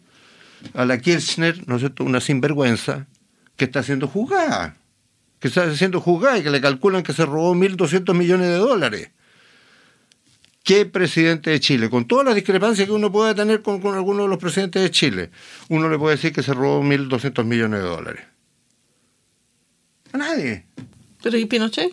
a 0.75 0.85
la 0.85 0.99
Kirchner, 0.99 1.67
¿no 1.67 1.75
es 1.75 1.81
cierto?, 1.81 2.05
una 2.05 2.21
sinvergüenza 2.21 3.09
que 3.57 3.65
está 3.65 3.81
haciendo 3.81 4.07
juzgada, 4.07 4.77
que 5.41 5.49
está 5.49 5.65
haciendo 5.65 6.01
juzgada 6.01 6.39
y 6.39 6.45
que 6.45 6.51
le 6.51 6.61
calculan 6.61 7.03
que 7.03 7.15
se 7.15 7.27
robó 7.27 7.53
1.200 7.57 8.15
millones 8.15 8.47
de 8.47 8.59
dólares. 8.59 9.11
¿Qué 10.63 10.87
presidente 10.87 11.51
de 11.51 11.59
Chile? 11.61 11.91
Con 11.91 12.07
todas 12.07 12.25
las 12.25 12.35
discrepancias 12.37 12.87
que 12.87 12.93
uno 12.93 13.11
pueda 13.11 13.35
tener 13.35 13.63
con, 13.63 13.81
con 13.81 13.95
alguno 13.97 14.23
de 14.25 14.29
los 14.29 14.39
presidentes 14.39 14.81
de 14.83 14.91
Chile, 14.91 15.31
uno 15.69 15.89
le 15.89 15.99
puede 15.99 16.17
decir 16.17 16.33
que 16.33 16.43
se 16.43 16.55
robó 16.55 16.83
1.200 16.83 17.45
millones 17.45 17.81
de 17.83 17.87
dólares. 17.89 18.25
A 20.13 20.19
nadie. 20.19 20.67
¿Pero 21.23 21.37
y 21.39 21.47
Pinochet? 21.47 21.93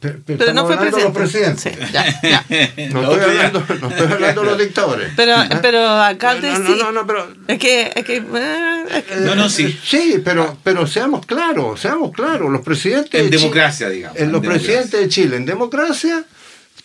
Pero, 0.00 0.18
Pero 0.24 0.52
no 0.54 0.64
fue 0.66 0.78
presidente. 0.78 1.04
los 1.04 1.12
presidentes. 1.16 1.62
Sí, 1.74 1.92
ya, 1.92 2.20
ya. 2.22 2.44
No, 2.90 3.02
estoy 3.12 3.20
hablando, 3.20 3.64
no 3.82 3.88
estoy 3.90 4.12
hablando 4.12 4.40
de 4.42 4.46
los 4.46 4.58
dictadores. 4.58 5.12
Pero, 5.14 5.34
pero 5.60 5.86
alcalde 5.90 6.52
no, 6.52 6.58
no, 6.60 6.66
sí. 6.74 6.76
no, 6.80 6.92
no, 6.92 7.06
pero 7.06 7.28
Es 7.48 7.58
que, 7.58 7.92
es 7.94 8.04
que, 8.04 8.16
eh, 8.16 8.84
es 8.90 9.04
que- 9.04 9.16
No, 9.16 9.34
no, 9.34 9.50
sí. 9.50 9.78
Sí, 9.84 10.22
pero, 10.24 10.56
pero 10.64 10.86
seamos 10.86 11.26
claros, 11.26 11.80
seamos 11.80 12.12
claros. 12.12 12.50
Los 12.50 12.62
presidentes. 12.62 13.20
En 13.20 13.28
de 13.30 13.36
democracia, 13.36 13.90
digamos. 13.90 14.16
en 14.18 14.32
los 14.32 14.36
en 14.36 14.42
democracia. 14.42 14.66
presidentes 14.68 15.00
de 15.00 15.08
Chile, 15.08 15.36
en 15.36 15.44
democracia, 15.44 16.24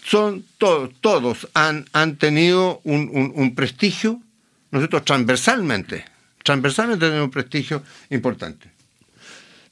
son 0.10 0.44
todos, 0.58 0.90
todos 1.02 1.48
han, 1.54 1.86
han 1.94 2.16
tenido 2.18 2.82
un, 2.84 3.32
un- 3.36 3.54
prestigio, 3.56 4.20
nosotros 4.72 5.06
transversalmente, 5.06 6.06
transversalmente 6.44 7.06
tenemos 7.06 7.26
un 7.26 7.32
prestigio 7.32 7.84
importante. 8.10 8.72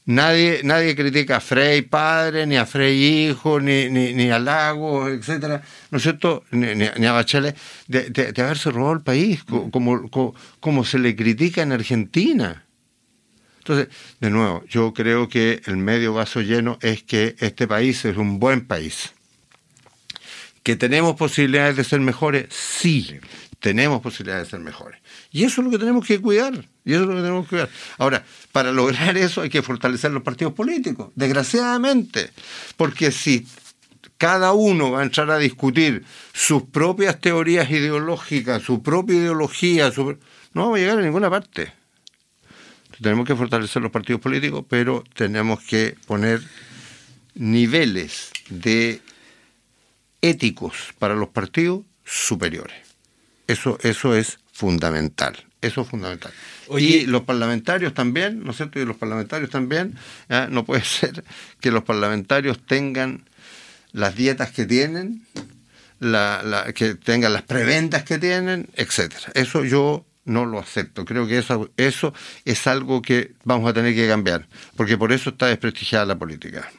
Nadie, 0.05 0.61
nadie 0.63 0.95
critica 0.95 1.37
a 1.37 1.39
Frei 1.41 1.81
padre, 1.81 2.45
ni 2.47 2.55
a 2.55 2.65
Frei 2.65 3.27
hijo, 3.27 3.59
ni, 3.59 3.89
ni, 3.89 4.13
ni 4.13 4.29
a 4.29 4.39
Lagos, 4.39 5.09
etcétera, 5.11 5.61
¿no 5.91 5.97
es 5.97 6.03
cierto? 6.03 6.43
Ni, 6.51 6.67
ni- 6.75 6.87
ni 6.97 7.05
a 7.05 7.11
Bachelet, 7.11 7.57
de, 7.87 8.33
haberse 8.41 8.71
robado 8.71 8.93
el 8.93 9.01
país, 9.01 9.43
co- 9.43 9.69
como, 9.69 10.09
co- 10.09 10.33
como 10.61 10.85
se 10.85 10.99
le 10.99 11.13
critica 11.15 11.61
en 11.63 11.73
Argentina. 11.73 12.63
Entonces, 13.59 13.89
de 14.21 14.29
nuevo, 14.29 14.63
yo 14.69 14.93
creo 14.93 15.27
que 15.27 15.61
el 15.65 15.75
medio 15.75 16.13
vaso 16.13 16.41
lleno 16.41 16.77
es 16.81 17.03
que 17.03 17.35
este 17.39 17.67
país 17.67 18.05
es 18.05 18.15
un 18.15 18.39
buen 18.39 18.65
país. 18.65 19.13
¿Que 20.67 20.75
tenemos 20.75 21.15
posibilidades 21.15 21.77
de 21.77 21.85
ser 21.85 22.01
mejores? 22.01 22.47
Sí, 22.49 23.21
tenemos 23.61 24.01
posibilidades 24.01 24.47
de 24.47 24.51
ser 24.51 24.59
mejores. 24.59 24.99
Y 25.31 25.45
eso 25.45 25.61
es 25.61 25.65
lo 25.65 25.71
que 25.71 25.77
tenemos 25.77 26.05
que 26.05 26.19
cuidar. 26.19 26.55
Y 26.83 26.91
eso 26.91 27.03
es 27.03 27.07
lo 27.07 27.15
que 27.15 27.21
tenemos 27.21 27.45
que 27.45 27.49
cuidar. 27.51 27.69
Ahora, 27.97 28.25
para 28.51 28.73
lograr 28.73 29.15
eso 29.17 29.39
hay 29.39 29.49
que 29.49 29.61
fortalecer 29.61 30.11
los 30.11 30.23
partidos 30.23 30.51
políticos, 30.51 31.13
desgraciadamente. 31.15 32.31
Porque 32.75 33.13
si 33.13 33.47
cada 34.17 34.51
uno 34.51 34.91
va 34.91 34.99
a 34.99 35.03
entrar 35.03 35.31
a 35.31 35.37
discutir 35.37 36.03
sus 36.33 36.63
propias 36.63 37.21
teorías 37.21 37.71
ideológicas, 37.71 38.61
su 38.61 38.83
propia 38.83 39.15
ideología, 39.15 39.89
su- 39.93 40.17
no 40.51 40.63
vamos 40.63 40.79
a 40.79 40.79
llegar 40.81 40.97
a 40.97 41.01
ninguna 41.01 41.29
parte. 41.29 41.71
Tenemos 43.01 43.25
que 43.25 43.37
fortalecer 43.37 43.81
los 43.81 43.91
partidos 43.93 44.19
políticos, 44.19 44.65
pero 44.67 45.05
tenemos 45.13 45.63
que 45.63 45.95
poner 46.07 46.41
niveles 47.35 48.31
de 48.49 48.99
éticos 50.29 50.73
para 50.99 51.15
los 51.15 51.29
partidos 51.29 51.81
superiores. 52.05 52.75
Eso, 53.47 53.77
eso 53.83 54.15
es 54.15 54.39
fundamental. 54.51 55.35
Eso 55.61 55.81
es 55.81 55.87
fundamental. 55.87 56.31
Oye. 56.67 56.85
y 56.85 57.05
los 57.05 57.23
parlamentarios 57.23 57.93
también, 57.93 58.43
¿no 58.43 58.51
es 58.51 58.57
cierto? 58.57 58.79
Y 58.79 58.85
los 58.85 58.97
parlamentarios 58.97 59.49
también, 59.49 59.95
no 60.49 60.65
puede 60.65 60.83
ser 60.85 61.23
que 61.59 61.71
los 61.71 61.83
parlamentarios 61.83 62.63
tengan 62.65 63.23
las 63.93 64.15
dietas 64.15 64.51
que 64.51 64.65
tienen, 64.65 65.25
la, 65.99 66.43
la- 66.43 66.73
que 66.73 66.93
tengan 66.95 67.33
las 67.33 67.41
preventas 67.43 68.03
que 68.03 68.19
tienen, 68.19 68.69
etcétera. 68.75 69.31
Eso 69.33 69.63
yo 69.63 70.05
no 70.25 70.45
lo 70.45 70.59
acepto. 70.59 71.05
Creo 71.05 71.25
que 71.25 71.37
eso, 71.39 71.71
eso 71.77 72.13
es 72.45 72.67
algo 72.67 73.01
que 73.01 73.31
vamos 73.45 73.69
a 73.69 73.73
tener 73.73 73.95
que 73.95 74.07
cambiar, 74.07 74.45
porque 74.75 74.97
por 74.97 75.11
eso 75.13 75.29
está 75.31 75.47
desprestigiada 75.47 76.05
la 76.05 76.17
política. 76.19 76.69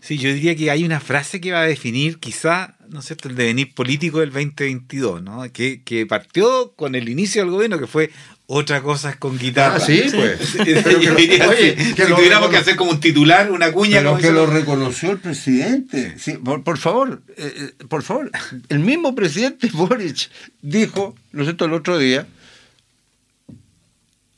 Sí, 0.00 0.18
yo 0.18 0.32
diría 0.32 0.54
que 0.54 0.70
hay 0.70 0.84
una 0.84 1.00
frase 1.00 1.40
que 1.40 1.50
va 1.52 1.62
a 1.62 1.66
definir 1.66 2.18
quizá, 2.18 2.76
¿no 2.88 3.00
es 3.00 3.06
cierto?, 3.06 3.28
el 3.28 3.34
devenir 3.34 3.74
político 3.74 4.20
del 4.20 4.30
2022, 4.30 5.22
¿no? 5.22 5.42
Que, 5.52 5.82
que 5.82 6.06
partió 6.06 6.72
con 6.76 6.94
el 6.94 7.08
inicio 7.08 7.42
del 7.42 7.50
gobierno, 7.50 7.78
que 7.78 7.86
fue 7.88 8.10
otra 8.46 8.80
cosa 8.82 9.10
es 9.10 9.16
con 9.16 9.36
guitarra. 9.36 9.76
Ah, 9.76 9.80
sí, 9.80 10.02
pues. 10.14 10.38
Sí, 10.48 10.58
Pero 10.64 11.00
que 11.00 11.00
yo 11.06 11.10
lo- 11.10 11.16
diría, 11.16 11.48
oye, 11.48 11.76
si, 11.76 11.94
que 11.94 12.04
si 12.04 12.10
lo 12.10 12.16
tuviéramos 12.16 12.50
que 12.50 12.56
hacer 12.58 12.76
como 12.76 12.92
un 12.92 13.00
titular, 13.00 13.50
una 13.50 13.72
cuña, 13.72 13.98
Pero 13.98 14.18
que 14.18 14.30
lo 14.30 14.46
reconoció 14.46 15.10
el 15.10 15.18
presidente. 15.18 16.14
Sí, 16.18 16.34
por, 16.34 16.62
por 16.62 16.78
favor, 16.78 17.22
eh, 17.36 17.72
eh, 17.80 17.84
por 17.88 18.04
favor. 18.04 18.30
El 18.68 18.78
mismo 18.78 19.16
presidente 19.16 19.68
Boric 19.72 20.30
dijo, 20.62 21.16
¿no 21.32 21.42
es 21.42 21.46
cierto?, 21.46 21.64
el 21.64 21.72
otro 21.72 21.98
día, 21.98 22.28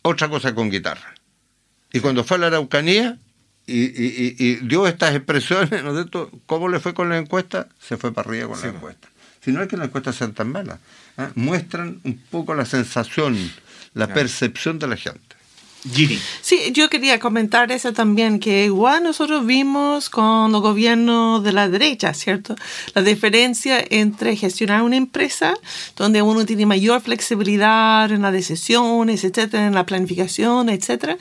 otra 0.03 0.29
cosa 0.29 0.55
con 0.55 0.71
guitarra. 0.71 1.15
Y 1.93 2.01
cuando 2.01 2.25
fue 2.25 2.37
a 2.39 2.41
la 2.41 2.47
Araucanía 2.47 3.19
y, 3.69 3.85
y- 3.85 4.35
y- 4.39 4.45
y 4.47 4.55
dio 4.66 4.87
estas 4.87 5.14
expresiones, 5.14 5.83
¿no 5.85 5.91
es 5.91 5.97
cierto?, 5.97 6.31
¿cómo 6.47 6.69
le 6.69 6.81
fue 6.81 6.95
con 6.95 7.09
la 7.09 7.19
encuesta? 7.19 7.69
Se 7.81 7.97
fue 7.97 8.12
para 8.12 8.29
arriba 8.29 8.49
con 8.49 8.57
la 8.61 8.62
encuesta. 8.77 9.09
Si 9.45 9.53
no 9.53 9.62
es 9.62 9.69
que 9.69 9.77
las 9.77 9.87
encuestas 9.89 10.16
sean 10.16 10.33
tan 10.35 10.51
malas, 10.51 10.79
¿ah? 11.16 11.31
muestran 11.35 12.01
un 12.05 12.19
poco 12.31 12.55
la 12.55 12.64
sensación, 12.64 13.37
la 13.95 14.07
percepción 14.14 14.79
de 14.79 14.87
la 14.89 14.97
gente. 14.97 15.28
Sí, 16.41 16.72
yo 16.72 16.91
quería 16.91 17.20
comentar 17.20 17.70
eso 17.70 17.93
también, 17.93 18.41
que 18.41 18.64
igual 18.64 19.05
nosotros 19.05 19.47
vimos 19.47 20.11
con 20.11 20.51
los 20.51 20.61
gobiernos 20.61 21.45
de 21.45 21.53
la 21.53 21.68
derecha, 21.68 22.12
¿cierto? 22.14 22.57
La 22.95 23.03
diferencia 23.03 23.85
entre 23.89 24.35
gestionar 24.35 24.83
una 24.83 24.97
empresa, 24.97 25.55
donde 25.97 26.20
uno 26.20 26.45
tiene 26.45 26.66
mayor 26.66 27.01
flexibilidad 27.01 28.11
en 28.11 28.22
las 28.22 28.33
decisiones, 28.33 29.22
etcétera, 29.22 29.66
en 29.66 29.74
la 29.74 29.87
planificación, 29.87 30.68
etcétera, 30.68 31.16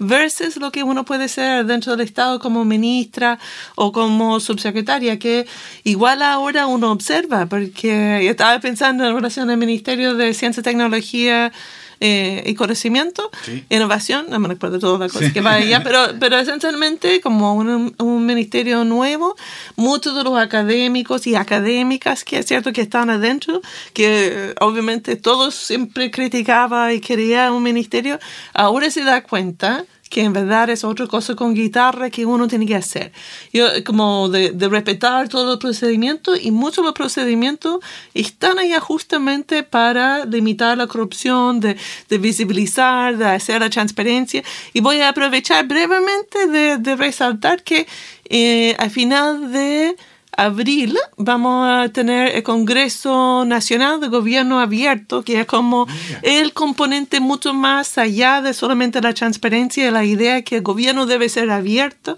versus 0.00 0.56
lo 0.56 0.72
que 0.72 0.82
uno 0.82 1.04
puede 1.04 1.28
ser 1.28 1.64
dentro 1.66 1.96
del 1.96 2.04
Estado 2.04 2.40
como 2.40 2.64
ministra 2.64 3.38
o 3.76 3.92
como 3.92 4.40
subsecretaria, 4.40 5.20
que 5.20 5.46
igual 5.84 6.22
ahora 6.22 6.66
uno 6.66 6.90
observa, 6.90 7.46
porque 7.46 8.28
estaba 8.28 8.58
pensando 8.58 9.06
en 9.06 9.14
relación 9.14 9.50
al 9.50 9.56
Ministerio 9.56 10.14
de 10.14 10.34
Ciencia 10.34 10.62
y 10.62 10.64
Tecnología 10.64 11.52
eh, 12.00 12.42
y 12.46 12.54
Conocimiento, 12.54 13.30
Sí. 13.44 13.64
innovación, 13.68 14.26
no 14.30 14.38
me 14.38 14.48
recuerdo 14.48 14.78
todas 14.78 14.98
las 15.00 15.12
cosas 15.12 15.32
que 15.32 15.40
va 15.40 15.52
allá, 15.54 15.82
pero, 15.84 16.00
pero 16.18 16.38
esencialmente 16.38 17.20
como 17.20 17.54
un, 17.54 17.94
un 17.98 18.26
ministerio 18.26 18.84
nuevo, 18.84 19.36
muchos 19.76 20.14
de 20.16 20.24
los 20.24 20.38
académicos 20.38 21.26
y 21.26 21.34
académicas 21.34 22.24
que 22.24 22.38
es 22.38 22.46
cierto 22.46 22.72
que 22.72 22.80
están 22.80 23.10
adentro, 23.10 23.60
que 23.92 24.50
eh, 24.50 24.54
obviamente 24.60 25.16
todos 25.16 25.54
siempre 25.54 26.10
criticaba 26.10 26.92
y 26.92 27.00
quería 27.00 27.52
un 27.52 27.62
ministerio, 27.62 28.18
ahora 28.54 28.90
se 28.90 29.04
da 29.04 29.22
cuenta 29.22 29.84
que 30.10 30.22
en 30.22 30.32
verdad 30.32 30.68
es 30.68 30.82
otra 30.84 31.06
cosa 31.06 31.36
con 31.36 31.54
guitarra 31.54 32.10
que 32.10 32.26
uno 32.26 32.48
tiene 32.48 32.66
que 32.66 32.74
hacer. 32.74 33.12
Yo, 33.52 33.66
como 33.86 34.28
de, 34.28 34.50
de 34.50 34.68
respetar 34.68 35.28
todo 35.28 35.54
el 35.54 35.58
procedimiento 35.58 36.36
y 36.36 36.50
muchos 36.50 36.78
de 36.78 36.88
los 36.88 36.94
procedimientos 36.94 37.78
están 38.12 38.58
allá 38.58 38.80
justamente 38.80 39.62
para 39.62 40.24
limitar 40.26 40.76
la 40.76 40.88
corrupción, 40.88 41.60
de, 41.60 41.76
de 42.08 42.18
visibilizar, 42.18 43.16
de 43.16 43.24
hacer 43.24 43.60
la 43.60 43.70
transparencia. 43.70 44.42
Y 44.72 44.80
voy 44.80 45.00
a 45.00 45.10
aprovechar 45.10 45.66
brevemente 45.68 46.48
de, 46.48 46.78
de 46.78 46.96
resaltar 46.96 47.62
que 47.62 47.86
eh, 48.28 48.74
al 48.78 48.90
final 48.90 49.52
de 49.52 49.96
abril 50.36 50.96
vamos 51.16 51.66
a 51.68 51.88
tener 51.90 52.34
el 52.34 52.42
Congreso 52.42 53.44
Nacional 53.44 54.00
de 54.00 54.08
Gobierno 54.08 54.60
Abierto, 54.60 55.22
que 55.22 55.40
es 55.40 55.46
como 55.46 55.86
el 56.22 56.52
componente 56.52 57.20
mucho 57.20 57.52
más 57.52 57.98
allá 57.98 58.40
de 58.40 58.54
solamente 58.54 59.00
la 59.00 59.12
transparencia 59.12 59.86
y 59.86 59.90
la 59.90 60.04
idea 60.04 60.42
que 60.42 60.56
el 60.56 60.62
gobierno 60.62 61.06
debe 61.06 61.28
ser 61.28 61.50
abierto 61.50 62.16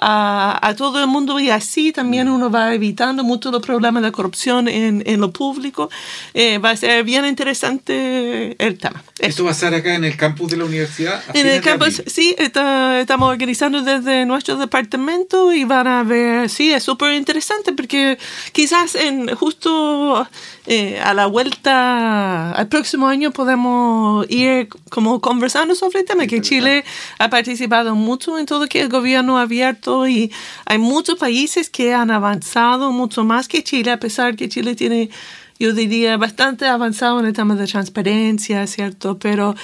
a, 0.00 0.58
a 0.66 0.74
todo 0.76 1.00
el 1.00 1.08
mundo 1.08 1.38
y 1.40 1.50
así 1.50 1.92
también 1.92 2.28
uno 2.28 2.50
va 2.50 2.72
evitando 2.74 3.24
muchos 3.24 3.52
los 3.52 3.62
problemas 3.62 4.02
de 4.02 4.12
corrupción 4.12 4.68
en, 4.68 5.02
en 5.06 5.20
lo 5.20 5.30
público. 5.32 5.90
Eh, 6.34 6.58
va 6.58 6.70
a 6.70 6.76
ser 6.76 7.04
bien 7.04 7.24
interesante 7.26 8.56
el 8.64 8.78
tema. 8.78 9.02
Esto 9.18 9.44
va 9.44 9.50
a 9.50 9.54
ser 9.54 9.74
acá 9.74 9.94
en 9.94 10.04
el 10.04 10.16
campus 10.16 10.50
de 10.52 10.56
la 10.58 10.64
universidad. 10.64 11.22
En 11.34 11.46
el 11.46 11.60
campus, 11.60 12.02
sí, 12.06 12.34
está- 12.38 13.00
estamos 13.00 13.28
organizando 13.28 13.82
desde 13.82 14.24
nuestro 14.26 14.56
departamento 14.56 15.52
y 15.52 15.64
van 15.64 15.86
a 15.88 16.02
ver, 16.04 16.48
sí, 16.48 16.72
es 16.72 16.84
súper 16.84 17.14
interesante 17.14 17.47
porque 17.76 18.18
quizás 18.52 18.94
en 18.94 19.34
justo 19.34 20.28
eh, 20.66 21.00
a 21.00 21.14
la 21.14 21.26
vuelta 21.26 22.52
al 22.52 22.68
próximo 22.68 23.08
año 23.08 23.30
podemos 23.30 24.26
ir 24.28 24.68
como 24.90 25.20
conversando 25.20 25.74
sobre 25.74 26.00
el 26.00 26.04
tema, 26.04 26.26
que 26.26 26.40
Chile 26.40 26.84
ha 27.18 27.30
participado 27.30 27.94
mucho 27.94 28.38
en 28.38 28.46
todo 28.46 28.66
que 28.66 28.80
el 28.80 28.88
gobierno 28.88 29.38
abierto 29.38 30.06
y 30.06 30.32
hay 30.66 30.78
muchos 30.78 31.18
países 31.18 31.70
que 31.70 31.94
han 31.94 32.10
avanzado 32.10 32.92
mucho 32.92 33.24
más 33.24 33.48
que 33.48 33.62
Chile, 33.62 33.90
a 33.90 34.00
pesar 34.00 34.36
que 34.36 34.48
Chile 34.48 34.74
tiene 34.74 35.10
yo 35.58 35.72
diría, 35.72 36.16
bastante 36.16 36.66
avanzado 36.68 37.18
en 37.18 37.26
el 37.26 37.32
tema 37.32 37.56
de 37.56 37.66
transparencia, 37.66 38.64
¿cierto? 38.68 39.18
Pero, 39.18 39.56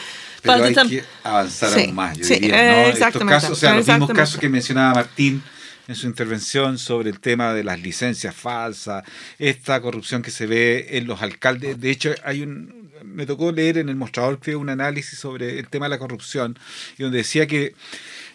pero 0.42 0.64
hay 0.64 0.74
que 0.74 1.04
avanzar 1.22 1.70
Sí, 1.70 1.84
aún 1.84 1.94
más, 1.94 2.18
yo 2.18 2.24
sí, 2.24 2.34
diría, 2.34 2.56
¿no? 2.56 2.72
Estos 2.72 2.94
exactamente, 2.94 3.34
casos, 3.34 3.50
o 3.50 3.54
sea, 3.54 3.74
los 3.76 3.86
mismos 3.86 4.10
casos 4.10 4.40
que 4.40 4.48
mencionaba 4.48 4.94
Martín 4.94 5.40
en 5.88 5.94
su 5.94 6.06
intervención 6.06 6.78
sobre 6.78 7.10
el 7.10 7.20
tema 7.20 7.54
de 7.54 7.64
las 7.64 7.80
licencias 7.80 8.34
falsas, 8.34 9.04
esta 9.38 9.80
corrupción 9.80 10.22
que 10.22 10.30
se 10.30 10.46
ve 10.46 10.88
en 10.92 11.06
los 11.06 11.22
alcaldes. 11.22 11.80
De 11.80 11.90
hecho, 11.90 12.14
hay 12.24 12.42
un 12.42 12.84
me 13.04 13.26
tocó 13.26 13.52
leer 13.52 13.78
en 13.78 13.88
el 13.88 13.96
mostrador 13.96 14.40
creo 14.40 14.58
un 14.58 14.70
análisis 14.70 15.18
sobre 15.18 15.58
el 15.58 15.68
tema 15.68 15.86
de 15.86 15.90
la 15.90 15.98
corrupción 15.98 16.58
y 16.98 17.02
donde 17.02 17.18
decía 17.18 17.46
que 17.46 17.74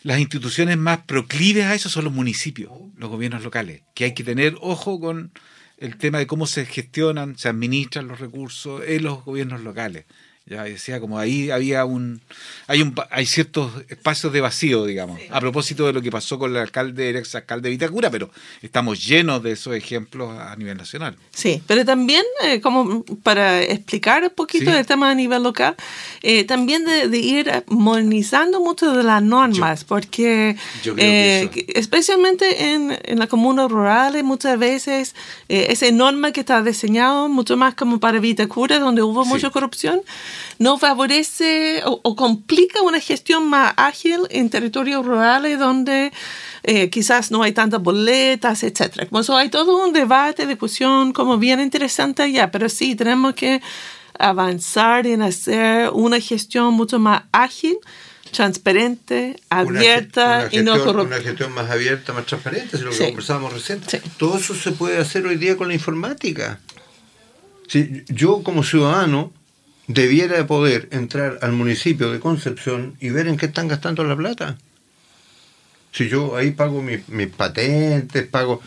las 0.03 0.19
instituciones 0.19 0.77
más 0.77 0.99
proclives 0.99 1.65
a 1.65 1.75
eso 1.75 1.89
son 1.89 2.05
los 2.05 2.13
municipios, 2.13 2.71
los 2.95 3.09
gobiernos 3.09 3.43
locales, 3.43 3.81
que 3.93 4.05
hay 4.05 4.13
que 4.13 4.23
tener 4.23 4.55
ojo 4.61 4.99
con 4.99 5.31
el 5.77 5.97
tema 5.97 6.19
de 6.19 6.27
cómo 6.27 6.45
se 6.45 6.65
gestionan, 6.65 7.37
se 7.37 7.49
administran 7.49 8.07
los 8.07 8.19
recursos 8.19 8.81
en 8.85 9.03
los 9.03 9.23
gobiernos 9.23 9.61
locales. 9.61 10.05
Ya 10.49 10.63
decía 10.63 10.99
como 10.99 11.19
ahí 11.19 11.51
había 11.51 11.85
un 11.85 12.21
hay 12.67 12.81
un 12.81 12.95
hay 13.11 13.25
ciertos 13.27 13.71
espacios 13.87 14.33
de 14.33 14.41
vacío, 14.41 14.85
digamos, 14.85 15.19
a 15.29 15.39
propósito 15.39 15.85
de 15.85 15.93
lo 15.93 16.01
que 16.01 16.09
pasó 16.11 16.39
con 16.39 16.49
el 16.51 16.57
alcalde, 16.57 17.11
el 17.11 17.17
ex 17.17 17.35
alcalde 17.35 17.69
de 17.69 17.75
Vitacura, 17.75 18.09
pero 18.09 18.31
estamos 18.63 19.05
llenos 19.05 19.43
de 19.43 19.51
esos 19.51 19.75
ejemplos 19.75 20.35
a 20.39 20.55
nivel 20.55 20.75
nacional. 20.77 21.15
Sí, 21.31 21.61
pero 21.67 21.85
también, 21.85 22.23
eh, 22.43 22.61
como 22.61 23.03
para 23.21 23.61
explicar 23.61 24.23
un 24.23 24.31
poquito 24.31 24.71
Sí. 24.71 24.77
el 24.77 24.85
tema 24.87 25.11
a 25.11 25.15
nivel 25.15 25.43
local, 25.43 25.75
eh, 26.23 26.43
también 26.45 26.83
de, 26.83 27.07
de 27.09 27.17
ir 27.19 27.63
modernizando 27.67 28.59
mucho 28.59 28.91
de 28.93 29.03
las 29.03 29.21
normas, 29.21 29.83
porque 29.83 30.55
yo 30.83 30.95
creo 30.95 31.05
que 31.05 31.61
eh, 31.61 31.65
especialmente 31.75 32.71
en, 32.71 32.97
en 33.03 33.19
las 33.19 33.27
comunas 33.27 33.69
rurales, 33.69 34.23
muchas 34.23 34.57
veces 34.57 35.13
eh, 35.47 35.67
esa 35.69 35.89
norma 35.91 36.31
que 36.31 36.39
está 36.39 36.61
diseñado 36.63 37.29
mucho 37.29 37.55
más 37.57 37.75
como 37.75 37.99
para 37.99 38.19
Vitacura, 38.19 38.79
donde 38.79 39.01
hubo 39.03 39.23
Sí. 39.23 39.29
mucha 39.29 39.49
corrupción, 39.49 40.01
no 40.57 40.77
favorece 40.77 41.81
o, 41.85 41.99
o 42.03 42.15
complica 42.15 42.81
una 42.81 42.99
gestión 42.99 43.47
más 43.49 43.73
ágil 43.77 44.21
en 44.29 44.49
territorios 44.49 45.05
rurales 45.05 45.57
donde 45.59 46.11
eh, 46.63 46.89
quizás 46.89 47.31
no 47.31 47.43
hay 47.43 47.51
tantas 47.53 47.81
boletas, 47.81 48.63
etcétera. 48.63 49.07
Como 49.07 49.21
eso 49.21 49.35
hay 49.37 49.49
todo 49.49 49.85
un 49.85 49.93
debate, 49.93 50.45
discusión 50.45 51.13
como 51.13 51.37
bien 51.37 51.59
interesante 51.59 52.23
allá, 52.23 52.51
pero 52.51 52.67
sí 52.69 52.95
tenemos 52.95 53.33
que 53.33 53.61
avanzar 54.17 55.07
en 55.07 55.21
hacer 55.21 55.89
una 55.91 56.19
gestión 56.19 56.73
mucho 56.73 56.99
más 56.99 57.23
ágil, 57.31 57.77
transparente, 58.31 59.37
Una 59.49 59.79
abierta 59.79 60.49
y 60.51 60.59
no 60.59 60.73
corrupta. 60.83 61.15
Una 61.15 61.23
gestión 61.23 61.51
más 61.53 61.69
abierta, 61.71 62.13
más 62.13 62.25
transparente, 62.25 62.75
es 62.77 62.83
lo 62.83 62.89
que 62.91 62.97
Sí. 62.97 63.05
conversábamos 63.05 63.53
recién. 63.53 63.81
Sí. 63.87 63.97
Todo 64.17 64.37
eso 64.37 64.53
se 64.53 64.71
puede 64.71 64.97
hacer 64.97 65.25
hoy 65.25 65.37
día 65.37 65.57
con 65.57 65.67
la 65.69 65.73
informática. 65.73 66.59
Si 67.67 68.03
yo 68.07 68.43
como 68.43 68.63
ciudadano 68.63 69.31
debiera 69.89 70.37
de 70.37 70.45
poder 70.45 70.87
entrar 70.91 71.39
al 71.41 71.51
municipio 71.51 72.11
de 72.11 72.19
Concepción 72.19 72.95
y 73.01 73.09
ver 73.09 73.27
en 73.27 73.37
qué 73.37 73.47
están 73.47 73.67
gastando 73.67 74.03
la 74.03 74.15
plata. 74.15 74.57
Si 75.91 76.07
yo 76.07 76.35
ahí 76.37 76.51
pago 76.51 76.81
mi- 76.83 77.03
mis 77.07 77.27
patentes, 77.27 78.27
pago... 78.27 78.61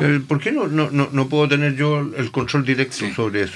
eh, 0.00 0.20
¿Por 0.26 0.40
qué 0.40 0.52
no, 0.52 0.68
no, 0.68 0.88
no, 0.90 1.08
no 1.12 1.28
puedo 1.28 1.48
tener 1.48 1.74
yo 1.74 2.00
el 2.16 2.30
control 2.30 2.64
directo 2.64 2.96
Sí. 2.96 3.12
sobre 3.12 3.42
eso? 3.42 3.54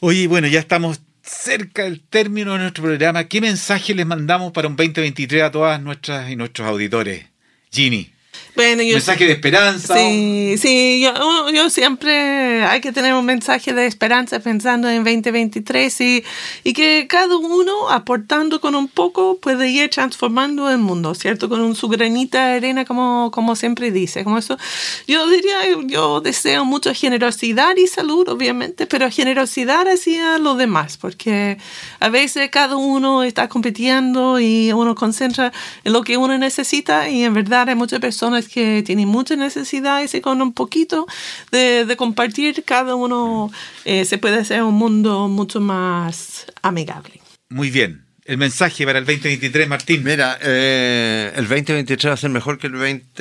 Oye, 0.00 0.26
bueno, 0.26 0.46
ya 0.48 0.60
estamos 0.60 1.00
cerca 1.22 1.84
del 1.84 2.00
término 2.00 2.52
de 2.52 2.58
nuestro 2.58 2.84
programa. 2.84 3.24
¿Qué 3.24 3.40
mensaje 3.40 3.94
les 3.94 4.06
mandamos 4.06 4.52
para 4.52 4.68
un 4.68 4.76
2023 4.76 5.42
a 5.42 5.50
todas 5.50 5.80
nuestras 5.80 6.30
y 6.30 6.36
nuestros 6.36 6.68
auditores? 6.68 7.24
Ginny, 7.72 8.12
Bueno, 8.60 8.82
yo- 8.82 8.94
mensaje 8.94 9.26
de 9.26 9.32
esperanza. 9.32 9.94
Sí, 9.96 10.54
sí, 10.58 11.00
yo, 11.02 11.50
yo 11.50 11.70
siempre 11.70 12.64
hay 12.64 12.80
que 12.80 12.92
tener 12.92 13.14
un 13.14 13.24
mensaje 13.24 13.72
de 13.72 13.86
esperanza 13.86 14.38
pensando 14.40 14.88
en 14.88 15.02
2023 15.04 16.00
y, 16.00 16.24
y 16.64 16.72
que 16.72 17.06
cada 17.08 17.36
uno 17.36 17.88
aportando 17.90 18.60
con 18.60 18.74
un 18.74 18.88
poco 18.88 19.38
puede 19.38 19.70
ir 19.70 19.88
transformando 19.90 20.70
el 20.70 20.78
mundo, 20.78 21.14
¿cierto? 21.14 21.48
Con 21.48 21.60
un, 21.60 21.74
su 21.74 21.88
granita 21.88 22.48
de 22.48 22.56
arena, 22.56 22.84
como, 22.84 23.30
como 23.32 23.56
siempre 23.56 23.90
dice. 23.90 24.24
Como 24.24 24.38
eso, 24.38 24.58
yo 25.06 25.26
diría, 25.28 25.56
yo 25.86 26.20
deseo 26.20 26.64
mucha 26.64 26.92
generosidad 26.94 27.76
y 27.76 27.86
salud, 27.86 28.28
obviamente, 28.28 28.86
pero 28.86 29.10
generosidad 29.10 29.88
hacia 29.88 30.38
los 30.38 30.58
demás, 30.58 30.96
porque 30.98 31.56
a 32.00 32.08
veces 32.08 32.50
cada 32.50 32.76
uno 32.76 33.22
está 33.22 33.48
compitiendo 33.48 34.38
y 34.40 34.72
uno 34.72 34.94
concentra 34.94 35.52
en 35.84 35.92
lo 35.92 36.02
que 36.02 36.16
uno 36.16 36.36
necesita 36.36 37.08
y 37.08 37.24
en 37.24 37.34
verdad 37.34 37.68
hay 37.68 37.74
muchas 37.74 38.00
personas 38.00 38.48
que 38.52 38.82
tienen 38.82 39.08
muchas 39.08 39.38
necesidades 39.38 40.14
y 40.14 40.20
con 40.20 40.42
un 40.42 40.52
poquito 40.52 41.06
de, 41.50 41.84
de 41.84 41.96
compartir 41.96 42.64
cada 42.64 42.94
uno 42.94 43.50
eh, 43.84 44.04
se 44.04 44.18
puede 44.18 44.38
hacer 44.38 44.62
un 44.62 44.74
mundo 44.74 45.28
mucho 45.28 45.60
más 45.60 46.46
amigable. 46.62 47.20
Muy 47.48 47.70
bien. 47.70 48.04
El 48.30 48.38
mensaje 48.38 48.84
para 48.84 49.00
el 49.00 49.06
2023, 49.06 49.66
Martín. 49.66 50.04
Mira, 50.04 50.38
eh, 50.40 51.32
el 51.34 51.48
2023 51.48 52.10
va 52.10 52.14
a 52.14 52.16
ser 52.16 52.30
mejor 52.30 52.58
que 52.58 52.68
el 52.68 52.74
20 52.74 53.14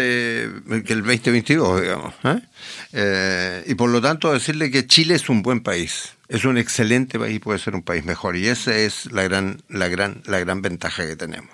que 0.86 0.94
el 0.94 1.02
2022, 1.02 1.82
digamos. 1.82 2.14
¿eh? 2.26 2.40
Eh, 2.94 3.64
y 3.66 3.74
por 3.74 3.90
lo 3.90 4.02
tanto 4.02 4.32
decirle 4.32 4.70
que 4.70 4.86
Chile 4.86 5.16
es 5.16 5.28
un 5.30 5.42
buen 5.42 5.62
país, 5.62 6.14
es 6.28 6.46
un 6.46 6.60
excelente 6.60 7.18
país, 7.18 7.40
puede 7.40 7.58
ser 7.58 7.74
un 7.74 7.82
país 7.82 8.06
mejor 8.06 8.38
y 8.38 8.50
esa 8.50 8.78
es 8.78 9.12
la 9.12 9.24
gran, 9.24 9.64
la 9.68 9.88
gran, 9.88 10.22
la 10.26 10.38
gran 10.38 10.62
ventaja 10.62 11.08
que 11.08 11.16
tenemos. 11.16 11.50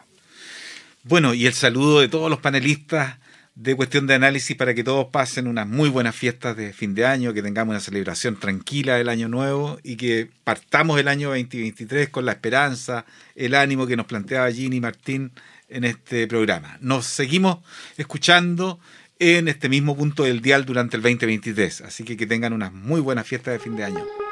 Bueno, 1.04 1.34
y 1.34 1.46
el 1.46 1.54
saludo 1.54 2.02
de 2.02 2.10
todos 2.10 2.30
los 2.30 2.40
panelistas 2.40 3.20
de 3.56 3.74
cuestión 3.76 4.06
de 4.06 4.14
análisis 4.14 4.56
para 4.58 4.74
que 4.74 4.84
todos 4.84 5.08
pasen 5.08 5.48
unas 5.48 5.66
muy 5.66 5.88
buenas 5.90 6.14
fiestas 6.14 6.58
de 6.58 6.74
fin 6.74 6.94
de 6.94 7.06
año, 7.06 7.34
que 7.34 7.42
tengamos 7.42 7.72
una 7.72 7.80
celebración 7.80 8.38
tranquila 8.38 8.96
del 8.96 9.08
año 9.08 9.30
nuevo 9.30 9.80
y 9.82 9.96
que 9.96 10.30
partamos 10.44 11.00
el 11.00 11.08
año 11.08 11.30
2023 11.30 12.10
con 12.10 12.26
la 12.26 12.34
esperanza, 12.34 13.06
el 13.34 13.56
ánimo 13.56 13.88
que 13.88 13.96
nos 13.96 14.08
planteaba 14.08 14.52
Ginny 14.52 14.78
y 14.78 14.82
Martín 14.82 15.32
en 15.70 15.86
este 15.86 16.28
programa. 16.28 16.78
Nos 16.82 17.06
seguimos 17.06 17.60
escuchando 17.98 18.80
en 19.20 19.48
este 19.48 19.70
mismo 19.70 19.96
punto 19.96 20.24
del 20.24 20.42
dial 20.42 20.66
durante 20.66 20.98
el 20.98 21.04
2023, 21.04 21.82
así 21.82 22.04
que 22.04 22.18
que 22.18 22.28
tengan 22.28 22.52
unas 22.52 22.74
muy 22.74 23.00
buenas 23.00 23.26
fiestas 23.26 23.54
de 23.54 23.60
fin 23.60 23.78
de 23.78 23.86
año. 23.86 24.25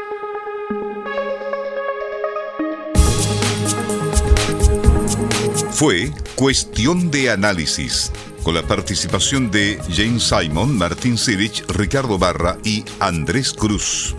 Fue 5.84 6.10
Cuestión 6.36 7.12
de 7.12 7.30
Análisis, 7.30 8.10
con 8.42 8.56
la 8.56 8.62
participación 8.62 9.52
de 9.52 9.78
James 9.94 10.24
Simon, 10.24 10.78
Martín 10.78 11.18
Sirich, 11.18 11.62
Ricardo 11.68 12.18
Barra 12.18 12.58
y 12.64 12.86
Andrés 13.02 13.52
Cruz. 13.52 14.16